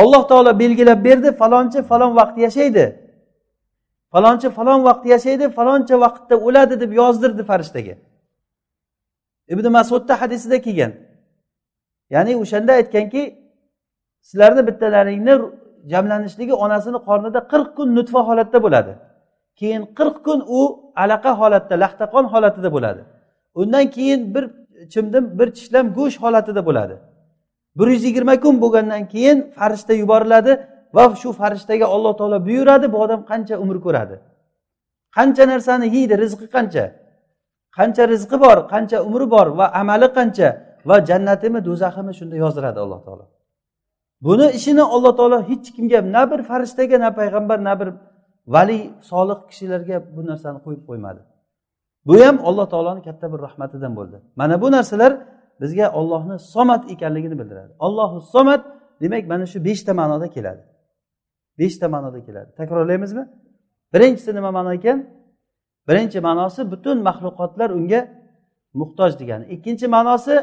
Alloh 0.00 0.22
taolo 0.30 0.58
belgilab 0.58 1.04
berdi 1.04 1.30
falonchi 1.40 1.82
falon 1.90 2.12
vaqt 2.16 2.36
yashaydi. 2.38 2.84
Falonchi 4.12 4.48
falon 4.50 4.80
vaqt 4.88 5.04
yashaydi 5.14 5.44
faloncha 5.56 5.96
vaqtda 6.04 6.34
o'ladi 6.46 6.74
deb 6.82 6.92
yozdirdi 7.00 7.42
farishtaga. 7.50 7.94
Ibn 9.52 9.66
masudda 9.76 10.20
hadisida 10.20 10.56
kelgan. 10.66 10.92
Ya'ni 12.14 12.32
o'shanda 12.42 12.72
aytganki 12.80 13.22
sizlarni 14.28 14.62
bittalaringni 14.68 15.34
jamlanishligi 15.92 16.54
onasini 16.64 16.98
qornida 17.08 17.40
qirq 17.52 17.68
kun 17.76 17.88
nutfa 17.96 18.20
holatda 18.28 18.58
bo'ladi. 18.66 18.92
Keyin 19.60 19.82
qirq 19.98 20.16
kun 20.26 20.40
u 20.58 20.60
alaqa 21.02 21.32
holatda 21.40 21.74
laxtaqon 21.84 22.24
holatida 22.32 22.68
bo'ladi. 22.76 23.02
Undan 23.60 23.84
keyin 23.96 24.20
bir 24.34 24.44
chimdim 24.92 25.24
bir 25.38 25.48
tishlam 25.56 25.86
go'sht 25.98 26.18
holatida 26.24 26.62
bo'ladi. 26.68 26.94
Bir 27.78 27.86
yuz 27.86 28.04
yigirma 28.04 28.40
kun 28.40 28.54
bo'lgandan 28.62 29.02
keyin 29.08 29.38
farishta 29.56 29.92
yuboriladi 29.92 30.52
va 30.96 31.04
shu 31.22 31.32
farishtaga 31.40 31.86
alloh 31.94 32.12
taolo 32.18 32.38
buyuradi 32.46 32.86
bu 32.92 32.98
odam 33.04 33.20
qancha 33.30 33.54
umr 33.64 33.76
ko'radi? 33.86 34.16
Qancha 35.16 35.44
narsani 35.52 35.86
yeydi 35.96 36.14
rizqi 36.22 36.46
qancha? 36.56 36.84
Qancha 37.76 38.02
rizqi 38.12 38.36
bor 38.44 38.58
qancha 38.72 38.98
umri 39.08 39.26
bor 39.34 39.46
va 39.58 39.66
amali 39.80 40.08
qancha? 40.18 40.48
Va 40.88 40.96
jannatimi 41.08 41.60
do'zaximi 41.68 42.12
shunda 42.18 42.36
yozdiradi 42.44 42.78
alloh 42.84 43.00
taolo. 43.06 43.24
Buni 44.26 44.46
ishini 44.58 44.84
alloh 44.94 45.12
taolo 45.18 45.38
hech 45.50 45.66
kimga 45.76 46.00
na 46.14 46.22
bir 46.30 46.40
farishtaga 46.50 46.96
na 47.04 47.10
payg'ambar 47.18 47.58
na 47.68 47.74
bir 47.80 47.88
vali 48.54 48.78
solih 49.10 49.38
kishilarga 49.48 49.96
bu 50.16 50.20
narsani 50.30 50.58
qo'yib 50.64 50.82
qo'ymadi. 50.88 51.20
Bu 52.08 52.14
ham 52.24 52.36
alloh 52.48 52.66
taoloni 52.72 53.02
katta 53.08 53.26
bir 53.32 53.40
rahmatidan 53.46 53.92
bo'ldi. 53.98 54.16
Mana 54.40 54.54
bu 54.62 54.68
narsalar 54.76 55.12
bizga 55.60 55.92
ollohni 55.92 56.38
somat 56.38 56.90
ekanligini 56.90 57.38
bildiradi. 57.40 57.72
Ollohu 57.78 58.20
somat 58.20 58.62
demak 59.02 59.24
mana 59.28 59.46
shu 59.46 59.58
beshta 59.64 59.92
ma'noda 60.00 60.28
keladi. 60.36 60.62
Beshta 61.58 61.86
ma'noda 61.94 62.20
keladi. 62.26 62.50
Takrorlaymizmi? 62.60 63.24
Birinchisi 63.94 64.34
nima 64.34 64.50
ma'no 64.50 64.72
ekan? 64.78 64.98
Birinchi 65.88 66.20
ma'nosi 66.20 66.60
butun 66.72 66.98
maxluqotlar 67.08 67.70
unga 67.78 68.00
muhtoj 68.80 69.12
degani. 69.20 69.44
Ikkinchi 69.54 69.86
ma'nosi 69.96 70.34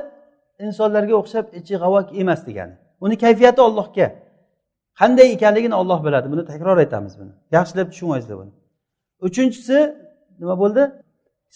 insonlarga 0.65 1.13
o'xshab 1.21 1.45
ichi 1.59 1.75
g'avok 1.81 2.07
emas 2.21 2.41
degani. 2.47 2.75
Uni 3.05 3.15
kayfiyati 3.23 3.61
ollohga 3.67 4.07
qanday 4.99 5.27
ekanligini 5.35 5.75
olloh 5.81 5.99
biladi. 6.05 6.27
Buni 6.33 6.43
takror 6.51 6.77
aytamiz 6.83 7.13
buni. 7.19 7.33
Yaxshilab 7.55 7.87
tushuningizlar 7.91 8.35
buni. 8.41 8.51
Uchinchisi 9.27 9.77
nima 10.41 10.55
bo'ldi? 10.61 10.83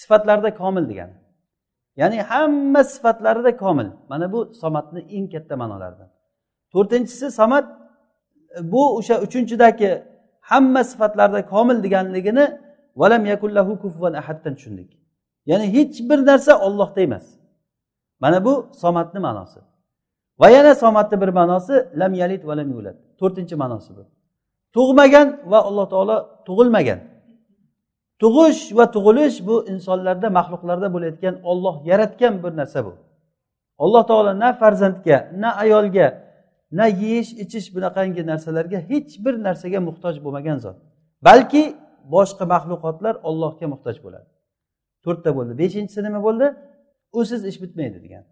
Sifatlarda 0.01 0.49
komil 0.61 0.85
degani. 0.91 1.15
Ya'ni 2.01 2.21
hamma 2.21 2.83
sifatlarida 2.83 3.57
komil. 3.57 3.87
Mana 4.09 4.31
bu 4.33 4.39
somatni 4.61 5.01
eng 5.15 5.27
katta 5.33 5.55
ma'nolaridan 5.61 6.09
to'rtinchisi 6.75 7.27
somat 7.39 7.65
e, 8.57 8.71
bu 8.71 8.81
o'sha 8.97 9.15
uchinchidagi 9.25 10.03
hamma 10.51 10.83
sifatlarda 10.91 11.45
komil 11.53 11.77
deganligini 11.85 12.45
valam 13.01 13.23
yakullahu 13.25 13.71
kufvan 13.83 14.13
ahaddan 14.21 14.53
tushundik. 14.57 14.89
Ya'ni 15.45 15.65
hech 15.75 15.95
bir 16.09 16.19
narsa 16.29 16.53
ollohda 16.67 17.01
emas. 17.07 17.25
Mana 18.23 18.45
bu 18.45 18.53
somatni 18.81 19.19
ma'nosi. 19.27 19.59
Va 20.41 20.47
yana 20.49 20.75
somatni 20.83 21.21
bir 21.21 21.27
ma'nosi 21.39 21.75
lam 22.01 22.13
yalid 22.21 22.41
va 22.49 22.53
lam 22.59 22.69
yulad. 22.75 22.97
To'rtinchi 23.19 23.55
ma'nosi 23.63 23.91
bu. 23.97 24.03
Tug'magan 24.75 25.27
va 25.51 25.59
alloh 25.67 25.85
taolo 25.93 26.17
tug'ilmagan. 26.47 26.99
Tug'ish 28.21 28.61
va 28.77 28.85
tug'ilish 28.95 29.37
bu 29.47 29.55
insonlarda 29.73 30.27
maxluqlarda 30.37 30.87
bo'layotgan 30.95 31.35
olloh 31.51 31.75
yaratgan 31.85 32.43
bir 32.43 32.51
narsa 32.59 32.85
bu. 32.85 32.93
Alloh 33.83 34.03
taolo 34.09 34.39
na 34.39 34.49
farzandga 34.61 35.17
na 35.41 35.49
ayolga 35.63 36.07
na 36.71 36.85
yeyish 37.01 37.31
ichish 37.43 37.67
bunaqangi 37.75 38.21
narsalarga 38.31 38.79
hech 38.91 39.11
bir 39.25 39.33
narsaga 39.47 39.79
muhtoj 39.87 40.15
bo'lmagan 40.23 40.57
zot. 40.65 40.77
Balki 41.27 41.63
boshqa 42.15 42.45
maxluqotlar 42.53 43.15
ollohga 43.29 43.67
muhtoj 43.73 43.97
bo'ladi. 44.05 44.27
To'rtta 45.03 45.29
bo'ldi. 45.37 45.53
Beshinchisi 45.61 45.99
nima 46.07 46.19
bo'ldi? 46.27 46.47
Usiz 47.19 47.41
ish 47.51 47.57
bitmaydi 47.63 47.97
degan. 48.05 48.23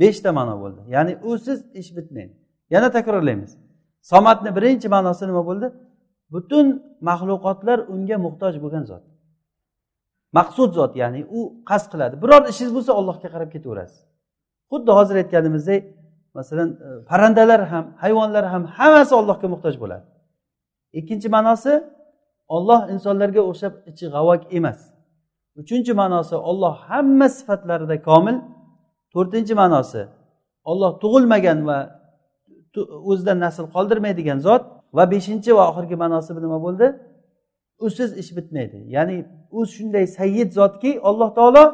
Beshta 0.00 0.30
ma'no 0.38 0.54
bo'ldi. 0.62 0.80
Ya'ni 0.94 1.12
usiz 1.30 1.58
ish 1.80 1.90
bitmaydi. 1.96 2.34
Yana 2.74 2.88
takrorlaymiz. 2.96 3.52
Somatni 4.10 4.50
birinchi 4.56 4.88
ma'nosi 4.94 5.24
nima 5.30 5.42
bo'ldi? 5.48 5.66
Butun 6.32 6.66
maxluqotlar 7.08 7.78
unga 7.94 8.16
muhtoj 8.26 8.54
bo'lgan 8.64 8.84
zot. 8.90 9.04
Maqsud 10.38 10.70
zot 10.78 10.92
ya'ni 11.02 11.20
u 11.38 11.40
qasd 11.70 11.86
qiladi. 11.92 12.14
Biror 12.22 12.42
ishingiz 12.52 12.72
bo'lsa 12.76 12.92
ollohga 13.00 13.28
qarab 13.34 13.50
ketaverasiz. 13.54 14.00
Xuddi 14.70 14.90
hozir 14.98 15.16
aytganimizdek 15.22 15.82
masalan 16.38 16.68
e, 16.86 16.88
parrandalar 17.10 17.60
ham 17.72 17.84
hayvonlar 18.02 18.44
ham 18.52 18.62
hammasi 18.76 19.12
ollohga 19.20 19.46
muhtoj 19.54 19.74
bo'ladi. 19.82 20.06
Ikkinchi 20.98 21.28
ma'nosi 21.36 21.72
olloh 22.56 22.80
insonlarga 22.94 23.42
o'xshab 23.50 23.74
ichi 23.90 24.06
g'avok 24.14 24.42
emas. 24.58 24.78
Uchinchi 25.60 25.92
ma'nosi 26.00 26.36
olloh 26.50 26.74
hamma 26.88 27.28
sifatlarida 27.36 27.96
komil. 28.08 28.36
To'rtinchi 29.14 29.54
ma'nosi 29.62 30.02
olloh 30.70 30.92
tug'ilmagan 31.02 31.58
va 31.68 31.78
o'zidan 33.10 33.38
nasl 33.44 33.64
qoldirmaydigan 33.74 34.38
zot. 34.48 34.62
Va 34.96 35.04
beshinchi 35.12 35.50
va 35.58 35.64
oxirgi 35.70 35.96
ma'nosi 36.02 36.30
nima 36.46 36.58
bo'ldi? 36.66 36.86
Usiz 37.86 38.10
ish 38.22 38.30
bitmaydi. 38.36 38.78
Ya'ni 38.96 39.16
u 39.58 39.60
shunday 39.74 40.06
sayyid 40.18 40.50
zotki 40.58 40.90
alloh 41.08 41.30
taolo 41.38 41.64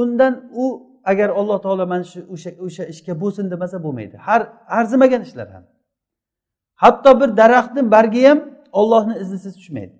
undan 0.00 0.34
u 0.64 0.66
agar 1.10 1.28
alloh 1.40 1.58
taolo 1.64 1.84
mana 1.92 2.04
shu 2.12 2.20
o'sha 2.34 2.50
o'sha 2.66 2.84
ishga 2.92 3.14
bo'lsin 3.22 3.44
demasa 3.52 3.76
bo'lmaydi. 3.84 4.16
Har 4.26 4.40
arzimagan 4.78 5.22
ishlar 5.28 5.48
ham. 5.54 5.64
Hatto 6.82 7.10
bir 7.20 7.30
daraxtni 7.40 7.82
bargi 7.94 8.22
ham 8.28 8.38
ollohni 8.80 9.14
iznisiz 9.22 9.52
tushmaydi. 9.58 9.96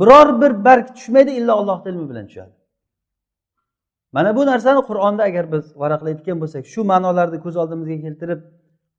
Biror 0.00 0.28
bir 0.42 0.52
barg 0.64 0.86
tushmaydi 0.96 1.30
illo 1.30 1.52
ollohni 1.60 1.88
ilmi 1.92 2.06
bilan 2.10 2.26
tushadi. 2.26 2.55
Mana 4.14 4.30
bu 4.36 4.42
narsani 4.46 4.80
qur'onda 4.90 5.22
agar 5.30 5.44
biz 5.54 5.64
varaqlaydigan 5.82 6.38
bo'lsak 6.42 6.62
shu 6.72 6.80
ma'nolarni 6.92 7.38
ko'z 7.44 7.56
oldimizga 7.62 7.96
keltirib 8.06 8.40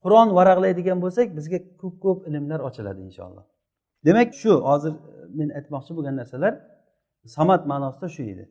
qur'on 0.03 0.27
varaqlaydigan 0.37 0.97
bo'lsak 1.03 1.27
bizga 1.37 1.59
ko'p 1.81 1.95
ko'p 2.03 2.19
ilmlar 2.29 2.59
ochiladi 2.67 3.01
inshaalloh. 3.07 3.45
Demak 4.05 4.29
shu 4.41 4.51
hozir 4.69 4.93
e, 4.93 4.97
men 5.39 5.49
aytmoqchi 5.59 5.91
bo'lgan 5.97 6.15
narsalar 6.21 6.53
samat 7.35 7.61
ma'nosida 7.71 8.07
shu 8.15 8.23
edi. 8.33 8.45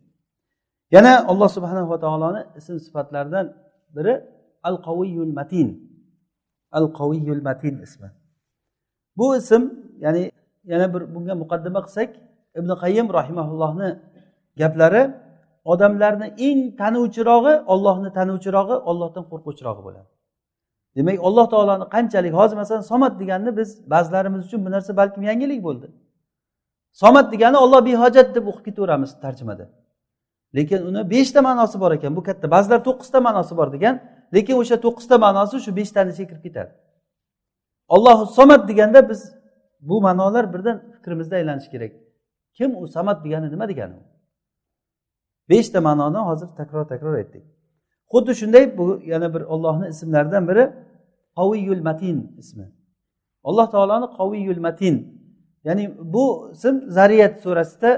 Yana 0.95 1.13
alloh 1.31 1.49
subhanava 1.57 1.97
taoloni 2.05 2.43
ism 2.61 2.77
sifatlaridan 2.87 3.47
biri 3.97 4.15
al 4.69 4.77
qaviyul 4.87 5.33
matin. 5.39 5.69
Al 6.79 6.87
qaviyul 6.99 7.43
matin 7.49 7.75
ismi. 7.87 8.09
Bu 9.19 9.27
ism 9.41 9.63
ya'ni 10.05 10.23
yana 10.73 10.87
bir 10.95 11.03
bunga 11.15 11.35
muqaddima 11.43 11.81
qilsak 11.87 12.11
ibn 12.59 12.71
qayyim 12.83 13.07
rahimaullohni 13.19 13.91
gaplari 14.61 15.03
odamlarni 15.73 16.27
eng 16.49 16.61
tanuvchirog'i 16.81 17.55
ollohni 17.73 18.11
tanuvchirog'i 18.19 18.77
ollohdan 18.91 19.25
qo'rquvchirog'i 19.31 19.83
bo'ladi. 19.87 20.09
Demak 20.97 21.19
alloh 21.29 21.47
taoloni 21.53 21.87
qanchalik 21.95 22.33
hozir 22.41 22.57
masalan 22.63 22.85
somat 22.93 23.15
deganni 23.21 23.51
biz 23.57 23.71
ba'zilarimiz 23.93 24.41
uchun 24.47 24.61
bu 24.67 24.71
narsa 24.75 24.93
balkim 25.01 25.23
yangilik 25.31 25.61
bo'ldi. 25.69 25.87
Somat 27.03 27.27
degani 27.33 27.57
olloh 27.65 27.81
behojat 27.89 28.29
deb 28.37 28.45
o'qib 28.51 28.65
ketaveramiz 28.69 29.11
tarjimada. 29.25 29.65
Lekin 30.57 30.81
uni 30.89 31.03
beshta 31.15 31.41
ma'nosi 31.49 31.77
bor 31.83 31.93
ekan 31.99 32.13
bu 32.19 32.23
katta. 32.29 32.47
Ba'zilar 32.55 32.81
to'qqizta 32.89 33.19
ma'nosi 33.27 33.55
bor 33.61 33.69
degan 33.77 33.95
lekin 34.37 34.55
o'sha 34.63 34.77
to'qqizta 34.85 35.17
ma'nosi 35.25 35.57
shu 35.65 35.71
beshtani 35.79 36.11
ichiga 36.15 36.29
kirib 36.31 36.43
ketadi. 36.47 36.73
Ollohu 37.95 38.25
somat 38.39 38.63
deganda 38.71 39.01
biz 39.11 39.21
bu 39.89 39.97
ma'nolar 40.07 40.45
birdan 40.55 40.77
fikrimizda 40.95 41.35
aylanishi 41.41 41.71
kerak. 41.75 41.93
Kim 42.57 42.71
u 42.83 42.89
samat 42.97 43.19
degani 43.25 43.47
nima 43.55 43.67
degani? 43.73 43.97
Beshta 45.51 45.81
ma'noni 45.81 46.21
hozir 46.29 46.49
takror 46.59 46.85
takror 46.93 47.15
aytdik. 47.21 47.45
Xuddi 48.13 48.33
shunday 48.41 48.65
bu 48.79 49.01
yana 49.13 49.35
bir 49.35 49.43
ollohni 49.55 49.87
ismlaridan 49.89 50.49
biri 50.49 50.65
qoviyul 51.39 51.83
matin 51.89 52.17
ismi. 52.43 52.67
Alloh 53.49 53.67
taoloni 53.75 54.07
qoviyul 54.19 54.61
matin. 54.67 54.95
Ya'ni 55.65 55.85
bu 56.15 56.25
ism 56.55 56.75
zariyat 56.97 57.35
surasida 57.43 57.91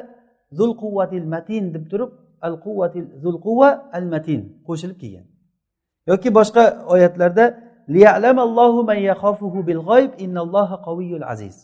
zul 0.59 0.72
quvvatil 0.82 1.26
matin 1.34 1.74
deb 1.74 1.84
turib 1.90 2.11
al 2.46 2.55
quvvatil 2.64 3.07
zul 3.22 3.36
quvva 3.46 3.70
al 3.92 4.07
matin 4.14 4.40
qo'shilib 4.68 4.99
kelgan. 5.03 5.26
Yoki 6.11 6.28
boshqa 6.38 6.64
oyatlarda 6.94 7.44
aziz. 11.34 11.57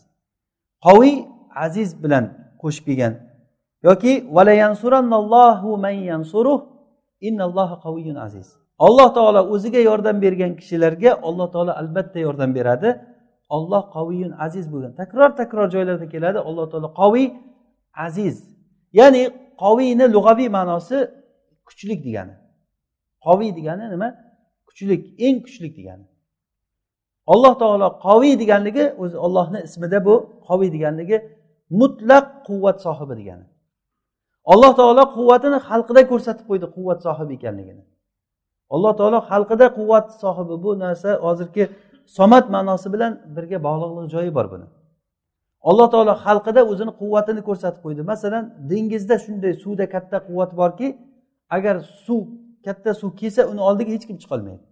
Qoviy 0.87 1.16
aziz 1.66 1.91
bilan 2.03 2.24
qo'shib 2.62 2.85
kelgan 2.89 3.14
yoki 3.87 4.12
aziz. 8.26 8.49
Alloh 8.78 9.09
taolo 9.14 9.41
o'ziga 9.55 9.80
yordam 9.89 10.16
bergan 10.24 10.53
kishilarga 10.61 11.11
alloh 11.28 11.49
taolo 11.55 11.72
albatta 11.80 12.18
yordam 12.26 12.55
beradi. 12.55 12.91
Olloh 13.57 13.82
qoviyun 13.97 14.32
aziz 14.47 14.72
bo'lgan. 14.72 14.93
Takror 15.01 15.30
takror 15.41 15.66
joylarda 15.74 16.07
keladi 16.14 16.39
alloh 16.49 16.66
taolo 16.70 16.89
qoviy 17.03 17.26
aziz. 18.07 18.37
Ya'ni 18.99 19.22
qoviyni 19.62 20.07
lug'aviy 20.14 20.49
ma'nosi 20.57 20.99
kuchlik 21.68 22.01
degani. 22.07 22.35
Qoviy 23.26 23.51
degani 23.59 23.85
nima? 23.95 24.09
Kuchlik 24.68 25.03
eng 25.26 25.37
kuchlik 25.47 25.72
degani. 25.78 26.07
Alloh 27.32 27.55
taolo 27.62 27.89
qoviy 28.07 28.35
deganligi 28.43 28.85
o'zi 29.03 29.16
ollohni 29.26 29.61
ismida 29.68 29.99
bu 30.07 30.14
qoviy 30.49 30.70
deganligi 30.76 31.16
mutlaq 31.80 32.26
quvvat 32.47 32.76
sohibi 32.87 33.14
degani. 33.20 33.47
Alloh 34.53 34.73
taolo 34.81 35.05
quvvatini 35.17 35.59
xalqida 35.69 36.03
ko'rsatib 36.11 36.45
qo'ydi 36.51 36.67
quvvat 36.77 36.99
sohibi 37.07 37.33
ekanligini. 37.39 37.83
Alloh 38.75 38.93
taolo 38.99 39.19
xalqida 39.31 39.67
quvvat 39.79 40.07
sohibi 40.23 40.55
bu 40.65 40.71
narsa 40.85 41.11
hozirgi 41.27 41.65
somat 42.17 42.47
ma'nosi 42.55 42.89
bilan 42.95 43.13
birga 43.37 43.59
bog'liqlik 43.67 44.07
joyi 44.15 44.31
bor 44.39 44.47
buni. 44.53 44.67
Alloh 45.69 45.89
taolo 45.95 46.15
xalqida 46.25 46.61
o'zini 46.71 46.93
quvvatini 47.01 47.43
ko'rsatib 47.49 47.81
qo'ydi. 47.85 48.03
Masalan 48.13 48.45
dengizda 48.71 49.17
shunday 49.25 49.53
suvda 49.63 49.85
katta 49.95 50.19
quvvat 50.29 50.51
borki 50.61 50.89
agar 51.57 51.77
suv 52.05 52.23
katta 52.67 52.91
suv 53.01 53.11
kelsa 53.21 53.43
uni 53.53 53.61
oldiga 53.69 53.91
hech 53.97 54.07
kim 54.09 54.17
chiqolmaydi. 54.23 54.63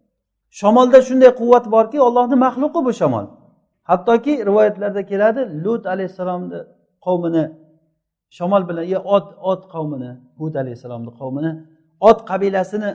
Shamolda 0.58 0.98
shunday 1.08 1.30
quvvat 1.40 1.64
borki 1.74 1.98
ollohni 2.06 2.36
maxluqi 2.44 2.80
bu 2.86 2.92
shamol. 3.00 3.26
Hattoki 3.90 4.32
rivoyatlarda 4.48 5.02
keladi 5.10 5.40
lut 5.64 5.82
alayhissalomni 5.92 6.58
qavmini 7.06 7.44
shamol 8.36 8.62
bilan 8.68 8.84
yo 8.94 8.98
ot 9.16 9.26
ot 9.50 9.62
qavmini 9.74 10.10
hud 10.40 10.54
alayhissalomni 10.62 11.12
qavmini 11.20 11.50
ot 12.08 12.18
qabilasini 12.30 12.90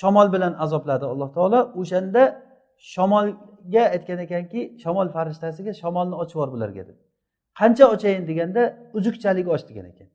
shamol 0.00 0.28
bilan 0.34 0.52
azobladi 0.64 1.04
alloh 1.12 1.30
taolo. 1.36 1.60
O'shanda 1.80 2.22
shamolga 2.92 3.84
aytgan 3.94 4.18
ekanki 4.26 4.60
shamol 4.82 5.08
farishtasiga 5.16 5.72
shamolni 5.82 6.14
ochib 6.22 6.36
yubor 6.36 6.50
bularga 6.54 6.82
deb 6.88 6.98
qancha 7.60 7.84
ochayin 7.94 8.24
deganda 8.30 8.62
uzukchalik 8.98 9.46
och 9.54 9.68
degan 9.68 9.86
ekan. 9.92 10.08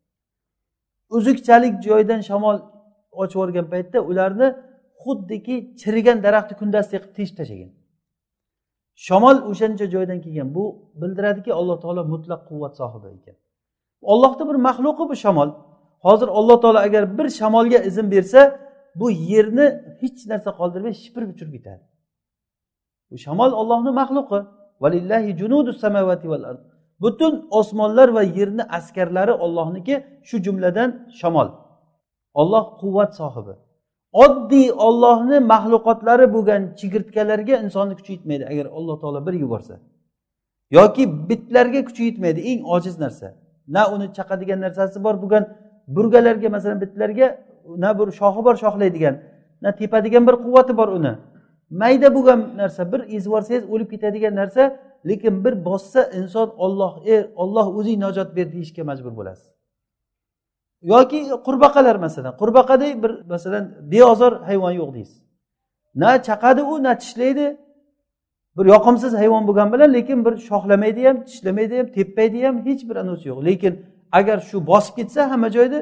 Uzukchalik 1.18 1.74
joydan 1.88 2.22
shamol 2.30 2.58
ochib 3.22 3.38
yuborgan 3.38 3.66
paytda 3.74 4.00
ularni 4.10 4.48
xuddiki 5.04 5.56
chirigan 5.82 6.18
daraxtni 6.26 6.56
kundasidek 6.62 7.02
qilib 7.04 7.16
teshib 7.18 7.36
tashlagan. 7.40 7.72
Shamol 9.06 9.38
o'shancha 9.52 9.86
joydan 9.96 10.20
kelgan. 10.26 10.50
Bu 10.58 10.64
bildiradiki 11.02 11.52
alloh 11.60 11.78
taolo 11.84 12.02
mutlaq 12.14 12.42
quvvat 12.50 12.74
sohibi 12.80 13.08
ekan. 13.18 13.36
Ollohni 14.12 14.44
bir 14.50 14.58
maxluqi 14.68 15.04
bu 15.10 15.16
shamol. 15.24 15.50
Hozir 16.06 16.28
alloh 16.28 16.58
taolo 16.62 16.80
agar 16.88 17.04
bir 17.18 17.28
shamolga 17.40 17.80
izn 17.90 18.12
bersa 18.12 18.42
bu 19.00 19.08
yerni 19.12 19.66
hech 20.02 20.20
narsa 20.32 20.50
qoldirmay 20.60 20.94
shipirib 21.04 21.30
uchirib 21.36 21.54
ketadi 21.58 21.84
bu 23.14 23.18
shamol 23.26 23.52
ollohni 23.62 23.92
maxluqi. 24.02 24.40
Butun 27.04 27.34
osmonlar 27.52 28.10
va 28.18 28.24
yerni 28.24 28.64
askarlari 28.78 29.34
ollohniki 29.46 29.96
shu 30.24 30.38
jumladan 30.46 30.90
shamol. 31.20 31.48
Olloh 32.34 32.66
quvvat 32.82 33.12
sohibi. 33.20 33.54
Oddiy 34.24 34.72
ollohni 34.88 35.38
maxluqotlari 35.54 36.26
bo'lgan 36.36 36.62
chigirtkalarga 36.80 37.56
insonni 37.66 37.94
kuchi 38.00 38.12
yetmaydi 38.16 38.46
agar 38.52 38.66
alloh 38.78 38.96
taolo 39.02 39.20
bir 39.28 39.36
yuborsa. 39.44 39.76
Yoki 40.78 41.04
bitlarga 41.30 41.82
kuchi 41.88 42.04
yetmaydi 42.10 42.42
eng 42.52 42.62
ojiz 42.76 42.96
narsa. 43.04 43.28
Na 43.68 43.82
uni 43.94 44.08
chaqadigan 44.18 44.60
narsasi 44.66 45.04
bor 45.04 45.16
bo'lgan 45.24 45.44
burgalarga 45.88 46.50
masalan 46.50 46.80
bitlarga 46.84 47.28
na 47.84 47.90
bir 48.00 48.08
shoxi 48.20 48.42
bor 48.48 48.56
shoxlaydigan 48.64 49.16
na 49.64 49.70
tepadigan 49.80 50.28
bir 50.28 50.36
quvvati 50.46 50.78
bor 50.78 50.88
uni. 50.88 51.14
Mayda 51.70 52.10
bo'lgan 52.16 52.40
narsa 52.62 52.92
bir 52.92 53.02
ezib 53.16 53.26
yuborsangiz 53.30 53.64
o'lib 53.74 53.90
ketadigan 53.94 54.36
narsa 54.42 54.64
lekin 55.10 55.46
bir 55.46 55.54
bossa 55.66 56.02
inson 56.20 56.48
olloh 56.66 56.94
e 57.14 57.16
olloh 57.36 57.68
o'zing 57.78 58.00
najot 58.06 58.30
ber 58.38 58.48
deyishga 58.54 58.84
majbur 58.90 59.14
bo'lasiz. 59.20 59.48
Yoki 60.82 61.20
qurbaqalar 61.48 61.96
masalan. 62.06 62.34
Qurbaqadek 62.42 63.04
bir 63.04 63.12
masalan 63.34 63.66
beozor 63.92 64.34
hayvon 64.50 64.74
yo'q 64.80 64.90
deysiz. 64.98 65.20
Na 65.96 66.12
chaqadi 66.28 66.62
u 66.72 66.84
na 66.84 66.94
tishlaydi 67.02 67.58
bir 68.58 68.66
yoqimsiz 68.66 69.14
hayvon 69.22 69.44
bo'lgani 69.48 69.72
bilan 69.74 69.94
lekin 69.98 70.26
bir 70.26 70.34
shoxlamaydi 70.50 71.02
ham 71.08 71.18
tishlamaydi 71.28 71.76
ham 71.80 71.88
tepmaydi 71.98 72.40
ham 72.46 72.56
hech 72.66 72.82
bir 72.90 72.96
anisi 72.96 73.26
yo'q. 73.30 73.40
Lekin 73.50 73.74
agar 74.20 74.38
shu 74.50 74.58
bosib 74.72 74.94
ketsa 74.98 75.22
hamma 75.32 75.50
joyda 75.58 75.80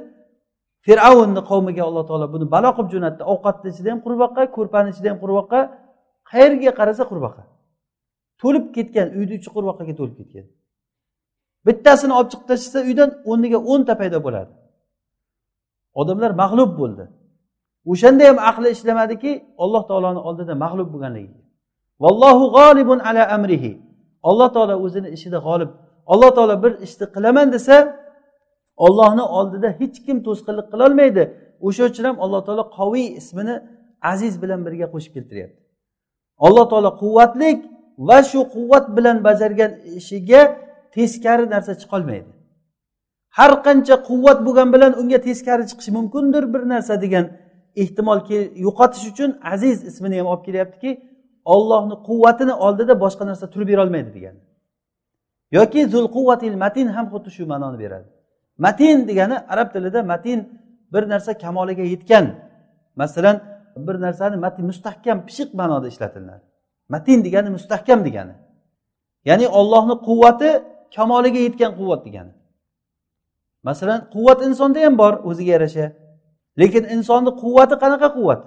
fir'avnni 0.86 1.42
qavmiga 1.50 1.84
alloh 1.90 2.04
taolo 2.10 2.28
buni 2.34 2.46
balo 2.56 2.70
qilib 2.78 2.90
jo'natdi. 2.96 3.22
Ovqatni 3.34 3.68
ichida 3.74 3.90
ham 3.94 4.00
qurbaqa 4.06 4.42
ko'rpani 4.58 4.90
ichida 4.94 5.08
ham 5.12 5.20
qurbaqa 5.24 5.60
qayerga 6.32 6.72
qarasa 6.80 7.04
qurbaqa. 7.12 7.42
To'lib 8.42 8.66
ketgan 8.76 9.08
uyni 9.18 9.34
ichi 9.40 9.50
qurbaqaga 9.56 9.94
to'lib 10.00 10.16
ketgan. 10.20 10.46
Bittasini 11.68 12.14
olib 12.20 12.30
chiqib 12.32 12.48
tashlasa 12.52 12.80
uydan 12.90 13.10
o'rniga 13.30 13.60
o'nta 13.72 13.94
paydo 14.02 14.18
bo'ladi. 14.26 14.52
Odamlar 16.02 16.32
mag'lub 16.44 16.72
bo'ldi. 16.82 17.06
O'shanda 17.92 18.24
ham 18.30 18.38
aqli 18.50 18.68
ishlamadiki 18.76 19.32
alloh 19.64 19.84
taoloni 19.90 20.22
oldida 20.28 20.54
mag'lub 20.64 20.90
bo'lganligiga 20.94 21.41
vallohu 22.04 22.46
g'olibun 22.58 23.00
ala 23.10 23.24
amrihi. 23.36 23.72
Alloh 24.30 24.48
taolo 24.56 24.76
o'zini 24.86 25.10
ishida 25.18 25.40
g'olib 25.48 25.70
alloh 26.12 26.30
taolo 26.38 26.56
bir 26.64 26.74
ishni 26.86 27.06
qilaman 27.16 27.48
desa 27.56 27.76
ollohni 28.86 29.24
oldida 29.38 29.70
hech 29.80 29.98
kim 30.06 30.18
to'sqinlik 30.28 30.68
qilolmaydi 30.74 31.24
o'sha 31.68 31.84
uchun 31.90 32.04
ham 32.10 32.18
alloh 32.24 32.42
taolo 32.48 32.64
qoviy 32.78 33.08
ismini 33.20 33.56
aziz 34.12 34.34
bilan 34.44 34.60
birga 34.66 34.88
qo'shib 34.94 35.14
keltiryapti. 35.18 35.60
Alloh 36.46 36.66
taolo 36.72 36.92
quvvatlik 37.02 37.60
va 38.08 38.20
shu 38.30 38.40
quvvat 38.56 38.86
bilan 38.98 39.18
bajargan 39.28 39.72
ishiga 40.00 40.42
teskari 40.96 41.46
narsa 41.54 41.74
chiqolmaydi 41.82 42.32
har 43.38 43.52
qancha 43.66 43.96
quvvat 44.10 44.40
bo'lgan 44.46 44.70
bilan 44.76 44.92
unga 45.02 45.20
teskari 45.28 45.64
chiqishi 45.70 45.92
mumkindir 45.98 46.44
bir 46.54 46.62
narsa 46.74 46.94
degan 47.04 47.26
ehtimol 47.82 48.20
yo'qotish 48.66 49.06
uchun 49.12 49.30
aziz 49.54 49.78
ismini 49.90 50.16
ham 50.20 50.28
olib 50.34 50.44
kelyaptiki 50.48 50.90
ollohni 51.46 51.96
quvvatini 52.08 52.54
oldida 52.54 52.94
boshqa 53.04 53.24
narsa 53.30 53.46
turib 53.54 53.68
berolmaydi 53.68 54.14
degani 54.14 54.42
yoki 55.52 55.88
zul 55.88 56.08
quvvatil 56.16 56.56
matin 56.64 56.88
ham 56.88 57.06
xuddi 57.14 57.30
shu 57.36 57.44
ma'noni 57.46 57.78
beradi. 57.84 58.08
Matin 58.58 59.08
degani 59.10 59.36
arab 59.54 59.74
tilida 59.74 60.04
matin 60.04 60.40
bir 60.94 61.04
narsa 61.10 61.38
kamoliga 61.38 61.84
yetgan. 61.94 62.26
Masalan 62.96 63.36
bir 63.88 63.96
narsani 64.06 64.38
matin 64.46 64.66
mustahkam 64.66 65.18
pishiq 65.28 65.50
ma'noda 65.60 65.88
ishlatiladi. 65.94 66.44
Matin 66.90 67.18
degani 67.26 67.50
mustahkam 67.58 68.00
degani. 68.08 68.36
Ya'ni 69.26 69.48
ollohni 69.60 69.96
quvvati 70.08 70.50
kamoliga 70.96 71.40
yetgan 71.48 71.72
quvvat 71.80 72.02
degani. 72.08 72.34
Masalan 73.64 74.00
quvvat 74.14 74.40
insonda 74.48 74.80
ham 74.86 74.98
bor 75.02 75.14
o'ziga 75.30 75.52
yarasha. 75.56 75.86
Lekin 76.62 76.84
insonni 76.96 77.32
quvvati 77.42 77.76
qanaqa 77.84 78.08
quvvat? 78.18 78.42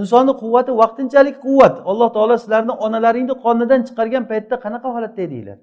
Insonni 0.00 0.32
quvvati 0.42 0.72
vaqtinchalik 0.82 1.36
quvvat. 1.46 1.74
Alloh 1.90 2.08
taolo 2.16 2.34
sizlarni 2.42 2.74
onalaringni 2.86 3.34
qonidan 3.44 3.80
chiqargan 3.88 4.24
paytda 4.30 4.54
qanaqa 4.64 4.88
holatda 4.94 5.20
edinglar 5.28 5.58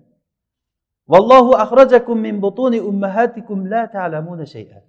vallohu 1.07 1.51
axrajakum 1.63 2.17
min 2.19 2.41
butuni 2.41 2.79
ummahatikum 2.81 3.69
la 3.73 3.84
ta'lamuna 3.95 4.45
shay'a. 4.55 4.79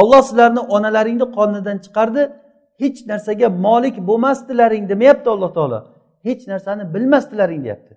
Olloh 0.00 0.22
sizlarni 0.28 0.60
onalaringni 0.76 1.26
qonidan 1.38 1.76
chiqardi. 1.84 2.22
Hech 2.82 2.98
narsaga 3.10 3.48
molik 3.66 3.96
bo'lmasdilaring 4.08 4.84
demayapti 4.92 5.28
alloh 5.34 5.50
taolo. 5.58 5.80
Hech 6.26 6.42
narsani 6.52 6.84
bilmasdilaring 6.94 7.60
deyapti. 7.66 7.94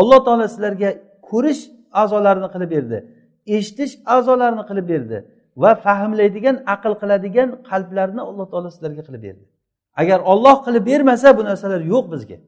Alloh 0.00 0.20
taolo 0.26 0.44
sizlarga 0.52 0.90
ko'rish 1.30 1.62
a'zolarini 2.02 2.48
qilib 2.54 2.70
berdi. 2.76 2.98
Eshitish 3.56 3.92
a'zolarini 4.14 4.64
qilib 4.70 4.86
berdi. 4.92 5.18
Va 5.62 5.70
fahmlaydigan 5.84 6.56
aql 6.74 6.92
qiladigan 7.02 7.48
qalblarni 7.70 8.22
alloh 8.30 8.46
taolo 8.52 8.68
sizlarga 8.74 9.02
qilib 9.08 9.22
berdi. 9.26 9.44
Agar 10.00 10.18
olloh 10.32 10.56
qilib 10.66 10.84
bermasa 10.90 11.28
bu 11.38 11.42
narsalar 11.50 11.80
yo'q 11.92 12.04
bizga. 12.14 12.38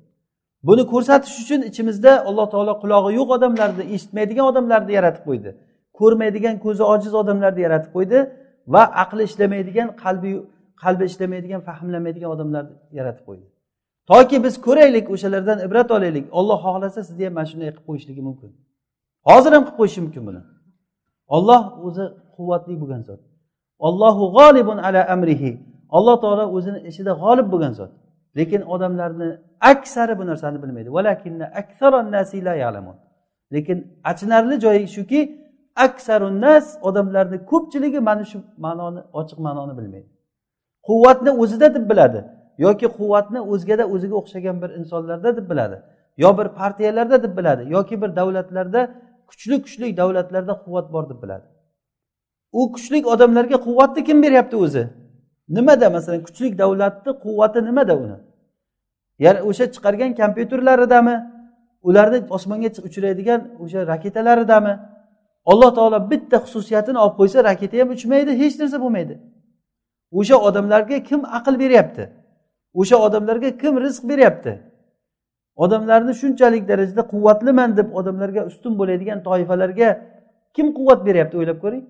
Buni 0.68 0.82
ko'rsatish 0.92 1.36
uchun 1.42 1.60
ichimizda 1.70 2.12
alloh 2.28 2.46
taolo 2.54 2.72
qulog'i 2.82 3.10
yo'q 3.18 3.28
odamlarni 3.36 3.84
eshitmaydigan 3.94 4.46
odamlarni 4.52 4.92
yaratib 4.98 5.22
qo'ydi. 5.28 5.50
Ko'rmaydigan 5.98 6.56
ko'zi 6.64 6.82
ojiz 6.94 7.12
odamlarni 7.22 7.60
yaratib 7.66 7.90
qo'ydi 7.96 8.18
va 8.74 8.82
aqli 9.02 9.22
ishlamaydigan 9.28 9.88
qalbi 10.02 10.30
qalbi 10.82 11.04
ishlamaydigan 11.10 11.60
fahmlamaydigan 11.68 12.30
odamlarni 12.36 12.74
yaratib 12.98 13.24
qo'ydi. 13.28 13.46
Toki 14.10 14.36
biz 14.44 14.54
ko'raylik 14.66 15.06
o'shalardan 15.14 15.58
ibrat 15.66 15.90
olaylik. 15.96 16.24
Olloh 16.38 16.58
xohlasa 16.66 17.00
sizni 17.08 17.24
ham 17.26 17.34
mana 17.38 17.46
shunday 17.50 17.68
qilib 17.70 17.86
qo'yishligi 17.88 18.22
mumkin. 18.28 18.50
Hozir 19.28 19.50
ham 19.56 19.62
qilib 19.66 19.78
qo'yishi 19.80 20.00
mumkin 20.04 20.22
buni. 20.28 20.42
Olloh 21.36 21.62
o'zi 21.86 22.04
quvvatli 22.40 22.74
bo'lgan 22.82 23.02
zot. 23.08 23.20
Ollohu 23.86 24.24
g'olibun 24.36 24.78
ala 24.86 25.00
amrihi. 25.14 25.50
Alloh 25.96 26.16
taolo 26.22 26.44
o'zini 26.56 26.80
ishida 26.90 27.12
g'olib 27.22 27.46
bo'lgan 27.52 27.72
zot. 27.80 27.92
Lekin 28.38 28.62
odamlarni 28.74 29.28
aksari 29.72 30.14
bu 30.18 30.24
narsani 30.30 30.58
bilmaydi. 30.62 30.90
Lekin 33.54 33.74
achinarli 34.10 34.56
joyi 34.64 34.88
shuki 34.96 35.20
aksarunnas 35.86 36.66
odamlarni 36.88 37.38
ko'pchiligi 37.50 38.00
mana 38.08 38.24
shu 38.30 38.38
ma'noni 38.64 39.00
ochiq 39.20 39.38
ma'noni 39.46 39.72
bilmaydi. 39.78 40.08
Quvvatni 40.88 41.30
o'zida 41.42 41.68
deb 41.76 41.84
biladi 41.90 42.20
yoki 42.66 42.86
quvvatni 42.98 43.40
o'zgada 43.52 43.84
o'ziga 43.94 44.14
o'xshagan 44.20 44.56
bir 44.62 44.70
insonlarda 44.80 45.30
deb 45.38 45.46
biladi 45.50 45.76
yo 46.22 46.38
bir 46.38 46.48
partiyalarda 46.60 47.22
deb 47.24 47.32
biladi 47.38 47.62
yoki 47.76 48.02
bir 48.02 48.10
davlatlarda 48.16 48.80
kuchli 49.30 49.56
kuchli 49.64 49.96
davlatlarda 50.00 50.54
quvvat 50.64 50.86
bor 50.94 51.04
deb 51.10 51.22
biladi. 51.22 51.46
U 52.52 52.72
kuchli 52.72 52.98
odamlarga 53.06 53.56
quvvatni 53.66 54.04
kim 54.04 54.22
beryapti 54.22 54.56
o'zi? 54.56 54.88
Nimada? 55.48 55.90
Masalan 55.90 56.22
kuchli 56.26 56.58
davlatni 56.58 57.12
quvvati 57.24 57.64
nimada 57.68 57.94
uni? 58.04 58.16
Ya'ni 59.24 59.40
o'sha 59.48 59.64
chiqargan 59.74 60.12
kompyuterlaridami? 60.20 61.16
Ularni 61.88 62.18
osmonga 62.36 62.70
uchiradigan 62.88 63.40
o'sha 63.62 63.80
raketalaridami? 63.92 64.74
Alloh 65.50 65.70
taolo 65.74 65.98
bitta 66.10 66.36
xususiyatini 66.44 66.98
olib 67.04 67.14
qo'ysa 67.20 67.38
raketa 67.50 67.76
ham 67.80 67.88
uchmaydi 67.96 68.32
hech 68.40 68.54
narsa 68.60 68.78
bo'lmaydi. 68.84 69.14
O'sha 70.18 70.36
odamlarga 70.48 70.96
kim 71.08 71.20
aql 71.38 71.54
beryapti? 71.62 72.04
O'sha 72.80 72.96
odamlarga 73.06 73.50
kim 73.62 73.74
rizq 73.84 74.02
beryapti? 74.10 74.52
Odamlarni 75.64 76.12
shunchalik 76.20 76.64
darajada 76.70 77.02
quvvatliman 77.12 77.70
deb 77.78 77.88
odamlarga 77.98 78.42
ustun 78.50 78.72
bo'ladigan 78.80 79.18
toifalarga 79.28 79.88
kim 80.56 80.66
quvvat 80.76 81.00
beryapti 81.08 81.36
o'ylab 81.40 81.58
ko'ring. 81.64 81.84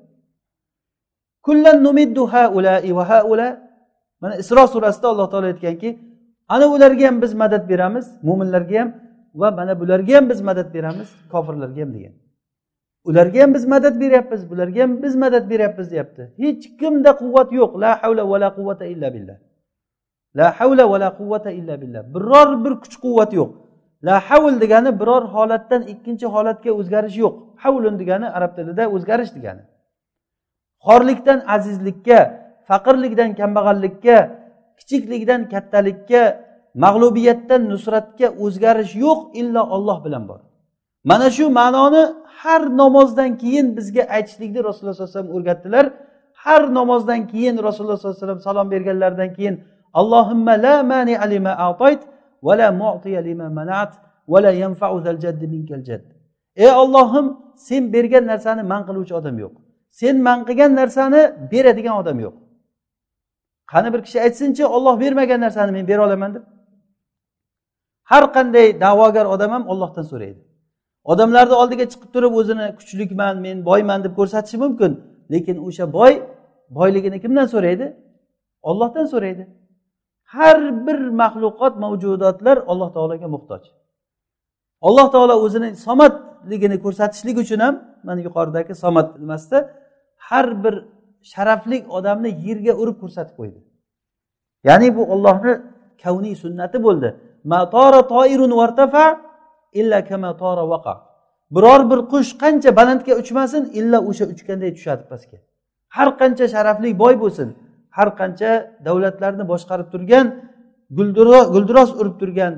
Mana 4.20 4.34
isro 4.42 4.66
surasida 4.66 5.08
alloh 5.08 5.26
taolo 5.32 5.46
aytganki 5.52 5.90
ana 6.48 6.66
ularga 6.74 7.06
ham 7.08 7.22
biz 7.22 7.32
madad 7.42 7.68
beramiz 7.68 8.06
mo'minlarga 8.28 8.80
ham 8.80 8.88
va 9.34 9.48
mana 9.58 9.80
bularga 9.80 10.16
ham 10.16 10.28
biz 10.30 10.40
madad 10.48 10.68
beramiz 10.74 11.08
kofirlarga 11.32 11.80
ham 11.84 11.92
degan. 11.96 12.14
Ularga 13.08 13.42
ham 13.42 13.54
biz 13.54 13.64
madad 13.66 13.94
beryapmiz 14.00 14.50
bularga 14.50 14.82
ham 14.82 15.02
biz 15.02 15.14
madad 15.16 15.44
beryapmiz 15.50 15.90
deyapti. 15.92 16.22
Hech 16.42 16.64
kimda 16.80 17.10
quvvat 17.20 17.48
yo'q. 17.52 17.72
La 17.82 17.90
havla 18.02 18.22
va 18.30 18.40
la 18.40 18.48
quvvata 18.58 18.84
illa 18.94 19.08
billah. 19.14 19.36
La 20.38 20.46
havla 20.58 20.84
va 20.90 20.96
la 21.04 21.10
quvvata 21.18 21.50
illa 21.50 21.74
billah. 21.82 22.02
Biror 22.14 22.64
bir 22.64 22.74
kuch 22.82 22.96
quvvat 23.04 23.32
yo'q. 23.38 23.50
La 24.06 24.16
havl 24.28 24.54
degani 24.60 24.90
biror 25.00 25.24
holatdan 25.34 25.82
ikkinchi 25.92 26.26
holatga 26.34 26.70
o'zgarish 26.80 27.16
yo'q. 27.22 27.34
Havlun 27.62 27.94
degani 28.02 28.26
arab 28.36 28.52
tilida 28.56 28.84
o'zgarish 28.94 29.32
degani. 29.36 29.62
Xorlikdan 30.86 31.38
azizlikka 31.56 32.18
faqirlikdan 32.68 33.30
kambag'allikka 33.40 34.16
kichiklikdan 34.78 35.40
kattalikka 35.52 36.22
mag'lubiyatdan 36.84 37.62
nusratga 37.72 38.28
o'zgarish 38.44 38.94
yo'q 39.04 39.20
illo 39.40 39.62
olloh 39.76 39.98
bilan 40.04 40.24
bor. 40.30 40.40
Mana 41.10 41.28
shu 41.36 41.46
ma'noni 41.60 42.02
har 42.40 42.62
namozdan 42.82 43.30
keyin 43.42 43.66
bizga 43.76 44.02
aytishlikni 44.16 44.60
rasululloh 44.68 44.94
sallallohu 44.94 45.12
alayhi 45.12 45.18
vasallam 45.18 45.36
o'rgatdilar. 45.36 45.86
Har 46.44 46.62
namozdan 46.78 47.20
keyin 47.32 47.56
rasululloh 47.66 47.98
sollallohu 47.98 48.16
alayhi 48.16 48.26
vasallam 48.26 48.40
salom 48.48 48.66
berganlaridan 48.74 49.30
keyin 49.36 49.54
allohimma 50.00 50.54
la 50.64 50.76
mani 50.92 51.14
alima 51.24 51.52
atoyt 51.68 52.00
va 52.46 52.52
la 52.60 52.68
mu'tiya 52.82 53.20
lima 53.28 53.46
manat 53.58 53.92
va 54.32 54.38
la 54.44 54.52
yanfa'u 54.62 54.96
zal 55.04 55.18
jaddi 55.24 55.46
minkal 55.54 55.82
jadd. 55.88 56.06
Ey 56.64 56.70
ollohim 56.82 57.26
sen 57.66 57.82
bergan 57.94 58.24
narsani 58.32 58.62
man 58.72 58.82
qiluvchi 58.88 59.14
odam 59.20 59.36
yo'q. 59.44 59.54
Sen 59.90 60.22
man 60.22 60.38
qilgan 60.48 60.72
narsani 60.80 61.22
beradigan 61.52 61.96
odam 62.02 62.18
yo'q. 62.20 62.34
Qani 63.72 63.92
bir 63.92 64.00
kishi 64.06 64.18
aytsinchi 64.20 64.66
olloh 64.66 65.00
bermagan 65.00 65.40
narsani 65.40 65.72
men 65.72 65.88
bera 65.88 66.06
olaman 66.06 66.34
deb? 66.34 66.42
Har 68.10 68.24
qanday 68.36 68.80
da'vogar 68.80 69.26
odam 69.34 69.50
ham 69.50 69.68
ollohdan 69.72 70.02
so'raydi. 70.02 70.40
Odamlarni 71.04 71.54
oldiga 71.62 71.84
chiqib 71.92 72.10
turib 72.14 72.32
o'zini 72.40 72.66
kuchlikman 72.78 73.34
men 73.46 73.56
boyman 73.68 74.04
deb 74.04 74.12
ko'rsatishi 74.18 74.56
mumkin 74.64 74.92
lekin 75.32 75.56
o'sha 75.66 75.92
boy 75.92 76.12
boyligini 76.78 77.18
kimdan 77.20 77.46
so'raydi? 77.54 77.86
Ollohdan 78.62 79.06
so'raydi. 79.12 79.44
Har 80.34 80.86
bir 80.86 80.98
maxluqot 81.22 81.74
mavjudotlar 81.84 82.56
alloh 82.70 82.88
taologa 82.96 83.28
muhtoj. 83.34 83.62
Alloh 84.88 85.06
taolo 85.14 85.34
o'zini 85.44 85.76
somatligini 85.86 86.76
ko'rsatishlik 86.84 87.36
uchun 87.44 87.60
ham 87.64 87.74
mana 88.06 88.20
yuqoridagi 88.26 88.74
somat 88.74 89.08
nimasida 89.22 89.58
har 90.30 90.46
bir 90.64 90.74
sharafli 91.32 91.78
odamni 91.96 92.30
yerga 92.46 92.72
urib 92.82 92.96
ko'rsatib 93.02 93.34
qo'ydi. 93.40 93.60
Ya'ni 94.68 94.88
bu 94.96 95.02
ollohni 95.14 95.52
kavniy 96.02 96.34
sunnati 96.44 96.78
bo'ldi. 96.86 97.08
Biror 101.54 101.80
bir 101.90 102.00
qush 102.12 102.30
qancha 102.42 102.70
balandga 102.78 103.12
uchmasin 103.22 103.62
illa 103.78 103.98
o'sha 104.08 104.24
uchganday 104.32 104.70
tushadi 104.76 105.02
pastga. 105.10 105.38
Har 105.96 106.08
qancha 106.20 106.46
sharafli 106.54 106.90
boy 107.02 107.14
bo'lsin 107.22 107.48
har 107.96 108.08
qancha 108.20 108.50
davlatlarni 108.86 109.44
boshqarib 109.52 109.88
turgan 109.92 110.26
guldiroz 111.54 111.90
urib 112.00 112.16
turgan 112.20 112.52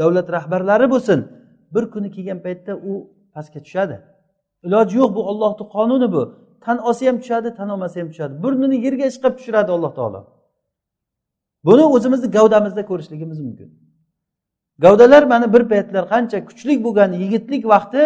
davlat 0.00 0.28
rahbarlari 0.36 0.86
bo'lsin 0.94 1.18
bir 1.74 1.84
kuni 1.92 2.08
kelgan 2.14 2.38
paytda 2.46 2.72
u 2.90 2.92
pastga 3.34 3.60
tushadi. 3.66 3.96
Iloji 4.66 4.94
yo'q 5.00 5.10
bu 5.16 5.20
ollohni 5.30 5.64
qonuni 5.74 6.08
bu. 6.14 6.22
Tan 6.64 6.78
olsa 6.78 7.06
ham 7.06 7.16
tushadi 7.22 7.54
tan 7.54 7.68
olmasa 7.68 8.00
ham 8.00 8.08
tushadi. 8.12 8.42
Burnini 8.42 8.76
yerga 8.86 9.06
ishqab 9.12 9.32
tushiradi 9.38 9.70
alloh 9.76 9.92
taolo. 9.98 10.20
Buni 11.64 11.84
o'zimizni 11.96 12.28
gavdamizda 12.36 12.82
ko'rishligimiz 12.90 13.40
mumkin. 13.46 13.68
Gavdalar 14.84 15.22
mana 15.22 15.46
bir 15.54 15.62
paytlar 15.72 16.04
qancha 16.12 16.38
kuchli 16.48 16.74
bo'lgan 16.84 17.10
yigitlik 17.22 17.62
vaqti 17.74 18.02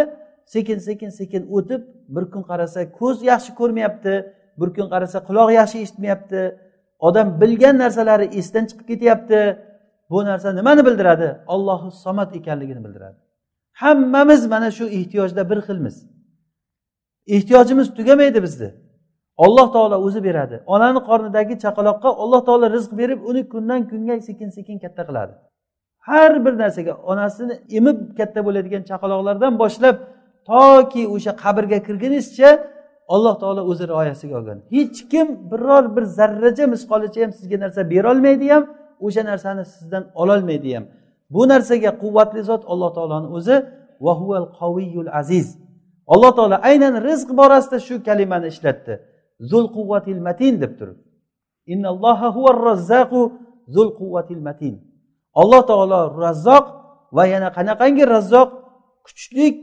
sekin 0.55 0.79
sekin 0.79 1.11
sekin 1.19 1.43
o'tib 1.57 1.83
bir 2.15 2.25
kun 2.33 2.43
qarasa 2.51 2.81
ko'z 2.99 3.17
yaxshi 3.31 3.51
ko'rmayapti 3.61 4.15
bir 4.61 4.69
kun 4.77 4.89
qarasa 4.93 5.19
quloq 5.29 5.49
yaxshi 5.61 5.77
eshitmayapti. 5.85 6.43
Odam 7.09 7.41
bilgan 7.41 7.77
narsalari 7.83 8.27
esdan 8.39 8.65
chiqib 8.69 8.87
ketyapti. 8.91 9.41
Bu 10.11 10.25
narsa 10.25 10.49
nimani 10.53 10.83
bildiradi? 10.87 11.29
Ollohi 11.55 11.89
somat 12.05 12.37
ekanligini 12.37 12.85
bildiradi. 12.85 13.19
Hammamiz 13.83 14.47
mana 14.47 14.71
shu 14.71 14.85
ehtiyojda 14.99 15.51
bir 15.51 15.59
xilmiz. 15.67 15.97
Ehtiyojimiz 17.27 17.95
tugamaydi 17.95 18.43
bizni 18.43 18.70
alloh 19.37 19.72
taolo 19.72 19.97
o'zi 20.07 20.25
beradi. 20.25 20.62
Onani 20.66 20.99
qornidagi 21.09 21.55
chaqaloqqa 21.64 22.09
alloh 22.22 22.41
taolo 22.47 22.66
rizq 22.77 22.93
berib 23.01 23.20
uni 23.31 23.49
kundan 23.49 23.81
kunga 23.91 24.20
sekin 24.20 24.49
sekin 24.49 24.79
katta 24.79 25.03
qiladi. 25.09 25.33
Har 25.99 26.45
bir 26.45 26.55
narsaga 26.62 26.93
onasini 27.11 27.55
emib 27.79 27.99
katta 28.18 28.41
bo'ladigan 28.47 28.83
chaqaloqlardan 28.91 29.53
boshlab 29.62 29.97
toki 30.51 31.03
o'sha 31.14 31.33
qabrga 31.45 31.79
kirgunizcha 31.87 32.49
alloh 33.14 33.35
taolo 33.43 33.62
o'zi 33.70 33.85
rioyasiga 33.93 34.35
olgan. 34.41 34.59
Hech 34.75 34.99
kim 35.12 35.27
biror 35.51 35.85
bir 35.97 36.05
zarracha 36.18 36.64
misqolicha 36.75 37.20
ham 37.25 37.33
sizga 37.39 37.57
narsa 37.64 37.81
berolmaydi 37.93 38.47
ham 38.55 38.64
o'sha 39.07 39.22
narsani 39.31 39.64
sizdan 39.75 40.05
ololmaydi 40.22 40.70
ham. 40.77 40.85
Bu 41.35 41.43
narsaga 41.53 41.91
quvvatli 42.03 42.41
zot 42.51 42.62
alloh 42.72 42.91
taoloni 42.97 43.29
o'zi 43.37 43.57
vahuval 44.07 44.47
qaviyul 44.61 45.11
aziz. 45.20 45.47
Alloh 46.13 46.31
taolo 46.37 46.57
aynan 46.71 46.95
rizq 47.09 47.29
borasida 47.41 47.79
shu 47.87 47.95
kalimani 48.09 48.47
ishlatdi. 48.53 48.95
Zul 49.51 49.67
quvvatil 49.77 50.21
matin 50.27 50.55
deb 50.63 50.73
turib 50.79 50.99
zul 53.75 53.89
quvvatil 53.99 54.43
matin. 54.49 54.75
Alloh 55.41 55.63
taolo 55.71 56.01
razzoq 56.25 56.67
va 57.17 57.25
yana 57.33 57.49
qanaqangi 57.57 58.05
razzoq 58.15 58.51
kuchlik 59.07 59.57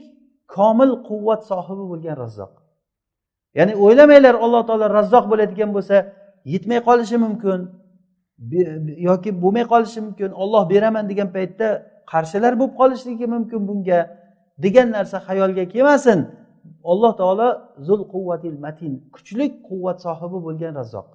komil 0.56 0.92
quvvat 1.08 1.42
sohibi 1.52 1.84
bo'lgan 1.92 2.16
razzoq 2.24 2.54
ya'ni 3.58 3.74
o'ylamanglar 3.84 4.36
alloh 4.46 4.62
taolo 4.70 4.86
razzoq 4.98 5.26
bo'ladigan 5.32 5.70
bo'lsa 5.76 5.96
yetmay 6.54 6.80
qolishi 6.88 7.18
mumkin 7.26 7.60
yoki 9.10 9.30
bo'lmay 9.44 9.66
qolishi 9.74 10.00
mumkin 10.08 10.32
olloh 10.44 10.64
beraman 10.74 11.06
degan 11.12 11.30
paytda 11.36 11.68
qarshilar 12.12 12.54
bo'lib 12.60 12.74
qolishligi 12.82 13.26
mumkin 13.36 13.62
bunga. 13.70 14.00
Degan 14.64 14.88
narsa 14.95 15.18
xayolga 15.28 15.64
kelmasin. 15.74 16.20
Alloh 16.91 17.12
taolo 17.22 17.49
zul 17.88 18.01
quvvatil 18.14 18.57
matin 18.66 18.93
kuchlik 19.16 19.51
quvvat 19.68 19.97
sohibi 20.05 20.39
bo'lgan 20.45 20.74
razzoq. 20.80 21.07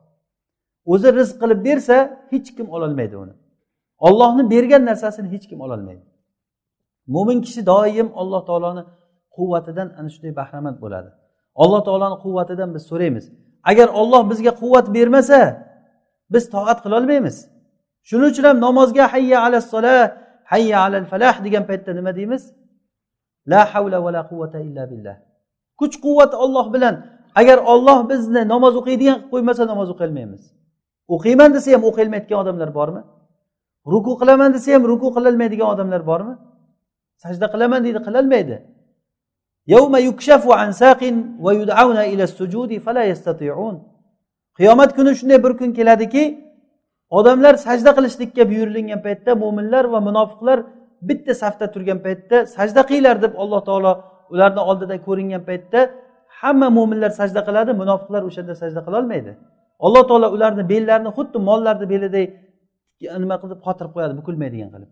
O'zi 0.92 1.08
rizq 1.18 1.36
qilib 1.42 1.60
bersa 1.68 1.96
hech 2.30 2.48
kim 2.56 2.66
ololmaydi 2.76 3.16
uni. 3.24 3.34
Ollohni 4.06 4.44
bergan 4.52 4.82
narsasini 4.90 5.28
hech 5.34 5.46
kim 5.50 5.60
ololmaydi. 5.66 6.04
Mo'min 7.14 7.38
kishi 7.46 7.60
doim 7.72 8.08
alloh 8.20 8.42
taoloni 8.48 8.82
quvvatidan 9.36 9.88
ana 9.98 10.08
shunday 10.14 10.32
bahramand 10.40 10.76
bo'ladi. 10.84 11.10
Alloh 11.62 11.80
taoloni 11.88 12.16
quvvatidan 12.24 12.68
biz 12.74 12.82
so'raymiz 12.90 13.24
agar 13.70 13.88
olloh 14.00 14.22
bizga 14.30 14.52
quvvat 14.62 14.86
bermasa 14.96 15.40
biz 16.32 16.44
toat 16.54 16.78
qilolmaymiz 16.84 17.36
shuning 18.08 18.30
uchun 18.32 18.44
ham 18.48 18.58
namozga 18.66 19.04
hayya 19.14 19.38
ala 19.46 19.58
sola 19.72 19.96
hayya 20.52 20.76
alal 20.86 21.06
falah 21.12 21.34
degan 21.44 21.64
paytda 21.70 21.92
nima 21.98 22.12
deymiz? 22.18 22.42
La 23.52 23.60
havla 23.72 23.98
va 24.04 24.10
la 24.16 24.22
quvvata 24.30 24.58
illa 24.68 24.84
billah. 24.90 25.16
Kuch 25.80 25.94
quvvat 26.04 26.32
olloh 26.44 26.66
bilan. 26.74 26.94
Agar 27.40 27.58
olloh 27.72 27.98
bizni 28.10 28.42
namoz 28.52 28.74
o'qiydigan 28.80 29.16
qilib 29.18 29.30
qo'ymasa 29.32 29.62
namoz 29.72 29.88
o'qiolmaymiz 29.94 30.42
o'qiyman 31.14 31.50
desa 31.56 31.68
ham 31.74 31.82
o'qiyolmayotgan 31.90 32.38
odamlar 32.42 32.70
bormi? 32.78 33.02
Ruku 33.92 34.12
qilaman 34.20 34.50
desa 34.56 34.68
ham 34.74 34.82
ruku 34.90 35.08
qilolmaydigan 35.16 35.68
odamlar 35.74 36.02
bormi? 36.10 36.34
Sajda 37.22 37.46
qilaman 37.52 37.80
deydi 37.86 38.00
qilolmaydi. 38.06 38.56
Qiyomat 44.58 44.90
kuni 44.96 45.12
shunday 45.18 45.38
bir 45.44 45.52
kun 45.60 45.70
keladiki 45.78 46.24
odamlar 47.18 47.54
sajda 47.66 47.90
qilishlikka 47.96 48.42
buyurilgan 48.50 49.00
paytda 49.06 49.32
mo'minlar 49.42 49.84
va 49.94 50.00
munofiqlar 50.08 50.58
bitta 51.08 51.32
safda 51.42 51.66
turgan 51.74 51.98
paytda 52.06 52.36
sajda 52.56 52.80
qilinglar 52.88 53.16
deb 53.24 53.32
alloh 53.42 53.60
taolo 53.68 53.92
ularni 54.34 54.62
oldida 54.70 54.96
ko'ringan 55.06 55.42
paytda 55.48 55.80
hamma 56.40 56.68
mo'minlar 56.78 57.12
sajda 57.20 57.40
qiladi 57.48 57.70
munofiqlar 57.82 58.22
o'shanda 58.28 58.54
sajda 58.62 58.80
qilolmaydi 58.86 59.32
alloh 59.86 60.02
taolo 60.10 60.26
ularni 60.36 60.62
bellarini 60.72 61.10
xuddi 61.16 61.38
mollarni 61.48 61.86
beliday 61.94 62.26
nima 63.22 63.36
qilib 63.42 63.58
qotirib 63.66 63.92
qo'yadi 63.96 64.14
bukilmaydigan 64.20 64.70
qilib. 64.74 64.90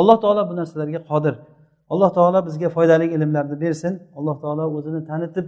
Alloh 0.00 0.16
taolo 0.24 0.42
bu 0.50 0.54
narsalarga 0.60 1.00
qodir. 1.10 1.34
Alloh 1.92 2.10
taolo 2.16 2.38
bizga 2.48 2.68
foydali 2.76 3.06
ilmlarni 3.16 3.56
bersin. 3.64 3.92
Alloh 4.18 4.36
taolo 4.42 4.64
o'zini 4.76 5.00
tanitib 5.10 5.46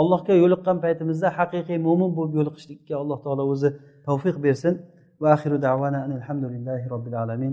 allohga 0.00 0.34
yo'liqqan 0.42 0.76
paytimizda 0.84 1.28
haqiqiy 1.38 1.78
mo'min 1.86 2.10
bo'lib 2.16 2.34
yo'liqishlikka 2.38 2.94
alloh 3.02 3.18
taolo 3.24 3.42
o'zi 3.52 3.68
tavfiq 4.06 4.36
bersin. 4.46 4.72
Va 5.22 5.28
axiru 5.36 5.56
davana 5.68 5.98
alhamdulillahi 6.18 6.84
robbil 6.94 7.16
alamin. 7.24 7.52